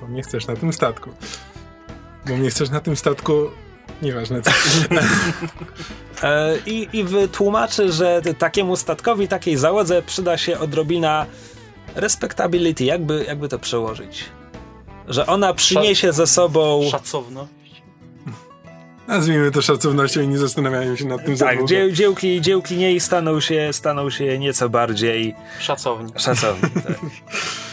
Bo 0.00 0.06
mnie 0.06 0.22
chcesz 0.22 0.46
na 0.46 0.56
tym 0.56 0.72
statku. 0.72 1.10
Bo 2.28 2.36
mnie 2.36 2.50
chcesz 2.50 2.70
na 2.70 2.80
tym 2.80 2.96
statku. 2.96 3.32
Nieważne 4.02 4.42
co. 4.42 4.50
E, 6.22 6.58
I, 6.66 6.88
I 6.92 7.04
wytłumaczy, 7.04 7.92
że 7.92 8.22
takiemu 8.38 8.76
statkowi, 8.76 9.28
takiej 9.28 9.56
załodze 9.56 10.02
przyda 10.02 10.38
się 10.38 10.58
odrobina 10.58 11.26
respectability. 11.94 12.84
Jakby, 12.84 13.24
jakby 13.28 13.48
to 13.48 13.58
przełożyć? 13.58 14.24
Że 15.08 15.26
ona 15.26 15.54
przyniesie 15.54 16.12
ze 16.12 16.26
sobą. 16.26 16.82
Szacowno. 16.90 17.48
Nazwijmy 19.08 19.50
to 19.50 19.62
szacownością 19.62 20.20
i 20.20 20.28
nie 20.28 20.38
zastanawiają 20.38 20.96
się 20.96 21.04
nad 21.04 21.24
tym 21.24 21.36
Tak, 21.36 21.64
dzieł, 21.64 21.90
dziełki, 21.90 22.40
dziełki 22.40 22.76
niej 22.76 23.00
staną 23.00 23.40
się, 23.40 23.68
staną 23.72 24.10
się 24.10 24.38
nieco 24.38 24.68
bardziej 24.68 25.34
Szacownie. 25.60 26.18
szacowne. 26.18 26.68
Tak. 26.68 26.98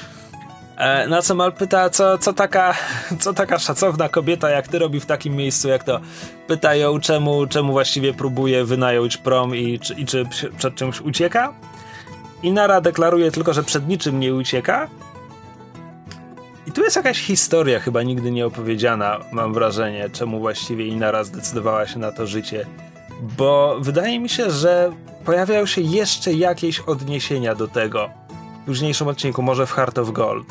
E, 0.78 1.08
Na 1.08 1.22
co 1.22 1.36
Mal 1.36 1.54
pyta, 1.54 1.90
co, 1.90 2.18
co, 2.18 2.34
taka, 2.34 2.74
co 3.20 3.34
taka 3.34 3.60
szacowna 3.60 4.10
kobieta 4.10 4.50
jak 4.50 4.68
ty 4.68 4.80
robi 4.80 5.00
w 5.00 5.06
takim 5.06 5.36
miejscu, 5.36 5.68
jak 5.70 5.84
to? 5.84 6.00
Pyta 6.48 6.76
ją, 6.76 7.00
czemu, 7.00 7.48
czemu 7.48 7.72
właściwie 7.72 8.14
próbuje 8.14 8.66
wynająć 8.66 9.18
prom 9.18 9.56
i, 9.56 9.80
czy- 9.80 9.94
i 9.94 10.06
czy 10.06 10.26
przed 10.58 10.76
czymś 10.76 11.02
ucieka. 11.02 11.54
Inara 12.44 12.82
deklaruje 12.82 13.32
tylko, 13.32 13.54
że 13.54 13.64
przed 13.64 13.88
niczym 13.88 14.20
nie 14.20 14.34
ucieka. 14.36 14.88
I 16.68 16.72
tu 16.72 16.84
jest 16.84 16.96
jakaś 16.96 17.20
historia, 17.20 17.80
chyba 17.80 18.04
nigdy 18.04 18.32
nie 18.32 18.46
opowiedziana, 18.46 19.20
mam 19.32 19.54
wrażenie, 19.54 20.10
czemu 20.10 20.40
właściwie 20.40 20.88
Inara 20.88 21.24
zdecydowała 21.24 21.88
się 21.88 22.00
na 22.00 22.12
to 22.12 22.28
życie. 22.28 22.66
Bo 23.38 23.78
wydaje 23.80 24.20
mi 24.20 24.30
się, 24.30 24.52
że 24.52 24.92
pojawiają 25.26 25.66
się 25.66 25.82
jeszcze 25.82 26.34
jakieś 26.34 26.80
odniesienia 26.80 27.56
do 27.56 27.68
tego 27.68 28.10
w 28.62 28.66
późniejszym 28.66 29.08
odcinku, 29.08 29.42
może 29.42 29.66
w 29.66 29.72
Heart 29.72 29.98
of 29.98 30.12
Gold. 30.12 30.46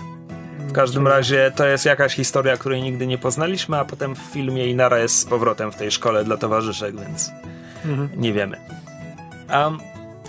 W 0.75 0.77
każdym 0.77 1.07
razie 1.07 1.53
to 1.57 1.67
jest 1.67 1.85
jakaś 1.85 2.15
historia, 2.15 2.57
której 2.57 2.83
nigdy 2.83 3.07
nie 3.07 3.19
poznaliśmy, 3.19 3.79
a 3.79 3.85
potem 3.85 4.15
w 4.15 4.19
filmie 4.19 4.67
Inara 4.67 4.99
jest 4.99 5.19
z 5.19 5.25
powrotem 5.25 5.73
w 5.73 5.77
tej 5.77 5.91
szkole 5.91 6.25
dla 6.25 6.37
towarzyszek, 6.37 6.97
więc 7.01 7.33
nie 8.17 8.33
wiemy. 8.33 8.57
Um, 9.53 9.79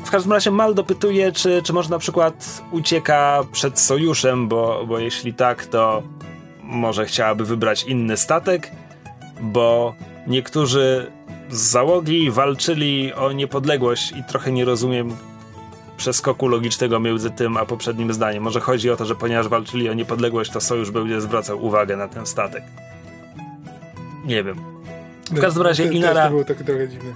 w 0.06 0.12
każdym 0.12 0.34
razie 0.34 0.52
Mal 0.52 0.76
dopytuje, 0.76 1.32
czy, 1.32 1.62
czy 1.64 1.74
może 1.74 1.90
na 1.90 2.00
przykład 2.00 2.62
ucieka 2.72 3.44
przed 3.52 3.80
sojuszem, 3.80 4.48
bo, 4.48 4.86
bo 4.88 5.00
jeśli 5.00 5.34
tak, 5.34 5.66
to 5.66 6.04
może 6.64 7.06
chciałaby 7.06 7.46
wybrać 7.46 7.84
inny 7.84 8.18
statek, 8.18 8.72
bo 9.42 9.96
niektórzy 10.28 11.12
z 11.50 11.58
załogi 11.58 12.32
walczyli 12.32 13.14
o 13.14 13.32
niepodległość 13.32 14.12
i 14.12 14.24
trochę 14.24 14.52
nie 14.52 14.66
rozumiem 14.66 15.18
przeskoku 15.98 16.48
logicznego 16.48 17.00
między 17.00 17.32
tym 17.32 17.58
a 17.58 17.66
poprzednim 17.66 18.14
zdaniem. 18.14 18.44
Może 18.44 18.60
chodzi 18.60 18.90
o 18.90 18.98
to, 18.98 19.06
że 19.06 19.16
ponieważ 19.16 19.48
walczyli 19.48 19.90
o 19.90 19.94
niepodległość, 19.94 20.52
to 20.52 20.62
sojusz 20.62 20.92
będzie 20.92 21.22
zwracał 21.22 21.66
uwagę 21.66 21.98
na 21.98 22.08
ten 22.08 22.26
statek. 22.26 22.64
Nie 24.26 24.44
wiem. 24.44 24.76
W 25.32 25.42
każdym 25.42 25.64
razie 25.64 25.84
Inara-. 25.84 26.32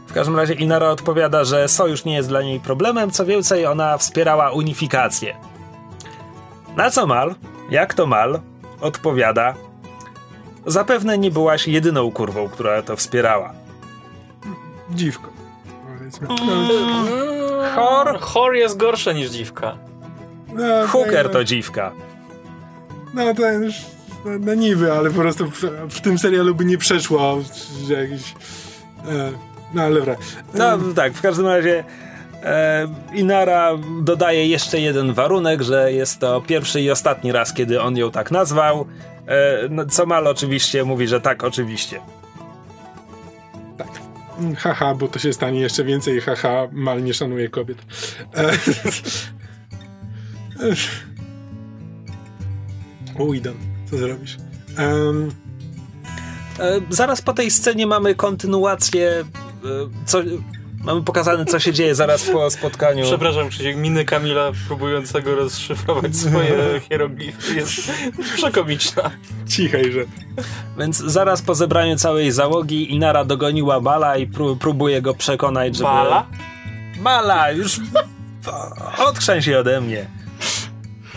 W 0.07 0.13
każdym 0.13 0.35
razie 0.35 0.53
Inara 0.53 0.89
odpowiada, 0.89 1.43
że 1.43 1.67
sojusz 1.67 2.05
nie 2.05 2.15
jest 2.15 2.29
dla 2.29 2.41
niej 2.41 2.59
problemem, 2.59 3.11
co 3.11 3.25
więcej, 3.25 3.65
ona 3.65 3.97
wspierała 3.97 4.51
unifikację. 4.51 5.35
Na 6.77 6.89
co 6.89 7.07
Mal, 7.07 7.35
jak 7.69 7.93
to 7.93 8.07
Mal, 8.07 8.39
odpowiada: 8.81 9.53
Zapewne 10.65 11.17
nie 11.17 11.31
byłaś 11.31 11.67
jedyną 11.67 12.11
kurwą, 12.11 12.49
która 12.49 12.81
to 12.81 12.95
wspierała. 12.95 13.53
Dziwko. 14.91 15.29
Powiedzmy. 15.97 16.27
Hor, 16.27 17.38
Chor 18.19 18.55
jest 18.55 18.77
gorsze 18.77 19.13
niż 19.13 19.29
dziwka. 19.29 19.77
No, 20.53 20.87
Hooker 20.87 21.25
no, 21.25 21.31
to 21.31 21.43
dziwka. 21.43 21.91
No 23.13 23.33
to 23.33 23.51
już 23.51 23.75
no, 24.25 24.31
no 24.39 24.53
niby, 24.53 24.93
ale 24.93 25.09
po 25.09 25.21
prostu 25.21 25.51
w, 25.51 25.63
w 25.89 26.01
tym 26.01 26.17
serialu 26.17 26.55
by 26.55 26.65
nie 26.65 26.77
przeszło, 26.77 27.37
że 27.87 27.93
jakiś... 27.93 28.33
E, 29.07 29.31
no 29.73 29.81
ale 29.81 29.95
dobra. 29.95 30.15
No 30.53 30.73
E, 30.73 30.93
tak, 30.95 31.13
w 31.13 31.21
każdym 31.21 31.47
razie 31.47 31.83
e, 32.43 32.87
Inara 33.13 33.71
dodaje 34.01 34.47
jeszcze 34.47 34.79
jeden 34.79 35.13
warunek, 35.13 35.61
że 35.61 35.93
jest 35.93 36.19
to 36.19 36.41
pierwszy 36.41 36.81
i 36.81 36.91
ostatni 36.91 37.31
raz, 37.31 37.53
kiedy 37.53 37.81
on 37.81 37.97
ją 37.97 38.11
tak 38.11 38.31
nazwał. 38.31 38.85
E, 39.27 39.57
no, 39.69 39.85
co 39.85 40.05
Mal 40.05 40.27
oczywiście 40.27 40.83
mówi, 40.83 41.07
że 41.07 41.21
tak, 41.21 41.43
oczywiście. 41.43 41.99
Haha, 44.57 44.95
bo 44.95 45.07
to 45.07 45.19
się 45.19 45.33
stanie 45.33 45.59
jeszcze 45.59 45.83
więcej, 45.83 46.21
haha, 46.21 46.67
mal 46.71 47.03
nie 47.03 47.13
szanuje 47.13 47.49
kobiet. 47.49 47.77
E, 48.35 48.51
Uidan, 53.23 53.55
co 53.89 53.97
zrobisz? 53.97 54.37
Em, 54.77 55.31
E, 56.59 56.81
zaraz 56.89 57.21
po 57.21 57.33
tej 57.33 57.51
scenie 57.51 57.87
mamy 57.87 58.15
kontynuację. 58.15 59.09
E, 59.09 59.25
co, 60.05 60.19
Mamy 60.83 61.03
pokazane, 61.03 61.45
co 61.45 61.59
się 61.59 61.73
dzieje 61.73 61.95
zaraz 61.95 62.23
po 62.23 62.51
spotkaniu. 62.51 63.03
Przepraszam, 63.03 63.49
Krzysiek, 63.49 63.77
miny 63.77 64.05
Kamila 64.05 64.51
próbującego 64.67 65.35
rozszyfrować 65.35 66.15
swoje 66.15 66.81
hieroglify 66.89 67.55
jest 67.55 67.91
przekomiczna. 68.35 69.11
Cichejże. 69.47 69.99
Więc 70.77 70.97
zaraz 70.97 71.41
po 71.41 71.55
zebraniu 71.55 71.95
całej 71.95 72.31
załogi 72.31 72.93
Inara 72.93 73.25
dogoniła 73.25 73.81
Bala 73.81 74.17
i 74.17 74.27
pró 74.27 74.55
próbuje 74.55 75.01
go 75.01 75.13
przekonać, 75.13 75.75
żeby... 75.75 75.89
Bala? 75.89 76.25
Bala, 76.99 77.51
już... 77.51 77.79
Odchrzeń 79.09 79.41
się 79.41 79.57
ode 79.57 79.81
mnie. 79.81 80.05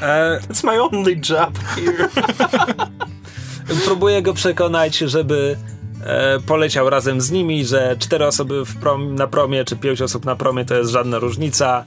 E, 0.02 0.40
It's 0.50 0.64
my 0.64 0.82
only 0.82 1.16
job 1.30 1.58
here. 1.58 2.08
próbuje 3.86 4.22
go 4.22 4.34
przekonać, 4.34 4.98
żeby 4.98 5.56
e, 6.03 6.40
poleciał 6.46 6.90
razem 6.90 7.20
z 7.20 7.30
nimi, 7.30 7.64
że 7.64 7.96
cztery 7.98 8.26
osoby 8.26 8.64
w 8.64 8.76
prom, 8.76 9.14
na 9.14 9.26
promie, 9.26 9.64
czy 9.64 9.76
pięć 9.76 10.03
osób 10.03 10.24
na 10.24 10.36
promie 10.36 10.64
to 10.64 10.74
jest 10.74 10.90
żadna 10.90 11.18
różnica. 11.18 11.84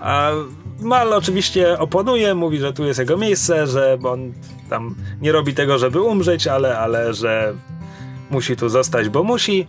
A 0.00 0.30
Mal 0.80 1.12
oczywiście 1.12 1.78
oponuje, 1.78 2.34
mówi, 2.34 2.58
że 2.58 2.72
tu 2.72 2.84
jest 2.84 2.98
jego 2.98 3.16
miejsce, 3.16 3.66
że 3.66 3.98
on 4.04 4.32
tam 4.70 4.94
nie 5.20 5.32
robi 5.32 5.54
tego, 5.54 5.78
żeby 5.78 6.00
umrzeć, 6.02 6.46
ale, 6.46 6.78
ale 6.78 7.14
że 7.14 7.54
musi 8.30 8.56
tu 8.56 8.68
zostać, 8.68 9.08
bo 9.08 9.22
musi. 9.22 9.66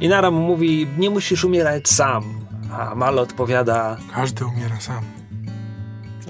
I 0.00 0.08
Nara 0.08 0.30
mu 0.30 0.40
mówi, 0.40 0.86
nie 0.98 1.10
musisz 1.10 1.44
umierać 1.44 1.88
sam. 1.88 2.24
A 2.72 2.94
Mal 2.94 3.18
odpowiada 3.18 3.96
Każdy 4.14 4.44
umiera 4.46 4.80
sam. 4.80 5.04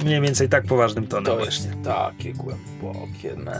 mniej 0.04 0.20
więcej 0.20 0.48
tak 0.48 0.64
poważnym 0.64 1.06
tonem 1.06 1.24
To 1.24 1.36
właśnie. 1.36 1.66
jest 1.70 1.82
takie 1.84 2.32
głębokie, 2.32 3.36
man. 3.36 3.54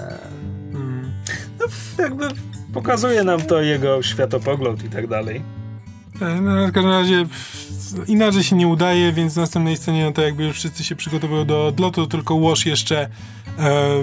Jakby 1.98 2.28
pokazuje 2.72 3.24
nam 3.24 3.40
to 3.40 3.60
jego 3.62 4.02
światopogląd 4.02 4.84
i 4.84 4.88
tak 4.88 5.06
dalej. 5.06 5.42
E, 6.22 6.40
No, 6.40 6.66
w 6.68 6.72
każdym 6.72 6.92
razie 6.92 7.26
inaczej 8.06 8.42
się 8.44 8.56
nie 8.56 8.68
udaje, 8.68 9.12
więc 9.12 9.34
w 9.34 9.36
następnej 9.36 9.76
scenie 9.76 10.04
no 10.04 10.12
to 10.12 10.22
jakby 10.22 10.44
już 10.44 10.56
wszyscy 10.56 10.84
się 10.84 10.96
przygotowują 10.96 11.44
do 11.44 11.66
odlotu, 11.66 12.06
tylko 12.06 12.34
Łosz 12.34 12.66
jeszcze 12.66 13.00
e, 13.02 13.08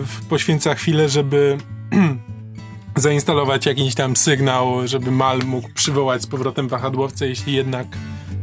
w- 0.06 0.26
poświęca 0.30 0.76
chwilę, 0.76 1.10
żeby 1.10 1.58
zainstalować 2.96 3.66
jakiś 3.66 3.96
tam 3.96 4.16
sygnał, 4.16 4.88
żeby 4.88 5.12
Mal 5.12 5.40
mógł 5.46 5.70
przywołać 5.74 6.22
z 6.22 6.28
powrotem 6.28 6.68
wahadłowce, 6.68 7.28
jeśli 7.28 7.54
jednak 7.54 7.88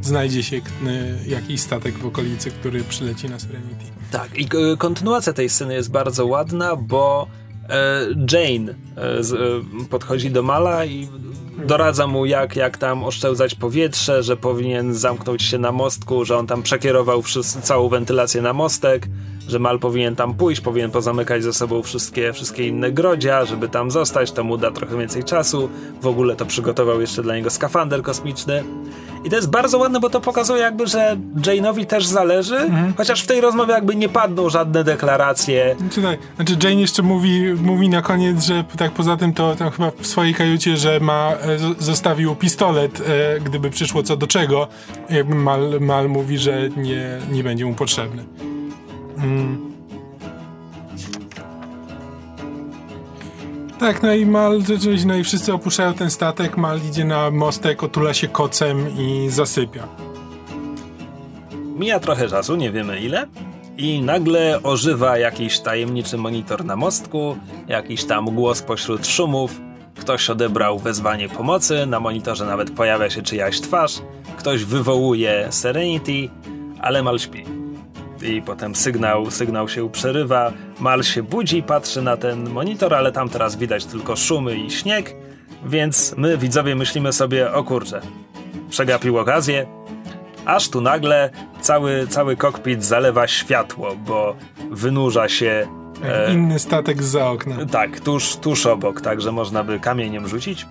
znajdzie 0.02 0.42
się 0.42 0.56
y, 0.56 0.60
jakiś 1.28 1.60
statek 1.60 1.98
w 1.98 2.06
okolicy, 2.06 2.50
który 2.50 2.84
przyleci 2.84 3.28
na 3.30 3.38
Serenity. 3.38 3.84
Tak, 4.10 4.38
i 4.38 4.44
e, 4.44 4.76
kontynuacja 4.76 5.32
tej 5.32 5.48
sceny 5.48 5.74
jest 5.74 5.90
bardzo 5.90 6.26
ładna, 6.26 6.76
bo 6.76 7.26
e, 7.26 7.41
Jane 8.32 8.74
e, 8.96 9.02
e, 9.02 9.88
podchodzi 9.90 10.30
do 10.30 10.42
Mala 10.42 10.84
i 10.84 11.08
doradza 11.66 12.06
mu, 12.06 12.26
jak, 12.26 12.56
jak 12.56 12.78
tam 12.78 13.04
oszczędzać 13.04 13.54
powietrze, 13.54 14.22
że 14.22 14.36
powinien 14.36 14.94
zamknąć 14.94 15.42
się 15.42 15.58
na 15.58 15.72
mostku, 15.72 16.24
że 16.24 16.36
on 16.36 16.46
tam 16.46 16.62
przekierował 16.62 17.22
całą 17.62 17.88
wentylację 17.88 18.42
na 18.42 18.52
mostek, 18.52 19.08
że 19.48 19.58
Mal 19.58 19.78
powinien 19.78 20.16
tam 20.16 20.34
pójść, 20.34 20.60
powinien 20.60 20.90
pozamykać 20.90 21.42
ze 21.42 21.52
sobą 21.52 21.82
wszystkie, 21.82 22.32
wszystkie 22.32 22.68
inne 22.68 22.92
grodzia, 22.92 23.44
żeby 23.44 23.68
tam 23.68 23.90
zostać, 23.90 24.32
to 24.32 24.44
mu 24.44 24.56
da 24.56 24.70
trochę 24.70 24.98
więcej 24.98 25.24
czasu. 25.24 25.68
W 26.00 26.06
ogóle 26.06 26.36
to 26.36 26.46
przygotował 26.46 27.00
jeszcze 27.00 27.22
dla 27.22 27.36
niego 27.36 27.50
skafander 27.50 28.02
kosmiczny. 28.02 28.64
I 29.24 29.30
to 29.30 29.36
jest 29.36 29.50
bardzo 29.50 29.78
ładne, 29.78 30.00
bo 30.00 30.10
to 30.10 30.20
pokazuje 30.20 30.62
jakby, 30.62 30.86
że 30.86 31.16
Jane'owi 31.36 31.86
też 31.86 32.06
zależy, 32.06 32.70
chociaż 32.96 33.22
w 33.22 33.26
tej 33.26 33.40
rozmowie 33.40 33.72
jakby 33.72 33.96
nie 33.96 34.08
padną 34.08 34.48
żadne 34.48 34.84
deklaracje. 34.84 35.76
Znaczy, 35.78 36.02
tak, 36.02 36.18
znaczy 36.36 36.56
Jane 36.62 36.80
jeszcze 36.80 37.02
mówi, 37.02 37.54
mówi 37.62 37.88
na 37.88 38.02
koniec, 38.02 38.44
że 38.44 38.64
tak 38.78 38.92
poza 38.92 39.16
tym 39.16 39.32
to 39.32 39.56
tam 39.56 39.70
chyba 39.70 39.90
w 40.00 40.06
swojej 40.06 40.34
kajucie, 40.34 40.76
że 40.76 41.00
ma, 41.00 41.32
e, 41.32 41.58
zostawił 41.78 42.34
pistolet, 42.34 43.00
e, 43.00 43.40
gdyby 43.40 43.70
przyszło 43.70 44.02
co 44.02 44.16
do 44.16 44.26
czego. 44.26 44.68
Mal, 45.24 45.80
Mal 45.80 46.08
mówi, 46.08 46.38
że 46.38 46.68
nie, 46.76 47.18
nie 47.32 47.44
będzie 47.44 47.64
mu 47.64 47.74
potrzebny. 47.74 48.24
Mm. 49.18 49.72
Tak, 53.78 54.02
no 54.02 54.14
i 54.14 54.26
Mal, 54.26 54.62
no 55.06 55.16
i 55.16 55.24
wszyscy 55.24 55.52
opuszczają 55.52 55.94
ten 55.94 56.10
statek, 56.10 56.56
Mal 56.56 56.80
idzie 56.88 57.04
na 57.04 57.30
mostek, 57.30 57.82
otula 57.82 58.14
się 58.14 58.28
kocem 58.28 58.98
i 58.98 59.30
zasypia. 59.30 59.88
Mija 61.76 62.00
trochę 62.00 62.28
czasu, 62.28 62.56
nie 62.56 62.70
wiemy 62.70 63.00
ile. 63.00 63.26
I 63.78 64.02
nagle 64.02 64.62
ożywa 64.62 65.18
jakiś 65.18 65.60
tajemniczy 65.60 66.18
monitor 66.18 66.64
na 66.64 66.76
mostku, 66.76 67.36
jakiś 67.68 68.04
tam 68.04 68.24
głos 68.24 68.62
pośród 68.62 69.06
szumów. 69.06 69.60
Ktoś 70.00 70.30
odebrał 70.30 70.78
wezwanie 70.78 71.28
pomocy, 71.28 71.86
na 71.86 72.00
monitorze 72.00 72.46
nawet 72.46 72.70
pojawia 72.70 73.10
się 73.10 73.22
czyjaś 73.22 73.60
twarz. 73.60 74.02
Ktoś 74.36 74.64
wywołuje 74.64 75.46
Serenity, 75.50 76.28
ale 76.80 77.02
Mal 77.02 77.18
śpi. 77.18 77.61
I 78.24 78.42
potem 78.42 78.74
sygnał, 78.74 79.30
sygnał 79.30 79.68
się 79.68 79.90
przerywa. 79.90 80.52
Mal 80.80 81.02
się 81.02 81.22
budzi, 81.22 81.62
patrzy 81.62 82.02
na 82.02 82.16
ten 82.16 82.50
monitor, 82.50 82.94
ale 82.94 83.12
tam 83.12 83.28
teraz 83.28 83.56
widać 83.56 83.84
tylko 83.84 84.16
szumy 84.16 84.56
i 84.56 84.70
śnieg. 84.70 85.14
Więc 85.66 86.14
my, 86.16 86.38
widzowie, 86.38 86.74
myślimy 86.74 87.12
sobie, 87.12 87.52
o 87.52 87.64
kurczę, 87.64 88.00
przegapił 88.70 89.18
okazję, 89.18 89.66
aż 90.44 90.68
tu 90.68 90.80
nagle 90.80 91.30
cały, 91.60 92.06
cały 92.06 92.36
kokpit 92.36 92.84
zalewa 92.84 93.26
światło, 93.28 93.96
bo 93.96 94.36
wynurza 94.70 95.28
się 95.28 95.66
e, 96.04 96.32
Inny 96.32 96.58
statek 96.58 97.02
za 97.02 97.30
okna. 97.30 97.66
tak, 97.66 98.00
tuż, 98.00 98.36
tuż 98.36 98.66
obok, 98.66 99.00
także 99.00 99.32
można 99.32 99.64
by 99.64 99.78
kamieniem 99.80 100.28
rzucić. 100.28 100.66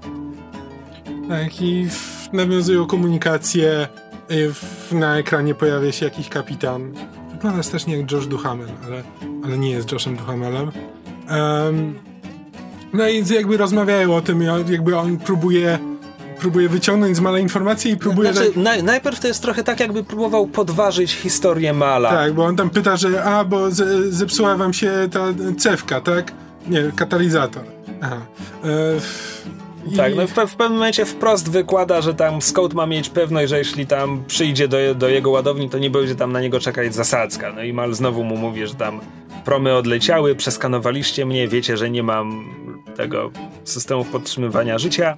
Tak, 1.30 1.62
i 1.62 1.90
w, 1.90 2.30
nawiązują 2.34 2.86
komunikację. 2.88 3.88
y, 4.32 4.54
W, 4.54 4.92
na 4.92 5.18
ekranie 5.18 5.56
pojawia 5.56 5.92
się 5.92 6.06
jakiś 6.06 6.30
kapitan. 6.30 6.94
Wygląda 7.42 7.64
strasznie 7.64 7.98
jak 7.98 8.12
Josh 8.12 8.28
Duhamel, 8.28 8.68
ale, 8.86 9.04
ale 9.44 9.58
nie 9.58 9.72
jest 9.72 9.92
Joshem 9.92 10.16
Duhamelem. 10.16 10.72
Em, 11.28 12.00
no 12.94 13.08
i 13.10 13.26
jakby 13.34 13.58
rozmawiają 13.58 14.16
o 14.16 14.22
tym, 14.22 14.42
jakby 14.70 14.98
on 14.98 15.18
próbuje, 15.18 15.80
próbuje 16.40 16.70
wyciągnąć 16.70 17.18
z 17.18 17.20
Mala 17.20 17.40
informacje 17.40 17.92
i 17.92 17.98
próbuje... 17.98 18.34
Znaczy, 18.34 18.48
tak, 18.48 18.64
naj, 18.64 18.84
najpierw 18.84 19.20
to 19.20 19.28
jest 19.28 19.42
trochę 19.42 19.64
tak, 19.64 19.80
jakby 19.80 20.04
próbował 20.04 20.48
podważyć 20.48 21.14
historię 21.14 21.74
Mala. 21.74 22.10
tak, 22.10 22.34
bo 22.34 22.46
on 22.46 22.56
tam 22.56 22.70
pyta, 22.70 22.98
że 22.98 23.24
a, 23.24 23.44
bo 23.46 23.72
ze, 23.72 24.12
zepsuła 24.12 24.56
wam 24.56 24.74
się 24.74 24.92
ta 25.12 25.28
cewka, 25.58 26.02
tak? 26.02 26.32
Nie, 26.68 26.92
katalizator. 26.96 27.64
Aha. 28.02 28.18
E, 28.64 28.68
Tak, 29.98 30.16
no 30.16 30.28
w, 30.28 30.32
w 30.32 30.56
pewnym 30.56 30.74
momencie 30.74 31.06
wprost 31.06 31.52
wykłada, 31.52 32.02
że 32.02 32.14
tam 32.14 32.42
Scout 32.42 32.74
ma 32.74 32.86
mieć 32.86 33.10
pewność, 33.10 33.50
że 33.50 33.58
jeśli 33.58 33.88
tam 33.88 34.24
przyjdzie 34.28 34.68
do, 34.68 34.78
do 34.96 35.10
jego 35.10 35.30
ładowni, 35.30 35.70
to 35.70 35.78
nie 35.78 35.90
będzie 35.90 36.16
tam 36.16 36.32
na 36.32 36.42
niego 36.42 36.60
czekać 36.60 36.96
zasadzka. 36.96 37.54
No 37.56 37.64
i 37.64 37.74
Mal 37.74 37.94
znowu 37.94 38.24
mu 38.24 38.38
mówi, 38.38 38.68
że 38.68 38.76
tam 38.76 39.00
promy 39.46 39.76
odleciały, 39.76 40.36
przeskanowaliście 40.36 41.26
mnie, 41.26 41.48
wiecie, 41.48 41.78
że 41.78 41.90
nie 41.90 42.04
mam 42.04 42.46
tego 42.98 43.32
systemu 43.64 44.06
podtrzymywania 44.06 44.78
życia. 44.78 45.18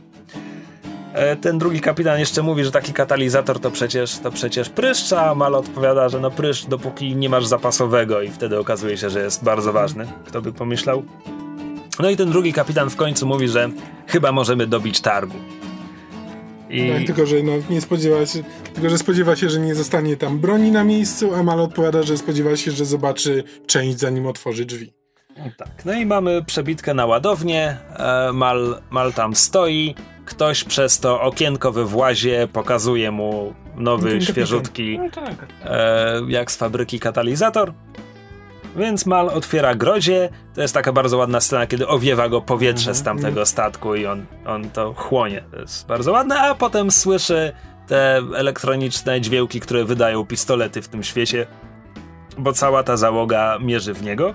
E, 1.14 1.36
Ten 1.36 1.58
drugi 1.58 1.80
kapitan 1.82 2.20
jeszcze 2.20 2.42
mówi, 2.44 2.64
że 2.64 2.72
taki 2.72 2.94
katalizator 2.94 3.60
to 3.60 3.72
przecież, 3.72 4.20
to 4.20 4.32
przecież 4.32 4.70
pryszcza, 4.70 5.22
a 5.26 5.36
Mal 5.36 5.56
odpowiada, 5.56 6.10
że 6.10 6.20
no 6.20 6.32
pryszcz 6.32 6.66
dopóki 6.66 7.16
nie 7.16 7.30
masz 7.30 7.46
zapasowego 7.46 8.22
i 8.22 8.30
wtedy 8.30 8.60
okazuje 8.60 8.98
się, 8.98 9.10
że 9.10 9.24
jest 9.24 9.44
bardzo 9.44 9.74
ważny. 9.74 10.08
Kto 10.26 10.42
by 10.42 10.54
pomyślał? 10.54 11.04
No 12.00 12.10
i 12.10 12.18
ten 12.18 12.32
drugi 12.32 12.54
kapitan 12.54 12.90
w 12.90 12.96
końcu 12.96 13.28
mówi, 13.28 13.48
że 13.48 13.70
chyba 14.08 14.32
możemy 14.32 14.68
dobić 14.68 15.02
targu. 15.02 15.36
I 16.70 16.90
Tak, 16.90 17.04
tylko 17.06 17.26
że 17.26 17.36
no, 17.44 17.52
nie 17.70 17.82
spodziewa 17.82 18.26
się, 18.26 18.44
tylko 18.74 18.90
że 18.90 18.98
spodziewa 18.98 19.36
się, 19.36 19.50
że 19.50 19.60
nie 19.60 19.76
zostanie 19.76 20.18
tam 20.18 20.40
broni 20.40 20.72
na 20.72 20.84
miejscu, 20.84 21.36
a 21.36 21.44
Mal 21.44 21.60
odpowiada, 21.60 22.04
że 22.04 22.18
spodziewa 22.18 22.56
się, 22.58 22.72
że 22.72 22.86
zobaczy 22.86 23.44
część 23.68 24.00
zanim 24.00 24.26
otworzy 24.28 24.66
drzwi. 24.66 24.94
tak. 25.58 25.86
No 25.86 25.94
i 25.94 26.06
mamy 26.06 26.44
przebitkę 26.44 26.94
na 26.94 27.06
ładownię. 27.06 27.78
E, 28.00 28.32
Mal, 28.34 28.82
Mal 28.90 29.14
tam 29.14 29.36
stoi. 29.36 29.96
Ktoś 30.26 30.64
przez 30.64 31.00
to 31.00 31.22
okienko 31.22 31.72
we 31.72 31.86
włazie 31.86 32.48
pokazuje 32.54 33.12
mu 33.12 33.54
nowy, 33.76 34.22
świeżutki, 34.22 35.00
No 35.00 35.10
tak. 35.10 35.36
e, 35.66 36.22
jak 36.28 36.52
z 36.52 36.56
fabryki 36.56 37.00
katalizator. 37.00 37.74
Więc 38.76 39.06
Mal 39.06 39.30
otwiera 39.30 39.76
grodzie. 39.76 40.30
To 40.56 40.62
jest 40.62 40.74
taka 40.74 40.94
bardzo 40.94 41.18
ładna 41.18 41.42
scena, 41.42 41.68
kiedy 41.68 41.88
owiewa 41.88 42.30
go 42.30 42.42
powietrze 42.42 42.96
z 42.96 43.04
tamtego 43.04 43.46
statku 43.46 43.96
i 43.96 44.06
on, 44.06 44.26
on 44.46 44.70
to 44.70 44.94
chłonie. 44.94 45.44
To 45.52 45.60
jest 45.60 45.88
bardzo 45.88 46.12
ładne, 46.12 46.40
a 46.40 46.56
potem 46.56 46.92
słyszy 46.92 47.52
te 47.88 48.22
elektroniczne 48.36 49.22
dźwięki, 49.22 49.60
które 49.60 49.86
wydają 49.86 50.26
pistolety 50.26 50.82
w 50.82 50.88
tym 50.88 51.04
świecie, 51.04 51.46
bo 52.38 52.54
cała 52.54 52.84
ta 52.84 52.98
załoga 52.98 53.58
mierzy 53.62 53.94
w 53.94 54.04
niego. 54.04 54.34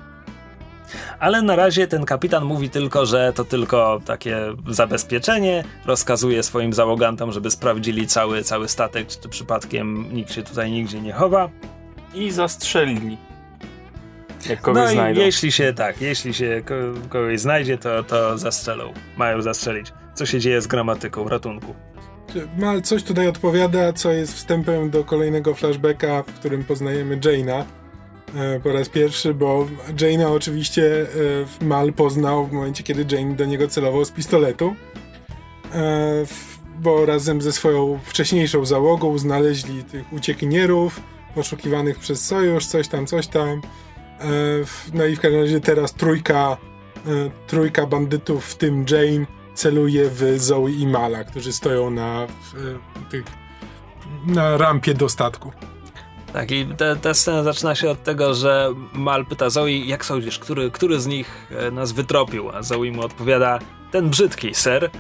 Ale 1.18 1.43
na 1.43 1.57
razie 1.57 1.86
ten 1.86 2.05
kapitan 2.05 2.45
mówi 2.45 2.70
tylko, 2.70 3.07
że 3.07 3.32
to 3.32 3.45
tylko 3.45 4.01
takie 4.05 4.39
zabezpieczenie. 4.68 5.64
Rozkazuje 5.86 6.43
swoim 6.43 6.72
załogantom, 6.72 7.32
żeby 7.32 7.51
sprawdzili 7.51 8.07
cały, 8.07 8.43
cały 8.43 8.68
statek, 8.68 9.09
czy 9.09 9.28
przypadkiem 9.28 10.14
nikt 10.14 10.32
się 10.32 10.43
tutaj 10.43 10.70
nigdzie 10.70 11.01
nie 11.01 11.12
chowa. 11.12 11.49
I 12.14 12.30
zastrzelili. 12.30 13.28
Jak 14.49 14.61
kogoś 14.61 14.82
no 14.82 14.91
znajdą. 14.91 15.20
i 15.20 15.24
jeśli 15.24 15.53
się 15.53 15.72
tak, 15.72 16.01
jeśli 16.01 16.34
się 16.34 16.62
ko 16.64 16.74
kogoś 17.09 17.41
znajdzie, 17.41 17.78
to, 17.78 18.03
to 18.03 18.39
zastrzelą. 18.39 18.93
Mają 19.16 19.43
zastrzelić. 19.43 19.93
Co 20.14 20.26
się 20.26 20.41
dzieje 20.41 20.61
z 20.61 20.66
gramatyką 20.66 21.28
ratunku? 21.28 21.74
Mal 22.59 22.82
coś 22.82 23.03
tutaj 23.03 23.28
odpowiada, 23.28 23.93
co 23.93 24.12
jest 24.12 24.34
wstępem 24.34 24.91
do 24.91 25.05
kolejnego 25.05 25.55
flashbacka, 25.55 26.22
w 26.22 26.32
którym 26.32 26.64
poznajemy 26.64 27.16
Jane'a 27.16 27.64
e, 28.34 28.61
po 28.61 28.72
raz 28.72 28.89
pierwszy, 28.89 29.34
bo 29.34 29.66
Jane'a 29.97 30.24
oczywiście 30.24 31.07
e, 31.61 31.64
Mal 31.64 31.93
poznał 31.93 32.47
w 32.47 32.53
momencie, 32.53 32.82
kiedy 32.84 33.16
Jane 33.16 33.34
do 33.34 33.45
niego 33.45 33.68
celował 33.68 34.05
z 34.05 34.11
pistoletu. 34.11 34.74
E, 35.74 36.24
bo 36.78 37.07
razem 37.07 37.43
ze 37.43 37.53
swoją 37.53 37.99
wcześniejszą 38.05 38.64
załogą 38.64 39.18
znaleźli 39.18 39.84
tych 39.84 40.12
uciekinierów 40.12 41.01
poszukiwanych 41.34 41.99
przez 41.99 42.26
Sojusz, 42.26 42.66
coś 42.66 42.89
tam, 42.89 43.07
coś 43.07 43.26
tam. 43.26 43.61
E, 44.21 44.25
no 44.95 45.05
i 45.05 45.16
w 45.16 45.21
każdym 45.21 45.41
razie 45.41 45.61
teraz 45.61 45.95
trójka, 45.95 46.57
e, 47.07 47.31
trójka 47.47 47.87
bandytów, 47.87 48.45
w 48.45 48.57
tym 48.57 48.85
Jane, 48.91 49.27
celuje 49.55 50.11
w 50.11 50.39
Zoe 50.39 50.71
i 50.71 50.87
Mala, 50.87 51.25
którzy 51.25 51.53
stoją 51.53 51.91
na 51.91 52.23
e, 52.23 52.27
tych, 53.11 53.25
na 54.27 54.57
rampie 54.57 54.95
do 54.95 55.09
statku. 55.09 55.53
Tak, 56.33 56.51
i 56.51 56.66
te, 56.66 56.97
ta 56.97 57.14
scena 57.14 57.43
zaczyna 57.43 57.75
się 57.75 57.91
od 57.91 58.03
tego, 58.03 58.35
że 58.35 58.69
Mal 58.93 59.27
pyta 59.27 59.51
Zoe, 59.51 59.69
jak 59.69 60.05
sądzisz, 60.05 60.39
który, 60.39 60.71
który 60.71 61.01
z 61.01 61.07
nich 61.07 61.53
nas 61.73 61.93
wytropił? 61.93 62.51
A 62.51 62.62
Zoe 62.62 62.91
mu 62.93 63.03
odpowiada, 63.03 63.59
ten 63.91 64.11
brzydki, 64.11 64.55
ser. 64.55 64.91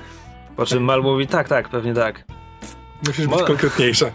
Po 0.56 0.66
czym 0.66 0.82
Mal 0.82 1.02
mówi, 1.02 1.26
tak, 1.26 1.48
tak, 1.48 1.68
pewnie 1.68 1.94
tak. 1.94 2.24
Musisz 3.06 3.26
być 3.26 3.40
Mo- 3.40 3.46
konkretniejsza. 3.46 4.06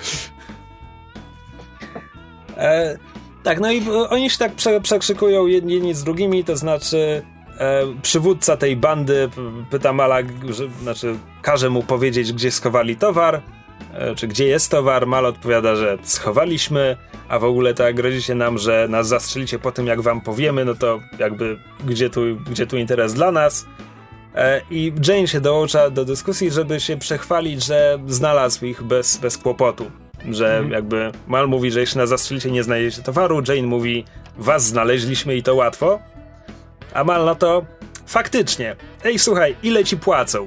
E, 2.58 2.98
tak, 3.44 3.60
no 3.60 3.72
i 3.72 3.84
oni 4.10 4.30
się 4.30 4.38
tak 4.38 4.56
prze, 4.56 4.82
przekrzykują 4.82 5.46
jedni, 5.46 5.94
z 5.94 6.04
drugimi, 6.04 6.44
to 6.44 6.58
znaczy 6.58 7.22
e, 7.60 7.84
przywódca 8.02 8.58
tej 8.58 8.76
bandy 8.76 9.30
pyta 9.70 9.94
Mala, 9.94 10.18
że, 10.50 10.68
znaczy 10.82 11.16
każe 11.42 11.70
mu 11.70 11.84
powiedzieć, 11.84 12.34
gdzie 12.34 12.52
schowali 12.52 12.96
towar, 12.96 13.42
e, 13.94 14.16
czy 14.16 14.28
gdzie 14.28 14.48
jest 14.48 14.72
towar. 14.72 15.08
Mal 15.08 15.26
odpowiada, 15.26 15.76
że 15.76 15.98
schowaliśmy, 16.04 16.98
a 17.30 17.40
w 17.40 17.44
ogóle 17.44 17.74
tak 17.74 17.96
grozicie 17.96 18.36
nam, 18.36 18.58
że 18.58 18.88
nas 18.90 19.08
zastrzelicie 19.08 19.60
po 19.60 19.72
tym, 19.72 19.88
jak 19.88 20.02
wam 20.02 20.22
powiemy, 20.22 20.66
no 20.66 20.76
to 20.76 21.00
jakby 21.20 21.58
gdzie 21.86 22.10
tu, 22.10 22.22
gdzie 22.50 22.68
tu 22.68 22.78
interes 22.78 23.14
dla 23.14 23.32
nas. 23.32 23.66
E, 24.36 24.62
I 24.72 24.94
Jane 25.08 25.28
się 25.28 25.42
dołącza 25.42 25.90
do 25.90 26.06
dyskusji, 26.06 26.52
żeby 26.52 26.80
się 26.80 26.98
przechwalić, 26.98 27.66
że 27.66 28.00
znalazł 28.08 28.66
ich 28.66 28.84
bez, 28.84 29.18
bez 29.18 29.38
kłopotu. 29.38 29.92
Że 30.32 30.64
jakby 30.70 31.12
Mal 31.28 31.48
mówi, 31.48 31.72
że 31.72 31.80
jeśli 31.80 31.98
nas 31.98 32.10
zastrzelicie, 32.10 32.52
nie 32.52 32.64
znajdziecie 32.64 33.02
towaru. 33.02 33.42
Jane 33.48 33.68
mówi, 33.68 34.06
was 34.38 34.66
znaleźliśmy 34.66 35.36
i 35.36 35.44
to 35.44 35.56
łatwo. 35.56 36.00
A 36.94 37.04
Mal 37.04 37.26
na 37.26 37.36
to, 37.36 37.66
faktycznie. 38.06 38.76
Ej, 39.04 39.20
słuchaj, 39.20 39.56
ile 39.64 39.84
ci 39.84 39.98
płacą? 39.98 40.46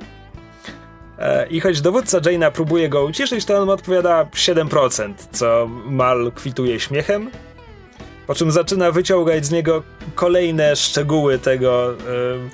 E, 1.19 1.47
I 1.47 1.61
choć 1.61 1.81
dowódca 1.81 2.21
Jane'a 2.21 2.51
próbuje 2.51 2.89
go 2.89 3.05
ucieszyć, 3.05 3.45
to 3.45 3.59
on 3.59 3.67
mu 3.67 3.73
odpowiada 3.73 4.25
7%, 4.25 5.15
co 5.33 5.69
Mal 5.87 6.33
kwituje 6.35 6.81
śmiechem. 6.81 7.31
Po 8.27 8.35
czym 8.35 8.51
zaczyna 8.53 8.91
wyciągać 8.93 9.47
z 9.47 9.51
niego 9.51 9.83
kolejne 10.15 10.77
szczegóły 10.77 11.39
tego, 11.39 11.93
e, 11.93 11.97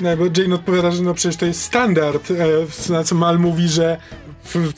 No, 0.00 0.16
bo 0.16 0.24
Jane 0.40 0.54
odpowiada, 0.54 0.90
że 0.90 1.02
no 1.02 1.14
przecież 1.14 1.36
to 1.36 1.46
jest 1.46 1.62
standard, 1.62 2.30
e, 2.30 2.92
na 2.92 3.04
co 3.04 3.14
Mal 3.14 3.38
mówi, 3.38 3.68
że 3.68 3.96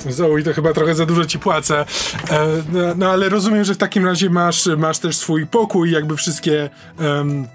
Zoe 0.09 0.43
to 0.45 0.53
chyba 0.53 0.73
trochę 0.73 0.95
za 0.95 1.07
dużo 1.07 1.25
ci 1.25 1.39
płacę. 1.39 1.85
E, 2.31 2.47
no, 2.73 2.81
no 2.97 3.11
ale 3.11 3.29
rozumiem, 3.29 3.65
że 3.65 3.75
w 3.75 3.79
takim 3.79 4.07
razie 4.07 4.31
masz, 4.31 4.67
masz 4.77 4.99
też 4.99 5.17
swój 5.17 5.47
pokój, 5.47 5.91
jakby 5.91 6.17
wszystkie 6.17 6.71
em, 6.99 7.47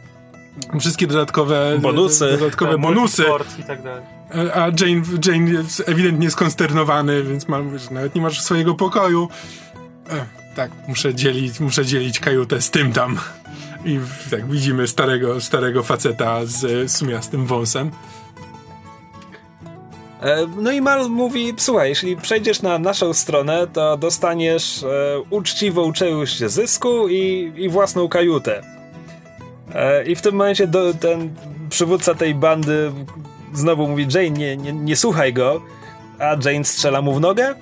wszystkie 0.79 1.07
dodatkowe 1.07 1.77
Bonusy. 1.81 2.37
dodatkowe 2.39 2.77
bonusy. 2.77 3.21
Multisport 3.21 3.59
i 3.59 3.63
tak 3.63 3.83
dalej. 3.83 4.03
E, 4.35 4.53
A 4.55 4.59
Jane, 4.65 5.01
Jane 5.25 5.49
jest 5.51 5.83
ewidentnie 5.85 6.31
skonsternowany, 6.31 7.23
więc 7.23 7.47
Mal 7.47 7.63
mówi, 7.63 7.79
że 7.79 7.91
nawet 7.91 8.15
nie 8.15 8.21
masz 8.21 8.41
swojego 8.41 8.75
pokoju. 8.75 9.29
Tak, 10.55 10.71
muszę 10.87 11.15
dzielić, 11.15 11.59
muszę 11.59 11.85
dzielić 11.85 12.19
kajutę 12.19 12.61
z 12.61 12.71
tym 12.71 12.93
tam. 12.93 13.19
I 13.85 13.99
tak 14.31 14.51
widzimy 14.51 14.87
starego, 14.87 15.41
starego 15.41 15.83
faceta 15.83 16.39
z 16.45 16.63
e, 16.63 16.89
sumiastym 16.89 17.45
wąsem. 17.45 17.91
E, 20.21 20.47
No 20.57 20.71
i 20.71 20.81
Mal 20.81 21.09
mówi, 21.09 21.53
słuchaj, 21.57 21.89
jeśli 21.89 22.17
przejdziesz 22.17 22.61
na 22.61 22.79
naszą 22.79 23.13
stronę, 23.13 23.67
to 23.73 23.97
dostaniesz 23.97 24.83
e, 24.83 24.87
uczciwą 25.29 25.93
część 25.93 26.43
zysku 26.43 27.07
i, 27.07 27.53
i 27.55 27.69
własną 27.69 28.09
kajutę. 28.09 28.63
E, 29.75 30.05
I 30.05 30.15
w 30.15 30.21
tym 30.21 30.35
momencie 30.35 30.67
do, 30.67 30.93
ten 30.93 31.35
przywódca 31.69 32.15
tej 32.15 32.35
bandy 32.35 32.91
znowu 33.53 33.87
mówi, 33.87 34.07
Jane, 34.13 34.29
nie, 34.29 34.57
nie, 34.57 34.73
nie 34.73 34.95
słuchaj 34.95 35.33
go, 35.33 35.61
a 36.19 36.49
Jane 36.49 36.65
strzela 36.65 37.01
mu 37.01 37.13
w 37.13 37.21
nogę, 37.21 37.55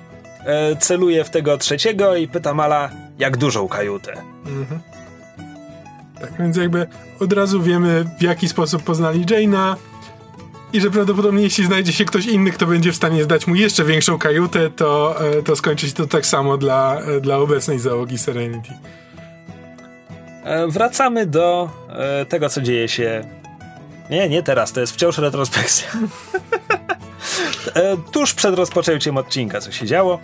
e, 0.47 0.75
celuje 0.75 1.23
w 1.23 1.29
tego 1.29 1.57
trzeciego 1.57 2.15
i 2.15 2.27
pyta 2.27 2.53
Mala, 2.53 2.89
jak 3.19 3.37
dużą 3.37 3.67
kajutę. 3.67 4.13
Tak, 6.21 6.33
więc 6.39 6.57
jakby 6.57 6.87
od 7.19 7.33
razu 7.33 7.61
wiemy, 7.61 8.05
w 8.19 8.21
jaki 8.21 8.47
sposób 8.47 8.83
poznali 8.83 9.25
Jane'a 9.25 9.75
i 10.73 10.81
że 10.81 10.91
prawdopodobnie 10.91 11.43
jeśli 11.43 11.65
znajdzie 11.65 11.93
się 11.93 12.05
ktoś 12.05 12.25
inny, 12.25 12.51
kto 12.51 12.65
będzie 12.65 12.91
w 12.91 12.95
stanie 12.95 13.23
zdać 13.23 13.47
mu 13.47 13.55
jeszcze 13.55 13.83
większą 13.83 14.17
kajutę, 14.17 14.69
to, 14.69 15.15
e, 15.37 15.43
to 15.43 15.55
skończy 15.55 15.87
się 15.87 15.93
to 15.93 16.07
tak 16.07 16.25
samo 16.25 16.57
dla, 16.57 16.99
e, 16.99 17.21
dla 17.21 17.37
obecnej 17.37 17.79
załogi 17.79 18.17
Serenity. 18.17 18.69
E, 20.43 20.67
Wracamy 20.67 21.25
do 21.25 21.69
e, 21.89 22.25
tego, 22.25 22.49
co 22.49 22.61
dzieje 22.61 22.87
się. 22.87 23.23
Nie, 24.09 24.29
nie 24.29 24.43
teraz, 24.43 24.73
to 24.73 24.81
jest 24.81 24.93
wciąż 24.93 25.17
retrospekcja. 25.17 25.87
E, 27.75 27.97
Tuż 28.11 28.33
przed 28.33 28.55
rozpoczęciem 28.55 29.17
odcinka, 29.17 29.61
co 29.61 29.71
się 29.71 29.85
działo. 29.85 30.19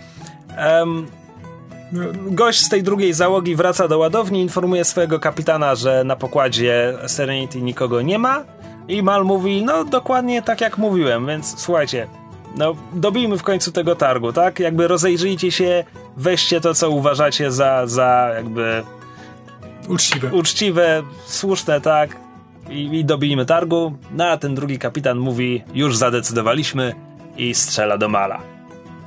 No, 1.92 2.02
Gość 2.26 2.60
z 2.60 2.68
tej 2.68 2.82
drugiej 2.82 3.12
załogi 3.12 3.56
wraca 3.56 3.88
do 3.88 3.98
ładowni, 3.98 4.40
informuje 4.40 4.84
swojego 4.84 5.20
kapitana, 5.20 5.74
że 5.74 6.04
na 6.04 6.16
pokładzie 6.16 6.94
Serenity 7.06 7.62
nikogo 7.62 8.02
nie 8.02 8.18
ma. 8.18 8.44
I 8.88 9.02
Mal 9.02 9.24
mówi, 9.24 9.62
no 9.62 9.84
dokładnie 9.84 10.42
tak 10.42 10.60
jak 10.60 10.78
mówiłem, 10.78 11.26
więc 11.26 11.60
słuchajcie, 11.60 12.06
no 12.56 12.74
dobijmy 12.92 13.38
w 13.38 13.42
końcu 13.42 13.72
tego 13.72 13.96
targu, 13.96 14.32
tak? 14.32 14.60
Jakby 14.60 14.88
rozejrzyjcie 14.88 15.52
się, 15.52 15.84
weźcie 16.16 16.60
to, 16.60 16.74
co 16.74 16.90
uważacie 16.90 17.52
za, 17.52 17.86
za 17.86 18.30
jakby 18.34 18.82
uczciwe. 19.88 20.28
uczciwe, 20.32 21.02
słuszne, 21.26 21.80
tak? 21.80 22.16
I, 22.70 22.98
I 22.98 23.04
dobijmy 23.04 23.46
targu. 23.46 23.94
No 24.12 24.24
a 24.24 24.36
ten 24.36 24.54
drugi 24.54 24.78
kapitan 24.78 25.18
mówi, 25.18 25.62
już 25.74 25.96
zadecydowaliśmy 25.96 26.94
i 27.36 27.54
strzela 27.54 27.98
do 27.98 28.08
Mala. 28.08 28.40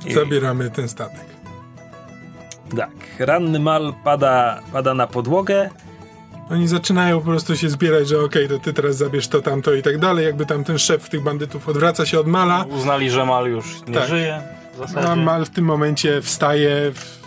I, 0.06 0.12
Zabieramy 0.14 0.70
ten 0.70 0.88
statek. 0.88 1.24
tak, 2.76 2.90
ranny 3.18 3.58
Mal 3.58 3.92
pada, 4.04 4.60
pada 4.72 4.94
na 4.94 5.06
podłogę. 5.06 5.70
Oni 6.50 6.68
zaczynają 6.68 7.18
po 7.20 7.24
prostu 7.26 7.56
się 7.56 7.68
zbierać, 7.68 8.08
że 8.08 8.20
okej, 8.20 8.48
to 8.48 8.58
ty 8.58 8.72
teraz 8.72 8.96
zabierz 8.96 9.28
to, 9.28 9.42
tamto 9.42 9.74
i 9.74 9.82
tak 9.82 9.98
dalej. 9.98 10.24
Jakby 10.24 10.46
tam 10.46 10.64
ten 10.64 10.78
szef 10.78 11.08
tych 11.08 11.22
bandytów 11.22 11.68
odwraca 11.68 12.06
się 12.06 12.20
od 12.20 12.26
Mala, 12.26 12.64
Uznali, 12.70 13.10
że 13.10 13.26
Mal 13.26 13.46
już 13.50 13.80
nie 13.88 13.94
Tak. 13.94 14.08
żyje 14.08 14.42
w 14.74 14.78
zasadzie. 14.78 15.08
a 15.08 15.16
Mal 15.16 15.44
w 15.44 15.50
tym 15.50 15.64
momencie 15.64 16.22
wstaje, 16.22 16.92
w, 16.94 17.17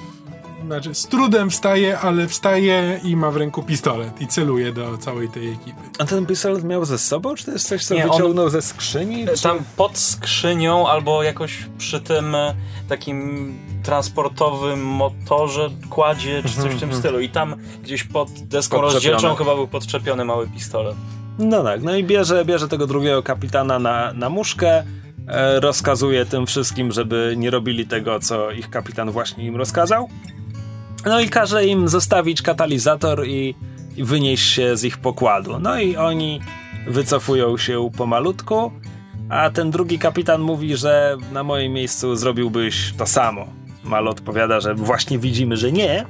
znaczy 0.65 0.95
z 0.95 1.07
trudem 1.07 1.49
wstaje, 1.49 1.99
ale 1.99 2.27
wstaje 2.27 2.99
i 3.03 3.15
ma 3.15 3.31
w 3.31 3.37
ręku 3.37 3.63
pistolet 3.63 4.21
i 4.21 4.27
celuje 4.27 4.73
do 4.73 4.97
całej 4.97 5.29
tej 5.29 5.51
ekipy. 5.51 5.81
A 5.99 6.05
ten 6.05 6.25
pistolet 6.25 6.63
miał 6.63 6.85
ze 6.85 6.97
sobą, 6.97 7.35
czy 7.35 7.45
to 7.45 7.51
jest 7.51 7.67
coś, 7.67 7.85
co 7.85 7.95
Nie, 7.95 8.05
on- 8.05 8.11
wyciągnął 8.11 8.49
ze 8.49 8.61
skrzyni? 8.61 9.25
Czy... 9.35 9.43
Tam 9.43 9.59
pod 9.77 9.97
skrzynią 9.97 10.87
albo 10.87 11.23
jakoś 11.23 11.57
przy 11.77 12.01
tym 12.01 12.35
e, 12.35 12.55
takim 12.89 13.53
transportowym 13.83 14.85
motorze 14.85 15.69
kładzie, 15.89 16.43
czy 16.45 16.61
coś 16.61 16.73
w 16.73 16.79
tym 16.79 16.93
stylu. 16.93 17.19
I 17.19 17.29
tam 17.29 17.55
gdzieś 17.83 18.03
pod 18.03 18.31
deską 18.31 18.81
rozdzielczą 18.81 19.35
chyba 19.35 19.55
był 19.55 19.67
podczepiony 19.67 20.25
mały 20.25 20.47
pistolet. 20.47 20.95
No 21.39 21.63
tak, 21.63 21.83
no 21.83 21.95
i 21.95 22.03
bierze, 22.03 22.45
bierze 22.45 22.67
tego 22.67 22.87
drugiego 22.87 23.23
kapitana 23.23 23.79
na, 23.79 24.13
na 24.13 24.29
muszkę, 24.29 24.83
e, 25.27 25.59
rozkazuje 25.59 26.25
tym 26.25 26.45
wszystkim, 26.45 26.91
żeby 26.91 27.33
nie 27.37 27.49
robili 27.49 27.87
tego, 27.87 28.19
co 28.19 28.51
ich 28.51 28.69
kapitan 28.69 29.11
właśnie 29.11 29.45
im 29.45 29.55
rozkazał. 29.55 30.09
No 31.05 31.19
i 31.19 31.29
każe 31.29 31.65
im 31.65 31.87
zostawić 31.87 32.41
katalizator 32.41 33.27
i, 33.27 33.55
wynieść 33.97 34.51
się 34.51 34.77
z 34.77 34.83
ich 34.83 34.97
pokładu. 34.97 35.59
No 35.59 35.79
i 35.79 35.97
oni 35.97 36.41
wycofują 36.87 37.57
się 37.57 37.89
pomalutku, 37.97 38.71
a 39.29 39.49
ten 39.49 39.71
drugi 39.71 39.99
kapitan 39.99 40.41
mówi, 40.41 40.77
że 40.77 41.17
na 41.31 41.43
moim 41.43 41.73
miejscu 41.73 42.15
zrobiłbyś 42.15 42.93
to 42.97 43.07
samo. 43.07 43.47
Mal 43.83 44.07
odpowiada, 44.07 44.59
że 44.59 44.75
właśnie 44.75 45.19
widzimy, 45.19 45.57
że 45.57 45.71
nie, 45.71 46.05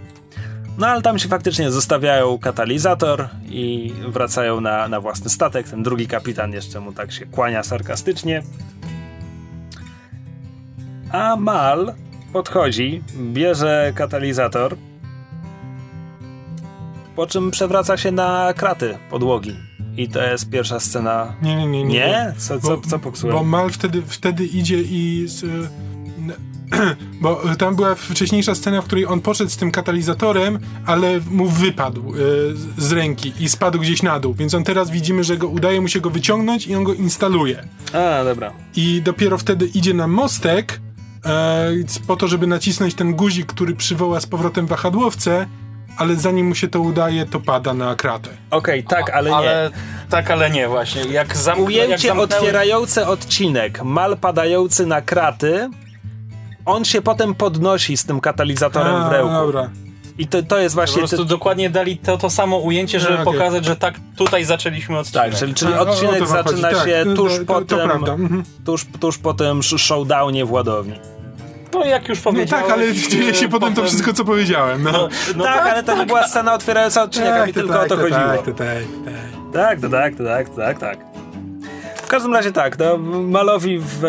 no 0.77 0.87
ale 0.87 1.01
tam 1.01 1.19
się 1.19 1.29
faktycznie 1.29 1.71
zostawiają 1.71 2.39
katalizator 2.39 3.29
i 3.49 3.93
wracają 4.07 4.61
na, 4.61 4.87
na 4.87 5.01
własny 5.01 5.29
statek. 5.29 5.69
Ten 5.69 5.83
drugi 5.83 6.07
kapitan 6.07 6.53
jeszcze 6.53 6.79
mu 6.79 6.93
tak 6.93 7.11
się 7.11 7.25
kłania 7.25 7.63
sarkastycznie. 7.63 8.43
A 11.11 11.35
Mal 11.35 11.93
podchodzi, 12.33 13.03
bierze 13.33 13.93
katalizator, 13.95 14.75
po 17.15 17.27
czym 17.27 17.51
przewraca 17.51 17.97
się 17.97 18.11
na 18.11 18.53
kraty 18.53 18.97
podłogi. 19.09 19.55
I 19.97 20.09
to 20.09 20.23
jest 20.23 20.49
pierwsza 20.49 20.79
scena. 20.79 21.33
Nie, 21.41 21.55
nie, 21.55 21.67
nie. 21.67 21.83
Nie? 21.83 22.33
Co, 22.37 22.59
co, 22.59 22.77
Bo- 22.77 22.87
co 22.89 22.99
popsułem? 22.99 23.35
Bo 23.35 23.43
Mal 23.43 23.69
wtedy, 23.69 24.01
wtedy 24.07 24.45
idzie 24.45 24.81
i 24.81 25.23
z, 25.27 25.45
Bo 27.21 27.41
tam 27.57 27.75
była 27.75 27.95
wcześniejsza 27.95 28.55
scena, 28.55 28.81
w 28.81 28.85
której 28.85 29.05
on 29.05 29.21
poszedł 29.21 29.51
z 29.51 29.57
tym 29.57 29.71
katalizatorem, 29.71 30.59
ale 30.85 31.19
mu 31.19 31.47
wypadł 31.47 32.15
y, 32.15 32.17
z 32.77 32.91
ręki 32.91 33.33
i 33.39 33.49
spadł 33.49 33.79
gdzieś 33.79 34.03
na 34.03 34.19
dół. 34.19 34.33
Więc 34.33 34.53
on 34.53 34.63
teraz 34.63 34.89
widzimy, 34.89 35.23
że 35.23 35.37
go 35.37 35.47
udaje 35.47 35.81
mu 35.81 35.87
się 35.87 35.99
go 36.01 36.09
wyciągnąć 36.09 36.67
i 36.67 36.75
on 36.75 36.83
go 36.83 36.93
instaluje. 36.93 37.67
A, 37.93 38.23
dobra. 38.23 38.51
I 38.75 39.01
dopiero 39.01 39.37
wtedy 39.37 39.65
idzie 39.65 39.93
na 39.93 40.07
mostek 40.07 40.73
e, 40.73 40.90
po 42.07 42.15
to, 42.15 42.27
żeby 42.27 42.47
nacisnąć 42.47 42.95
ten 42.95 43.15
guzik, 43.15 43.45
który 43.45 43.75
przywoła 43.75 44.19
z 44.19 44.25
powrotem 44.25 44.67
wahadłowce, 44.67 45.47
ale 45.97 46.15
zanim 46.15 46.47
mu 46.47 46.55
się 46.55 46.67
to 46.67 46.81
udaje, 46.81 47.25
to 47.25 47.39
pada 47.39 47.73
na 47.73 47.95
kratę. 47.95 48.29
Okej, 48.51 48.83
tak, 48.83 49.09
ale, 49.09 49.35
ale 49.35 49.71
nie. 49.73 50.07
Tak, 50.09 50.31
ale 50.31 50.49
nie 50.49 50.67
właśnie. 50.67 51.03
Jak 51.03 51.37
zamknę, 51.37 51.73
jak 51.73 51.87
Ujęcie 51.87 52.07
zamknęły... 52.07 52.23
otwierające 52.23 53.07
odcinek, 53.07 53.83
mal 53.83 54.17
padający 54.17 54.85
na 54.85 55.01
kraty, 55.01 55.69
on 56.65 56.85
się 56.85 57.01
potem 57.01 57.35
podnosi 57.35 57.97
z 57.97 58.05
tym 58.05 58.19
katalizatorem 58.19 58.95
A, 58.95 59.09
w 59.09 59.11
rełku. 59.11 59.33
Dobra. 59.33 59.69
I 60.21 60.27
to, 60.27 60.43
to 60.43 60.59
jest 60.59 60.75
Po 60.75 60.79
właśnie... 60.81 60.97
prostu 60.97 61.17
Te, 61.17 61.25
dokładnie 61.25 61.69
dali 61.69 61.97
to, 61.97 62.17
to 62.17 62.29
samo 62.29 62.57
ujęcie, 62.57 62.99
żeby 62.99 63.17
A, 63.17 63.21
okej. 63.21 63.33
pokazać, 63.33 63.65
że 63.65 63.75
tak 63.75 63.95
tutaj 64.17 64.45
zaczęliśmy 64.45 64.99
odcinek. 64.99 65.29
tak, 65.31 65.39
czyli, 65.39 65.53
czyli 65.53 65.73
A, 65.73 65.77
o- 65.81 65.85
o 65.85 65.89
odcinek 65.91 66.27
zaczyna 66.27 66.69
chodzi, 66.69 66.89
się 66.91 67.03
tak. 67.05 67.15
tuż 67.15 67.31
To- 67.39 67.45
po 67.45 67.61
to, 67.61 67.77
tym... 67.77 67.91
Mhm. 67.91 68.43
Tuż, 68.65 68.85
tuż 68.99 69.17
po 69.17 69.33
tym 69.33 69.59
sh- 69.59 69.77
showdownie 69.79 70.45
w 70.45 70.51
ładowni. 70.51 70.99
No 71.73 71.85
jak 71.85 72.09
już 72.09 72.17
No 72.25 72.31
powiedziałem. 72.31 72.65
tak, 72.65 72.73
ale 72.73 72.93
dzieje 72.93 73.33
się 73.35 73.49
potem 73.49 73.73
to 73.73 73.83
wszystko, 73.83 74.13
co 74.13 74.25
powiedziałem. 74.25 74.83
No. 74.83 74.91
No, 74.91 75.09
no 75.35 75.43
tak, 75.43 75.67
ale 75.67 75.83
to 75.83 75.97
nie 75.97 76.05
była 76.05 76.27
scena 76.27 76.53
otwierająca 76.53 77.03
odcinek, 77.03 77.33
a 77.33 77.45
mi 77.45 77.53
tylko 77.53 77.81
o 77.81 77.85
to 77.85 77.97
chodziło. 77.97 78.19
Tak, 78.19 78.41
to 78.45 78.51
tak, 78.51 78.67
tak. 79.05 79.53
Tak, 79.53 79.79
to 79.81 79.89
tak, 79.89 80.15
to 80.15 80.23
tak, 80.23 80.49
to 80.49 80.55
tak, 80.55 80.79
tak. 80.79 81.10
Każdym 82.11 82.33
razie 82.33 82.51
tak, 82.51 82.77
no, 82.79 82.97
Malowi 83.21 83.79
w, 83.79 83.99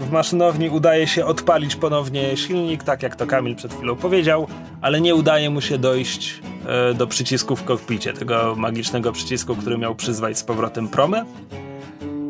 w 0.00 0.10
maszynowni 0.10 0.70
udaje 0.70 1.06
się 1.06 1.26
odpalić 1.26 1.76
ponownie 1.76 2.36
silnik, 2.36 2.84
tak 2.84 3.02
jak 3.02 3.16
to 3.16 3.26
Kamil 3.26 3.56
przed 3.56 3.74
chwilą 3.74 3.96
powiedział, 3.96 4.46
ale 4.80 5.00
nie 5.00 5.14
udaje 5.14 5.50
mu 5.50 5.60
się 5.60 5.78
dojść 5.78 6.40
e, 6.66 6.94
do 6.94 7.06
przycisku 7.06 7.56
w 7.56 7.64
kokpicie, 7.64 8.12
tego 8.12 8.54
magicznego 8.56 9.12
przycisku, 9.12 9.56
który 9.56 9.78
miał 9.78 9.94
przyzwać 9.94 10.38
z 10.38 10.44
powrotem 10.44 10.88
promę. 10.88 11.24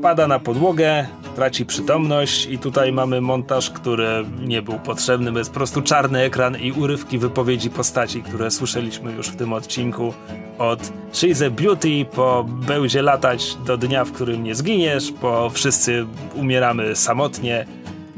Pada 0.02 0.26
na 0.26 0.38
podłogę, 0.38 1.06
traci 1.36 1.66
przytomność 1.66 2.46
i 2.46 2.58
tutaj 2.58 2.92
mamy 2.92 3.20
montaż, 3.20 3.70
który 3.70 4.24
nie 4.40 4.62
był 4.62 4.78
potrzebny, 4.78 5.32
bo 5.32 5.38
jest 5.38 5.50
po 5.50 5.56
prostu 5.56 5.82
czarny 5.82 6.20
ekran 6.20 6.56
i 6.56 6.72
urywki 6.72 7.18
wypowiedzi 7.18 7.70
postaci, 7.70 8.22
które 8.22 8.50
słyszeliśmy 8.50 9.12
już 9.12 9.28
w 9.28 9.36
tym 9.36 9.52
odcinku 9.52 10.14
od 10.58 10.92
She's 11.12 11.46
a 11.46 11.50
Beauty 11.50 12.04
po 12.16 12.46
będzie 12.66 13.02
latać 13.02 13.56
do 13.66 13.76
dnia, 13.76 14.04
w 14.04 14.12
którym 14.12 14.44
nie 14.44 14.54
zginiesz, 14.54 15.12
po 15.12 15.50
wszyscy 15.50 16.06
umieramy 16.34 16.96
samotnie 16.96 17.66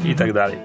i 0.04 0.14
tak 0.14 0.32
dalej. 0.32 0.58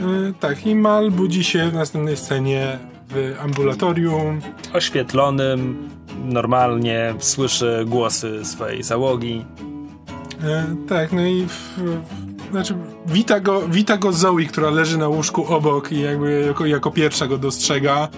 Y, 0.00 0.34
tak, 0.40 0.66
i 0.66 0.74
Mal 0.74 1.10
budzi 1.10 1.44
się 1.44 1.70
w 1.70 1.74
następnej 1.74 2.16
scenie 2.16 2.78
w 3.08 3.36
ambulatorium. 3.44 4.40
Oświetlonym, 4.74 5.88
normalnie 6.24 7.14
słyszy 7.18 7.84
głosy 7.86 8.44
swojej 8.44 8.82
załogi. 8.82 9.44
Y, 10.44 10.88
tak, 10.88 11.12
no 11.12 11.26
i 11.26 11.46
w, 11.46 11.52
w, 11.52 12.00
znaczy 12.50 12.74
wita 13.06 13.40
go, 13.40 13.68
wita 13.68 13.96
go 13.96 14.12
Zoe, 14.12 14.44
która 14.48 14.70
leży 14.70 14.98
na 14.98 15.08
łóżku 15.08 15.54
obok 15.54 15.92
i 15.92 16.00
jakby 16.00 16.44
jako, 16.46 16.66
jako 16.66 16.90
pierwsza 16.90 17.26
go 17.26 17.38
dostrzega. 17.38 18.08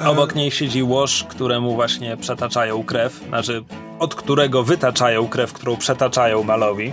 E, 0.00 0.08
Obok 0.08 0.34
niej 0.34 0.50
siedzi 0.50 0.82
łoż, 0.82 1.24
któremu 1.28 1.74
właśnie 1.74 2.16
przetaczają 2.16 2.84
krew, 2.84 3.20
znaczy 3.28 3.64
od 3.98 4.14
którego 4.14 4.62
wytaczają 4.62 5.28
krew, 5.28 5.52
którą 5.52 5.76
przetaczają 5.76 6.42
Malowi. 6.42 6.92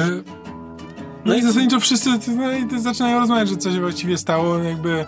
Y, 0.00 0.22
No 1.24 1.34
i 1.34 1.42
zasadniczo 1.42 1.80
wszyscy 1.80 2.10
no, 2.36 2.52
i 2.52 2.80
zaczynają 2.80 3.18
rozmawiać, 3.20 3.48
że 3.48 3.56
coś 3.56 3.78
właściwie 3.78 4.18
stało, 4.18 4.58
jakby... 4.58 5.04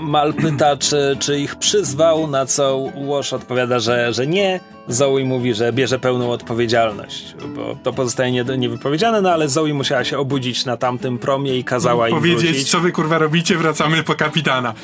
Mal 0.00 0.34
pyta, 0.34 0.76
czy, 0.76 1.16
czy 1.20 1.38
ich 1.40 1.56
przyzwał, 1.56 2.26
na 2.26 2.46
co 2.46 2.78
Łoż 2.94 3.32
odpowiada, 3.32 3.78
że, 3.78 4.12
że 4.12 4.26
nie. 4.26 4.60
Zoe 4.88 5.24
mówi, 5.24 5.54
że 5.54 5.72
bierze 5.72 5.98
pełną 5.98 6.30
odpowiedzialność, 6.30 7.34
bo 7.56 7.76
to 7.82 7.92
pozostaje 7.92 8.32
nie, 8.32 8.44
niewypowiedziane, 8.44 9.22
no 9.22 9.30
ale 9.32 9.48
Zoe 9.48 9.74
musiała 9.74 10.04
się 10.04 10.18
obudzić 10.18 10.64
na 10.64 10.76
tamtym 10.76 11.18
promie 11.18 11.58
i 11.58 11.64
kazała 11.64 12.08
im 12.08 12.14
powiedzieć, 12.14 12.50
wrócić. 12.50 12.70
co 12.70 12.80
wy 12.80 12.92
kurwa 12.92 13.18
robicie, 13.18 13.56
wracamy 13.56 14.02
po 14.02 14.14
kapitana. 14.14 14.74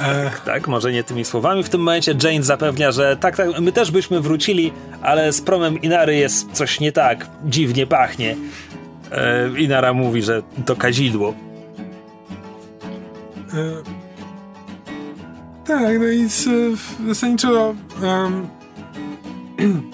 E, 0.00 0.30
Tak, 0.44 0.68
może 0.68 0.92
nie 0.92 1.04
tymi 1.04 1.24
słowami. 1.24 1.62
W 1.62 1.68
tym 1.68 1.80
momencie 1.80 2.14
Jane 2.22 2.42
zapewnia, 2.42 2.92
że 2.92 3.16
tak, 3.16 3.36
tak, 3.36 3.60
my 3.60 3.72
też 3.72 3.90
byśmy 3.90 4.20
wrócili, 4.20 4.72
ale 5.02 5.32
z 5.32 5.40
promem 5.40 5.82
Inary 5.82 6.16
jest 6.16 6.52
coś 6.52 6.80
nie 6.80 6.92
tak, 6.92 7.26
dziwnie 7.44 7.86
pachnie. 7.86 8.36
E, 9.12 9.50
Inara 9.58 9.92
mówi, 9.92 10.22
że 10.22 10.42
to 10.66 10.76
kazidło. 10.76 11.34
E, 13.54 13.82
tak, 15.66 15.98
no 15.98 16.06
i 16.06 16.28
z, 16.28 16.48
zasadniczo 17.06 17.74
um, 18.02 18.48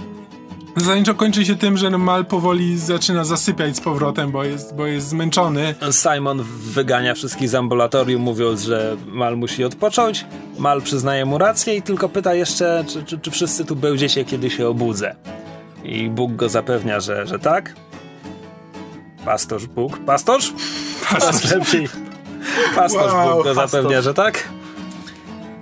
zasadniczo 0.77 1.15
kończy 1.15 1.45
się 1.45 1.57
tym, 1.57 1.77
że 1.77 1.91
no 1.91 1.99
Mal 1.99 2.25
powoli 2.25 2.79
zaczyna 2.79 3.25
zasypiać 3.25 3.77
z 3.77 3.81
powrotem, 3.81 4.31
bo 4.33 4.45
jest, 4.45 4.77
bo 4.77 4.87
jest 4.87 5.09
zmęczony. 5.09 5.75
Simon 5.91 6.43
wygania 6.73 7.15
wszystkich 7.15 7.49
z 7.49 7.55
ambulatorium, 7.55 8.23
mówiąc, 8.23 8.63
że 8.63 8.97
Mal 9.07 9.37
musi 9.37 9.65
odpocząć. 9.65 10.27
Mal 10.59 10.83
przyznaje 10.83 11.25
mu 11.25 11.39
rację 11.39 11.77
i 11.77 11.83
tylko 11.83 12.09
pyta 12.09 12.35
jeszcze, 12.35 12.85
czy, 12.89 13.05
czy, 13.05 13.19
czy 13.19 13.31
wszyscy 13.31 13.65
tu 13.65 13.77
będziecie, 13.77 14.25
kiedy 14.25 14.51
się 14.51 14.69
obudzę. 14.69 15.17
I 15.85 16.11
Bóg 16.11 16.33
go 16.33 16.49
zapewnia, 16.49 17.01
że, 17.01 17.27
że 17.27 17.39
tak. 17.39 17.75
Pastorz 19.25 19.67
Bóg. 19.67 19.99
Pastorz? 19.99 20.53
Pastorz. 21.11 21.51
Lepiej. 21.51 22.12
Pastorz 22.75 23.13
Wow, 23.13 23.37
Bóg 23.37 23.45
go 23.45 23.55
zapewnia, 23.55 24.03
że 24.03 24.15
tak. 24.15 24.49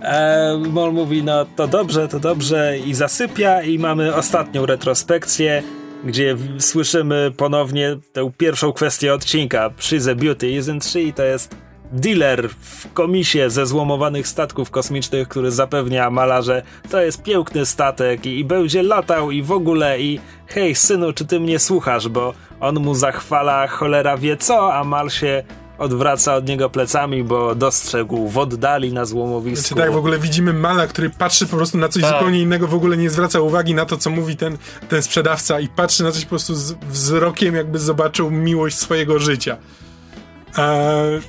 E, 0.02 0.58
Mol 0.68 0.92
mówi, 0.92 1.22
no 1.22 1.46
to 1.56 1.68
dobrze, 1.68 2.08
to 2.08 2.20
dobrze 2.20 2.78
i 2.78 2.94
zasypia 2.94 3.62
i 3.62 3.78
mamy 3.78 4.14
ostatnią 4.14 4.66
retrospekcję, 4.66 5.62
gdzie 6.04 6.36
słyszymy 6.58 7.32
ponownie 7.36 7.96
tę 8.12 8.30
pierwszą 8.38 8.72
kwestię 8.72 9.14
odcinka. 9.14 9.70
She's 9.78 10.10
a 10.10 10.14
Beauty, 10.14 10.46
isn't 10.46 10.92
she? 10.92 11.00
I 11.00 11.12
to 11.12 11.22
jest 11.22 11.56
dealer 11.92 12.48
w 12.48 12.92
komisie 12.92 13.50
ze 13.50 13.66
złomowanych 13.66 14.28
statków 14.28 14.70
kosmicznych, 14.70 15.28
który 15.28 15.50
zapewnia 15.50 16.10
malarze, 16.10 16.62
to 16.90 17.00
jest 17.00 17.22
piękny 17.22 17.66
statek 17.66 18.26
i, 18.26 18.38
i 18.38 18.44
będzie 18.44 18.82
latał 18.82 19.30
i 19.30 19.42
w 19.42 19.52
ogóle 19.52 20.00
i 20.00 20.20
hej 20.46 20.74
synu, 20.74 21.12
czy 21.12 21.26
ty 21.26 21.40
mnie 21.40 21.58
słuchasz, 21.58 22.08
bo 22.08 22.34
on 22.60 22.80
mu 22.80 22.94
zachwala 22.94 23.66
cholera 23.66 24.16
wie 24.16 24.36
co, 24.36 24.74
a 24.74 24.84
Mal 24.84 25.10
się 25.10 25.42
odwraca 25.80 26.34
od 26.34 26.48
niego 26.48 26.70
plecami, 26.70 27.24
bo 27.24 27.54
dostrzegł 27.54 28.28
w 28.28 28.38
oddali 28.38 28.92
na 28.92 29.04
złomowisku. 29.04 29.68
Czy 29.68 29.74
tak 29.74 29.92
w 29.92 29.96
ogóle 29.96 30.18
widzimy 30.18 30.52
Mala, 30.52 30.86
który 30.86 31.10
patrzy 31.10 31.46
po 31.46 31.56
prostu 31.56 31.78
na 31.78 31.88
coś 31.88 32.02
Tak. 32.02 32.12
zupełnie 32.12 32.40
innego, 32.40 32.66
w 32.66 32.74
ogóle 32.74 32.96
nie 32.96 33.10
zwraca 33.10 33.40
uwagi 33.40 33.74
na 33.74 33.86
to, 33.86 33.96
co 33.96 34.10
mówi 34.10 34.36
ten, 34.36 34.58
ten 34.88 35.02
sprzedawca 35.02 35.60
i 35.60 35.68
patrzy 35.68 36.02
na 36.02 36.12
coś 36.12 36.22
po 36.22 36.28
prostu 36.28 36.54
z 36.54 36.72
wzrokiem, 36.72 37.54
jakby 37.54 37.78
zobaczył 37.78 38.30
miłość 38.30 38.78
swojego 38.78 39.18
życia. 39.18 39.56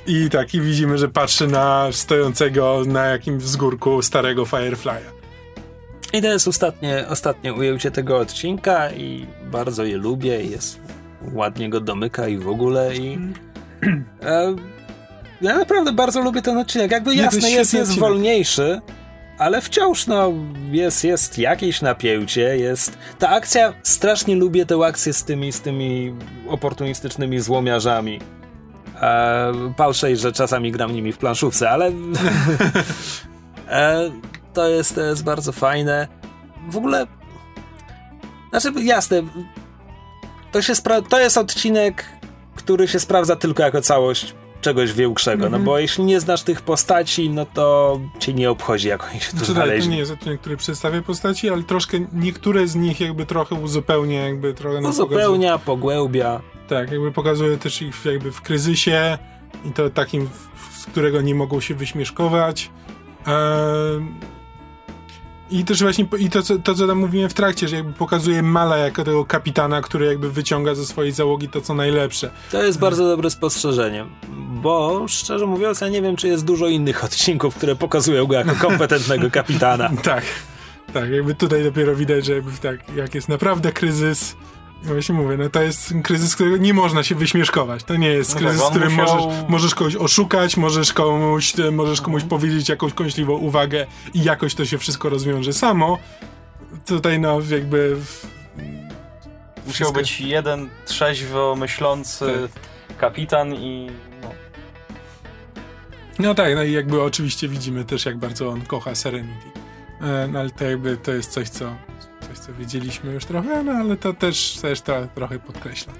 I 0.06 0.30
tak, 0.30 0.54
i 0.54 0.60
widzimy, 0.60 0.98
że 0.98 1.08
patrzy 1.08 1.46
na 1.46 1.88
stojącego 1.92 2.82
na 2.86 3.04
jakimś 3.04 3.42
wzgórku 3.42 4.02
starego 4.02 4.42
Firefly'a. 4.42 4.96
I 6.12 6.22
to 6.22 6.28
jest 6.28 6.48
ostatnie, 6.48 7.04
ostatnie 7.08 7.54
ujęcie 7.54 7.90
tego 7.90 8.18
odcinka 8.18 8.90
i 8.90 9.26
bardzo 9.50 9.84
je 9.84 9.96
lubię 9.96 10.42
i 10.42 10.50
jest 10.50 10.80
ładnie 11.32 11.70
go 11.70 11.80
domyka 11.80 12.28
i 12.28 12.38
w 12.38 12.48
ogóle 12.48 12.96
i 12.96 13.14
e, 13.14 13.51
ja 15.40 15.58
naprawdę 15.58 15.92
bardzo 15.92 16.20
lubię 16.20 16.42
ten 16.42 16.58
odcinek. 16.58 16.90
Jakby 16.90 17.14
jasne 17.14 17.38
jest 17.38 17.52
jest, 17.52 17.74
jest 17.74 17.90
odcinek. 17.90 18.10
wolniejszy, 18.10 18.80
ale 19.38 19.60
wciąż 19.60 20.06
no 20.06 20.32
jest, 20.70 21.04
jest 21.04 21.38
jakieś 21.38 21.82
napięcie, 21.82 22.58
jest 22.58 22.98
ta 23.18 23.28
akcja, 23.28 23.72
strasznie 23.82 24.36
lubię 24.36 24.66
tę 24.66 24.76
akcję 24.86 25.12
z 25.12 25.24
tymi, 25.24 25.52
z 25.52 25.60
tymi 25.60 26.14
oportunistycznymi 26.48 27.40
złomiarzami. 27.40 28.20
E, 29.00 29.52
Pałszej, 29.76 30.16
że 30.16 30.32
czasami 30.32 30.72
gram 30.72 30.92
nimi 30.92 31.12
w 31.12 31.18
planszówce, 31.18 31.70
ale 31.70 31.86
e, 33.68 34.10
to, 34.52 34.68
jest, 34.68 34.94
to 34.94 35.00
jest 35.00 35.24
bardzo 35.24 35.52
fajne. 35.52 36.08
W 36.68 36.76
ogóle, 36.76 37.06
znaczy 38.50 38.72
jasne, 38.82 39.22
to, 40.52 40.62
się 40.62 40.72
spra- 40.72 41.08
to 41.08 41.20
jest 41.20 41.38
odcinek, 41.38 42.04
który 42.62 42.88
się 42.88 43.00
sprawdza 43.00 43.36
tylko 43.36 43.62
jako 43.62 43.80
całość 43.80 44.34
czegoś 44.60 44.92
większego, 44.92 45.50
no 45.50 45.58
bo 45.58 45.78
jeśli 45.78 46.04
nie 46.04 46.20
znasz 46.20 46.42
tych 46.42 46.62
postaci, 46.62 47.30
no 47.30 47.46
to 47.46 48.00
cię 48.18 48.34
nie 48.34 48.50
obchodzi, 48.50 48.88
jak 48.88 49.10
oni 49.10 49.20
się 49.20 49.30
tu 49.30 49.36
Znaczy 49.36 49.46
tak, 49.46 49.62
to 49.62 49.66
znaleźli. 49.66 49.90
nie 49.90 49.98
jest 49.98 50.10
odcinek, 50.12 50.40
który 50.40 50.56
przedstawia 50.56 51.02
postaci, 51.02 51.50
ale 51.50 51.62
troszkę 51.62 51.98
niektóre 52.12 52.66
z 52.66 52.74
nich 52.74 53.00
jakby 53.00 53.26
trochę 53.26 53.54
uzupełnia, 53.54 54.28
jakby 54.28 54.54
trochę 54.54 54.78
Uzupełnia, 54.78 55.58
pogłębia. 55.58 56.40
Tak, 56.68 56.90
jakby 56.90 57.12
pokazuje 57.12 57.58
też 57.58 57.82
ich 57.82 58.04
jakby 58.04 58.32
w 58.32 58.40
kryzysie 58.40 59.18
i 59.64 59.70
to 59.72 59.90
takim, 59.90 60.28
z 60.76 60.86
którego 60.86 61.20
nie 61.20 61.34
mogą 61.34 61.60
się 61.60 61.74
wyśmieszkować. 61.74 62.70
Ehm, 63.26 64.14
I 65.52 65.64
też 65.64 65.82
właśnie, 65.82 66.06
i 66.18 66.30
to, 66.30 66.42
co- 66.42 66.58
to 66.58 66.74
co 66.74 66.86
tam 66.86 66.98
mówiłem 66.98 67.30
w 67.30 67.34
trakcie, 67.34 67.68
że 67.68 67.76
jakby 67.76 67.92
pokazuje 67.92 68.42
Mala 68.42 68.76
jako 68.76 69.04
tego 69.04 69.24
kapitana, 69.24 69.80
który 69.82 70.06
jakby 70.06 70.30
wyciąga 70.32 70.74
ze 70.74 70.86
swojej 70.86 71.12
załogi 71.12 71.48
to, 71.48 71.60
co 71.60 71.74
najlepsze. 71.74 72.30
To 72.50 72.62
jest 72.62 72.78
bardzo 72.78 73.06
dobre 73.08 73.30
spostrzeżenie, 73.30 74.06
bo 74.62 75.04
szczerze 75.08 75.46
mówiąc, 75.46 75.80
ja 75.80 75.88
nie 75.88 76.02
wiem, 76.02 76.16
czy 76.16 76.28
jest 76.28 76.44
dużo 76.44 76.66
innych 76.68 77.04
odcinków, 77.04 77.54
które 77.54 77.76
pokazują 77.76 78.26
go 78.26 78.34
jako 78.34 78.54
kompetentnego 78.54 79.30
kapitana. 79.30 79.90
Tak, 80.02 80.24
tak, 80.92 81.10
jakby 81.10 81.34
tutaj 81.34 81.62
dopiero 81.64 81.96
widać, 81.96 82.24
że 82.24 82.32
jakby 82.32 82.50
tak, 82.52 82.96
jak 82.96 83.14
jest 83.14 83.28
naprawdę 83.28 83.72
kryzys, 83.72 84.36
właśnie 84.84 85.14
mówię, 85.14 85.36
no 85.36 85.48
to 85.50 85.62
jest 85.62 85.94
kryzys, 86.02 86.34
którego 86.34 86.56
nie 86.56 86.74
można 86.74 87.02
się 87.02 87.14
wyśmieszkować. 87.14 87.84
To 87.84 87.96
nie 87.96 88.08
jest 88.08 88.34
No 88.34 88.40
kryzys, 88.40 88.60
tak, 88.60 88.68
w 88.68 88.70
którym 88.70 88.92
musiał- 88.92 89.16
możesz, 89.26 89.48
możesz 89.48 89.74
kogoś 89.74 89.96
oszukać, 89.96 90.56
możesz 90.56 90.92
komuś, 90.92 91.58
e, 91.60 91.70
możesz 91.70 92.00
komuś 92.00 92.22
powiedzieć 92.24 92.68
jakąś 92.68 92.92
kąśliwą 92.94 93.32
uwagę 93.32 93.86
i 94.14 94.22
jakoś 94.24 94.54
to 94.54 94.64
się 94.64 94.78
wszystko 94.78 95.08
rozwiąże 95.08 95.52
samo. 95.52 95.98
Tutaj 96.86 97.20
no 97.20 97.40
jakby... 97.50 97.96
Musiał 99.66 99.72
Wszystko- 99.74 99.92
być 100.00 100.20
jeden 100.20 100.68
trzeźwo 100.86 101.56
myślący 101.56 102.48
kapitan 102.98 103.54
i 103.54 103.90
no, 104.22 104.28
No 106.18 106.34
tak, 106.34 106.54
no 106.54 106.62
i 106.62 106.72
jakby 106.72 107.02
oczywiście 107.02 107.48
widzimy 107.48 107.84
też, 107.84 108.04
jak 108.06 108.18
bardzo 108.18 108.48
on 108.48 108.62
kocha 108.62 108.94
Serenity. 108.94 109.46
E, 110.00 110.28
No 110.32 110.40
ale 110.40 110.50
to 110.50 110.64
jakby 110.64 110.96
to 110.96 111.12
jest 111.12 111.30
coś, 111.30 111.48
co, 111.48 111.64
coś, 112.32 112.46
co 112.46 112.54
wiedzieliśmy 112.54 113.12
już 113.12 113.24
trochę, 113.24 113.62
no 113.62 113.72
ale 113.72 113.96
to 113.96 114.12
też, 114.12 114.58
też 114.62 114.80
to 114.80 114.92
trochę 115.14 115.38
podkreśla. 115.38 115.92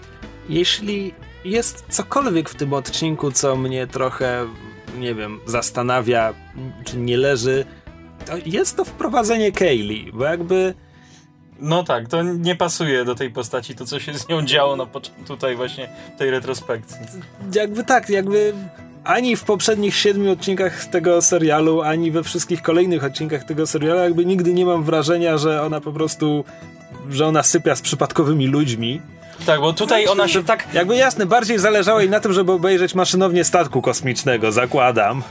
Jeśli 0.49 1.15
jest 1.45 1.85
cokolwiek 1.89 2.51
w 2.51 2.55
tym 2.55 2.73
odcinku, 2.73 3.33
co 3.33 3.57
mnie 3.57 3.87
trochę, 3.87 4.47
nie 4.99 5.15
wiem, 5.15 5.41
zastanawia, 5.47 6.35
czy 6.85 6.97
nie 6.97 7.17
leży, 7.17 7.65
to 8.27 8.33
jest 8.47 8.77
to 8.77 8.85
wprowadzenie 8.85 9.53
Kaylee, 9.53 10.13
bo 10.13 10.25
jakby 10.25 10.75
no 11.61 11.85
tak, 11.85 12.09
to 12.09 12.23
nie 12.23 12.57
pasuje 12.57 13.05
do 13.05 13.15
tej 13.15 13.31
postaci, 13.31 13.75
to 13.75 13.85
co 13.85 14.01
się 14.01 14.19
z 14.19 14.29
nią 14.29 14.43
działo 14.43 14.77
na 14.77 14.87
tutaj 15.27 15.57
właśnie 15.57 15.89
w 16.15 16.19
tej 16.19 16.31
retrospekcji. 16.31 16.99
jakby 17.55 17.85
tak, 17.85 18.09
jakby 18.09 18.55
ani 19.05 19.37
w 19.37 19.45
poprzednich 19.45 19.97
siedmiu 19.97 20.33
odcinkach 20.33 20.85
tego 20.85 21.23
serialu, 21.23 21.83
ani 21.83 22.11
we 22.11 22.23
wszystkich 22.23 22.63
kolejnych 22.63 23.05
odcinkach 23.05 23.45
tego 23.45 23.67
serialu, 23.67 24.01
jakby 24.01 24.27
nigdy 24.27 24.55
nie 24.55 24.67
mam 24.67 24.83
wrażenia, 24.85 25.39
że 25.39 25.63
ona 25.63 25.81
po 25.81 25.93
prostu, 25.93 26.45
że 27.11 27.27
ona 27.27 27.43
sypia 27.43 27.77
z 27.77 27.83
przypadkowymi 27.83 28.47
ludźmi. 28.47 29.01
Tak, 29.47 29.61
bo 29.61 29.73
tutaj 29.73 30.07
ona 30.07 30.29
się 30.29 30.45
tak 30.45 30.75
Jakby 30.75 30.97
jasne, 30.97 31.27
bardziej 31.27 31.59
zależało 31.59 32.01
jej 32.01 32.11
na 32.11 32.21
tym, 32.21 32.33
żeby 32.33 32.53
obejrzeć 32.53 32.95
maszynownię 32.95 33.45
statku 33.45 33.83
kosmicznego, 33.83 34.53
zakładam. 34.53 35.23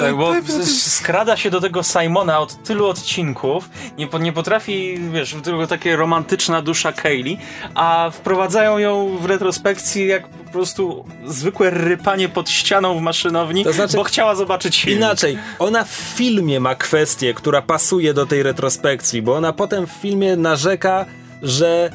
Tak, 0.00 0.16
bo 0.16 0.32
skrada 0.64 1.36
się 1.36 1.50
do 1.50 1.60
tego 1.60 1.82
Simona 1.82 2.40
od 2.40 2.62
tylu 2.62 2.86
odcinków, 2.86 3.70
nie, 3.98 4.08
nie 4.20 4.32
potrafi, 4.32 4.98
wiesz, 5.12 5.36
tylko 5.44 5.66
takie 5.66 5.96
romantyczna 5.96 6.62
dusza 6.62 6.92
Kaylee, 6.92 7.38
a 7.74 8.10
wprowadzają 8.12 8.78
ją 8.78 9.18
w 9.18 9.24
retrospekcji 9.24 10.06
jak 10.06 10.28
po 10.28 10.52
prostu 10.52 11.04
zwykłe 11.26 11.70
rypanie 11.70 12.28
pod 12.28 12.50
ścianą 12.50 12.98
w 12.98 13.00
maszynowni, 13.02 13.64
To 13.64 13.72
znaczy- 13.72 13.96
bo 13.96 14.04
chciała 14.04 14.34
zobaczyć 14.34 14.82
film. 14.82 14.98
Inaczej, 14.98 15.38
ona 15.58 15.84
w 15.84 15.90
filmie 15.90 16.60
ma 16.60 16.74
kwestię, 16.74 17.34
która 17.34 17.62
pasuje 17.62 18.14
do 18.14 18.26
tej 18.26 18.42
retrospekcji, 18.42 19.22
bo 19.22 19.36
ona 19.36 19.52
potem 19.52 19.86
w 19.86 19.90
filmie 19.90 20.36
narzeka, 20.36 21.06
że 21.42 21.90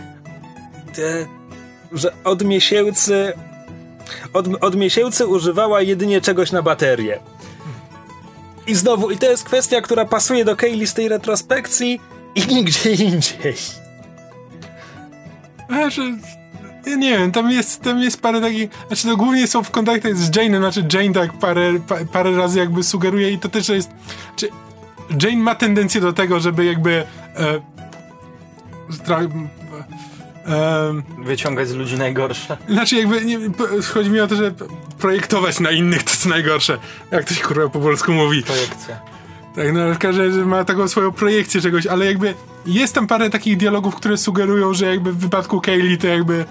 że 1.92 2.14
od 2.24 2.44
miesięcy 2.44 3.34
od, 4.34 4.48
od 4.64 4.76
miesięcy 4.76 5.28
używała 5.28 5.82
jedynie 5.82 6.22
czegoś 6.22 6.52
na 6.52 6.62
baterię. 6.62 7.20
I 8.68 8.76
znowu, 8.76 9.12
i 9.12 9.18
to 9.18 9.26
jest 9.26 9.44
kwestia, 9.44 9.82
która 9.82 10.06
pasuje 10.06 10.46
do 10.46 10.56
Kaylee 10.56 10.88
z 10.88 10.94
tej 10.94 11.08
retrospekcji 11.08 12.02
i 12.36 12.48
nigdzie 12.56 12.92
indziej. 12.92 13.56
Że, 15.90 16.02
ja 16.86 16.96
nie 16.96 17.18
wiem, 17.18 17.32
tam 17.32 17.52
jest, 17.52 17.82
tam 17.82 18.00
jest 18.00 18.22
parę 18.22 18.42
takich, 18.42 18.70
znaczy 18.88 19.08
to 19.08 19.18
głównie 19.18 19.48
są 19.48 19.64
w 19.64 19.72
kontaktach 19.72 20.18
z 20.18 20.32
Jane'em, 20.32 20.58
znaczy 20.58 20.86
Jane 20.94 21.14
tak 21.14 21.34
parę, 21.34 21.80
pa, 21.88 21.96
parę 22.12 22.38
razy 22.38 22.60
jakby 22.60 22.84
sugeruje 22.84 23.32
i 23.32 23.40
to 23.40 23.50
też 23.50 23.70
jest, 23.70 23.90
czy 24.36 24.50
Jane 25.24 25.38
ma 25.38 25.56
tendencję 25.56 26.02
do 26.02 26.14
tego, 26.14 26.40
żeby 26.40 26.66
jakby 26.66 27.04
e, 27.36 27.62
e, 30.48 31.24
Wyciągać 31.24 31.68
z 31.68 31.74
ludzi 31.74 31.98
najgorsze. 31.98 32.58
Znaczy 32.70 32.96
jakby, 32.96 33.26
nie, 33.26 33.40
chodzi 33.94 34.10
mi 34.10 34.20
o 34.20 34.28
to, 34.28 34.36
że 34.36 34.52
projektować 35.00 35.60
na 35.60 35.72
innych 35.72 36.04
to 36.04 36.12
co 36.18 36.30
najgorsze. 36.30 36.78
Jak 37.12 37.26
to 37.26 37.34
się 37.34 37.44
kurwa 37.44 37.70
po 37.70 37.80
polsku 37.80 38.12
mówi. 38.12 38.44
Projekcja. 38.44 39.00
Tak, 39.56 39.74
no 39.74 39.94
w 39.94 39.98
każdym 39.98 40.26
razie 40.26 40.46
ma 40.46 40.66
taką 40.66 40.88
swoją 40.88 41.12
projekcję 41.12 41.62
czegoś, 41.62 41.88
ale 41.88 42.06
jakby 42.06 42.34
jest 42.66 42.96
tam 42.96 43.08
parę 43.08 43.30
takich 43.30 43.58
dialogów, 43.58 43.96
które 43.96 44.18
sugerują, 44.18 44.74
że 44.74 44.86
jakby 44.86 45.12
w 45.12 45.18
wypadku 45.18 45.62
Kaylee 45.62 45.98
to 45.98 46.08
jakby 46.08 46.46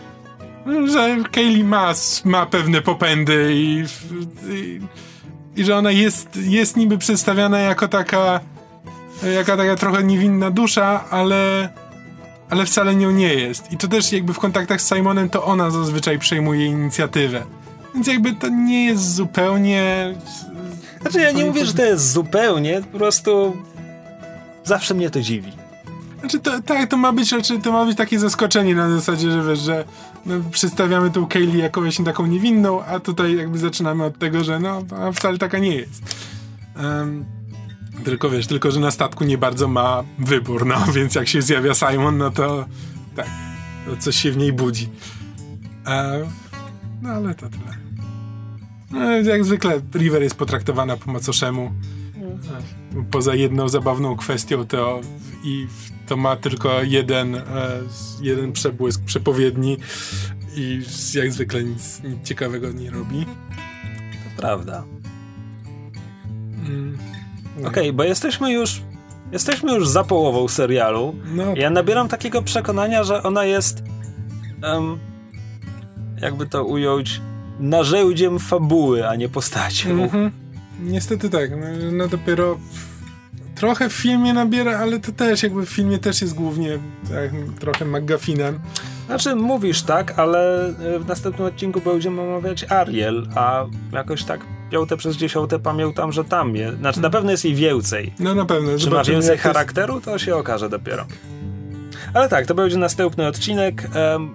no, 0.67 0.87
że 0.87 1.17
Kaylee 1.33 1.65
ma, 1.65 1.93
ma 2.25 2.47
pewne 2.47 2.83
popędy 2.83 3.51
i, 3.53 3.85
i, 4.51 4.81
i 5.57 5.65
że 5.65 5.77
ona 5.77 5.91
jest, 5.91 6.37
jest 6.37 6.77
niby 6.77 6.99
przedstawiana 6.99 7.59
jako 7.59 7.89
taka 7.89 8.41
jaka 9.35 9.57
taka 9.57 9.77
trochę 9.77 10.05
niewinna 10.05 10.51
dusza, 10.51 11.05
ale 11.11 11.69
ale 12.51 12.67
wcale 12.67 12.97
nią 12.97 13.11
nie 13.11 13.35
jest. 13.35 13.73
I 13.73 13.77
to 13.77 13.89
też 13.89 14.13
jakby 14.13 14.35
w 14.35 14.39
kontaktach 14.39 14.83
z 14.83 14.89
Simonem 14.89 15.31
to 15.31 15.45
ona 15.45 15.71
zazwyczaj 15.71 16.19
przejmuje 16.19 16.67
inicjatywę. 16.67 17.43
Więc 17.95 18.07
jakby 18.07 18.33
to 18.33 18.49
nie 18.49 18.87
jest 18.87 19.15
zupełnie 19.15 20.15
Znaczy, 21.01 21.21
ja 21.21 21.33
nie 21.33 21.45
mówię, 21.45 21.67
że 21.67 21.75
to 21.75 21.85
jest 21.85 22.13
zupełnie, 22.13 22.83
po 22.93 22.99
prostu 22.99 23.57
zawsze 24.65 24.95
mnie 24.95 25.11
to 25.11 25.21
dziwi. 25.21 25.53
Znaczy, 26.21 26.39
to, 26.39 26.63
tak, 26.63 26.91
to 26.91 26.97
ma 26.97 27.13
być, 27.13 27.29
znaczy, 27.29 27.59
to 27.59 27.73
ma 27.73 27.85
być 27.85 27.97
takie 27.97 28.19
zaskoczenie 28.19 28.75
na 28.75 28.91
zasadzie, 28.91 29.31
że 29.31 29.43
wiesz, 29.43 29.59
że 29.59 29.85
no, 30.27 30.35
przedstawiamy 30.51 31.11
tą 31.11 31.27
Kaylee 31.27 31.59
jako 31.59 31.81
właśnie 31.81 32.05
taką 32.05 32.27
niewinną, 32.27 32.85
a 32.85 33.01
tutaj 33.01 33.37
jakby 33.37 33.59
zaczynamy 33.59 34.05
od 34.05 34.19
tego, 34.19 34.45
że 34.45 34.61
no, 34.61 34.83
wcale 35.15 35.39
taka 35.39 35.59
nie 35.59 35.77
jest. 35.77 36.03
Em, 36.77 37.25
tylko 38.07 38.31
wiesz, 38.31 38.47
tylko 38.47 38.71
że 38.71 38.81
na 38.81 38.91
statku 38.91 39.25
nie 39.25 39.39
bardzo 39.39 39.69
ma 39.69 40.05
wybór, 40.19 40.67
no, 40.67 40.87
więc 40.97 41.15
jak 41.15 41.29
się 41.29 41.43
zjawia 41.43 41.75
Simon, 41.75 42.19
no 42.19 42.31
to 42.31 42.67
tak, 43.17 43.27
to 43.87 43.97
coś 43.97 44.17
się 44.17 44.33
w 44.33 44.37
niej 44.37 44.53
budzi. 44.53 44.89
E, 45.87 46.29
no 47.03 47.09
ale 47.09 47.35
to 47.35 47.49
tyle. 47.49 47.77
No, 48.91 49.11
jak 49.11 49.45
zwykle 49.45 49.81
River 49.95 50.23
jest 50.23 50.35
potraktowana 50.35 50.97
po 50.97 51.13
macoszemu. 51.13 51.73
Poza 53.11 53.35
jedną 53.35 53.69
zabawną 53.69 54.17
kwestią 54.17 54.67
to 54.67 55.01
i 55.45 55.67
to 56.07 56.17
ma 56.17 56.37
tylko 56.37 56.83
jeden, 56.83 57.35
e, 57.35 57.43
jeden 58.21 58.53
przebłysk 58.53 59.05
przepowiedni 59.05 59.77
i 60.57 60.83
jak 61.15 61.33
zwykle 61.33 61.65
nic, 61.65 62.03
nic 62.03 62.29
ciekawego 62.29 62.73
nie 62.73 62.91
robi. 62.91 63.25
To 63.25 64.43
prawda. 64.43 64.85
Mm. 66.69 67.16
Okej, 67.65 67.93
bo 67.93 68.05
jesteśmy 68.05 68.53
już. 68.53 68.83
Jesteśmy 69.33 69.75
już 69.75 69.89
za 69.89 70.05
połową 70.05 70.49
serialu. 70.49 71.15
No, 71.35 71.45
Ja 71.57 71.71
nabieram 71.71 72.09
takiego 72.09 72.43
przekonania, 72.43 73.05
że 73.05 73.23
ona 73.23 73.45
jest. 73.45 73.83
em, 74.63 74.99
jakby 76.23 76.47
to 76.47 76.65
ująć. 76.65 77.21
Narzędziem 77.61 78.39
fabuły, 78.39 79.09
a 79.09 79.17
nie 79.17 79.29
postacią. 79.29 79.91
mhm. 79.91 80.31
Niestety 80.81 81.31
tak. 81.31 81.51
No, 81.51 81.67
no 81.93 82.09
dopiero 82.09 82.59
trochę 83.55 83.89
w 83.89 83.93
filmie 83.93 84.33
nabiera, 84.35 84.79
ale 84.79 85.01
to 85.01 85.13
też 85.13 85.43
jakby 85.43 85.67
w 85.67 85.71
filmie 85.71 85.99
też 85.99 86.23
jest 86.23 86.35
głównie 86.35 86.79
tak, 87.09 87.31
trochę 87.61 87.85
McGuffinem. 87.85 88.61
Znaczy, 89.07 89.37
mówisz 89.37 89.83
tak, 89.83 90.19
ale 90.19 90.67
e, 90.69 90.99
w 90.99 91.07
następnym 91.09 91.47
odcinku 91.47 91.81
będziemy 91.81 92.23
omawiać 92.23 92.65
Ariel, 92.73 93.29
a 93.35 93.65
jakoś 93.93 94.25
tak 94.25 94.41
piąte 94.71 94.97
przez 94.97 95.17
dziesiąte 95.17 95.59
pamiętam, 95.59 96.13
że 96.13 96.25
tam 96.25 96.57
jest. 96.57 96.79
Znaczy, 96.79 97.01
na 97.01 97.11
pewno 97.11 97.31
jest 97.31 97.45
jej 97.45 97.55
więcej. 97.55 98.13
No 98.19 98.35
na 98.35 98.45
pewno. 98.45 98.79
Czy 98.79 98.91
ma 98.91 99.05
więcej 99.05 99.31
jest- 99.33 99.43
charakteru, 99.43 100.01
to 100.01 100.19
się 100.19 100.37
okaże 100.37 100.69
dopiero. 100.69 101.07
Ale 102.15 102.29
tak, 102.29 102.47
to 102.47 102.55
będzie 102.55 102.77
następny 102.77 103.27
odcinek. 103.27 103.89
Em, 103.95 104.35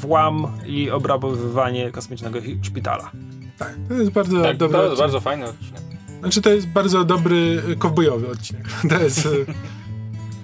włam 0.00 0.46
i 0.66 0.90
obrabowywanie 0.90 1.90
kosmicznego 1.90 2.38
szpitala. 2.62 3.10
Tak, 3.58 3.74
to 3.88 3.94
jest 3.94 4.10
bardzo 4.10 4.42
Tak, 4.42 4.56
dobry 4.56 4.78
to 4.78 4.82
jest 4.82 4.92
odcinek. 4.92 4.98
bardzo 4.98 5.20
fajny 5.20 5.44
odcinek. 5.48 5.82
Znaczy 6.20 6.42
to 6.42 6.50
jest 6.50 6.66
bardzo 6.66 7.04
dobry 7.04 7.62
y, 7.70 7.76
kowbojowy 7.76 8.28
odcinek. 8.30 8.62
To 8.90 8.98
jest... 9.02 9.28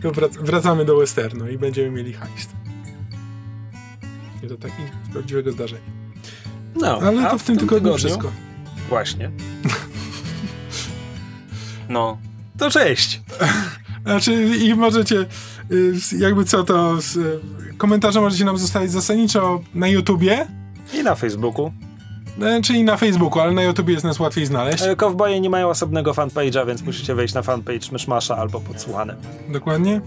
wrac 0.02 0.36
wracamy 0.36 0.84
do 0.84 0.96
westernu 0.96 1.48
i 1.48 1.58
będziemy 1.58 1.90
mieli 1.90 2.12
heist. 2.12 2.50
I 4.42 4.46
to 4.48 4.56
taki 4.56 4.82
prawdziwego 5.12 5.52
zdarzenia. 5.52 5.82
No, 6.80 6.98
Ale 6.98 7.30
to 7.30 7.38
w 7.38 7.42
tym 7.42 7.56
tygodniu 7.58 7.96
wszystko. 7.96 8.30
Właśnie. 8.90 9.30
No. 11.88 12.18
To 12.58 12.70
cześć! 12.70 13.20
Znaczy 14.06 14.56
i 14.56 14.74
możecie 14.74 15.26
y, 15.70 15.94
jakby 16.18 16.44
co 16.44 16.64
to 16.64 17.00
z, 17.00 17.16
y, 17.16 17.40
komentarze 17.78 18.20
możecie 18.20 18.44
nam 18.44 18.58
zostawić 18.58 18.90
zasadniczo 18.90 19.60
na 19.74 19.88
YouTubie 19.88 20.46
I 20.94 21.02
na 21.02 21.14
Facebooku. 21.14 21.72
E, 22.42 22.62
czyli 22.62 22.84
na 22.84 22.96
Facebooku, 22.96 23.40
ale 23.40 23.52
na 23.52 23.62
YouTube 23.62 23.88
jest 23.88 24.04
nas 24.04 24.20
łatwiej 24.20 24.46
znaleźć. 24.46 24.82
E, 24.82 24.96
Kowboje 24.96 25.40
nie 25.40 25.50
mają 25.50 25.68
osobnego 25.68 26.12
fanpage'a, 26.12 26.66
więc 26.66 26.82
musicie 26.82 27.14
wejść 27.14 27.34
na 27.34 27.42
fanpage 27.42 27.92
Myszmasza 27.92 28.36
albo 28.36 28.60
Podsłuchane. 28.60 29.16
Dokładnie. 29.48 30.00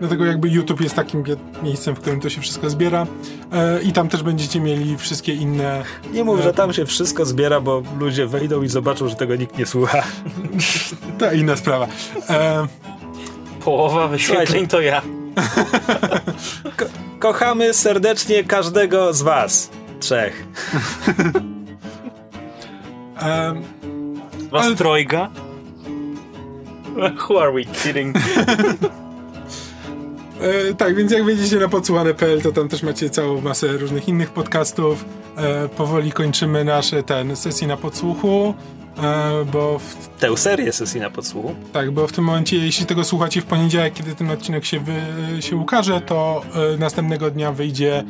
Dlatego 0.00 0.24
jakby 0.24 0.48
YouTube 0.48 0.80
jest 0.80 0.94
takim 0.94 1.24
miejscem, 1.62 1.94
w 1.96 2.00
którym 2.00 2.20
to 2.20 2.30
się 2.30 2.40
wszystko 2.40 2.70
zbiera 2.70 3.06
e, 3.52 3.82
i 3.82 3.92
tam 3.92 4.08
też 4.08 4.22
będziecie 4.22 4.60
mieli 4.60 4.96
wszystkie 4.98 5.34
inne... 5.34 5.82
Nie 6.12 6.24
mów, 6.24 6.40
że 6.40 6.52
tam 6.54 6.72
się 6.72 6.86
wszystko 6.86 7.24
zbiera, 7.24 7.60
bo 7.60 7.82
ludzie 7.98 8.26
wejdą 8.26 8.62
i 8.62 8.68
zobaczą, 8.68 9.08
że 9.08 9.14
tego 9.14 9.36
nikt 9.36 9.58
nie 9.58 9.66
słucha. 9.66 10.02
Ta 11.18 11.32
inna 11.32 11.56
sprawa. 11.56 11.86
E, 12.30 12.66
Połowa 13.64 14.08
wyświetleń 14.08 14.66
to 14.66 14.80
ja. 14.80 15.02
Kochamy 17.18 17.74
serdecznie 17.74 18.44
każdego 18.44 19.12
z 19.12 19.22
was. 19.22 19.70
Trzech. 20.00 20.46
e, 23.22 23.54
Was 24.50 24.66
Ale- 24.66 24.76
trojga? 24.76 25.30
Who 27.28 27.42
are 27.42 27.52
we 27.52 27.64
kidding? 27.64 28.16
E, 30.40 30.74
tak, 30.74 30.94
więc 30.94 31.12
jak 31.12 31.24
wejdziecie 31.24 31.56
na 31.56 31.68
podsłuchane.pl, 31.68 32.42
to 32.42 32.52
tam 32.52 32.68
też 32.68 32.82
macie 32.82 33.10
całą 33.10 33.40
masę 33.40 33.68
różnych 33.68 34.08
innych 34.08 34.30
podcastów. 34.30 35.04
E, 35.36 35.68
powoli 35.68 36.12
kończymy 36.12 36.64
nasze 36.64 37.02
ten 37.02 37.36
sesje 37.36 37.68
na 37.68 37.76
podsłuchu, 37.76 38.54
e, 39.02 39.44
bo 39.52 39.78
w, 39.78 40.08
Tę 40.20 40.36
serię 40.36 40.72
sesji 40.72 41.00
na 41.00 41.10
podsłuchu. 41.10 41.54
tak, 41.72 41.90
bo 41.90 42.06
w 42.06 42.12
tym 42.12 42.24
momencie, 42.24 42.56
jeśli 42.56 42.86
tego 42.86 43.04
słuchacie 43.04 43.40
w 43.40 43.44
poniedziałek, 43.44 43.94
kiedy 43.94 44.14
ten 44.14 44.30
odcinek 44.30 44.64
się, 44.64 44.80
wy, 44.80 44.92
się 45.42 45.56
ukaże, 45.56 46.00
to 46.00 46.42
e, 46.74 46.78
następnego 46.78 47.30
dnia 47.30 47.52
wyjdzie 47.52 48.04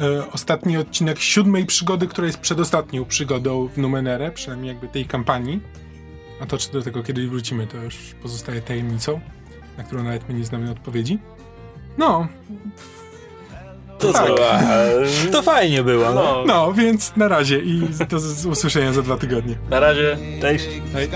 e, 0.00 0.30
ostatni 0.32 0.76
odcinek 0.76 1.18
siódmej 1.20 1.66
przygody, 1.66 2.06
która 2.06 2.26
jest 2.26 2.38
przedostatnią 2.38 3.04
przygodą 3.04 3.68
w 3.68 3.78
Numenere, 3.78 4.30
przynajmniej 4.30 4.68
jakby 4.68 4.88
tej 4.88 5.04
kampanii. 5.04 5.60
A 6.40 6.46
to, 6.46 6.58
czy 6.58 6.72
do 6.72 6.82
tego 6.82 7.02
kiedyś 7.02 7.26
wrócimy, 7.26 7.66
to 7.66 7.76
już 7.76 7.96
pozostaje 8.22 8.60
tajemnicą, 8.60 9.20
na 9.78 9.84
którą 9.84 10.02
nawet 10.02 10.28
my 10.28 10.34
nie 10.34 10.44
znamy 10.44 10.70
odpowiedzi. 10.70 11.18
No, 11.98 12.26
To 13.98 14.12
Tak. 14.12 14.26
co? 14.26 14.36
To 15.32 15.42
fajnie 15.42 15.82
było, 15.82 16.04
no. 16.04 16.14
No, 16.14 16.44
No, 16.46 16.72
więc 16.72 17.12
na 17.16 17.28
razie 17.28 17.58
i 17.58 17.80
do 18.08 18.16
usłyszenia 18.50 18.92
za 18.92 19.02
dwa 19.02 19.16
tygodnie. 19.16 19.54
na 19.70 19.80
razie. 19.80 20.16
Cześć. 20.40 20.66
Take 20.92 21.08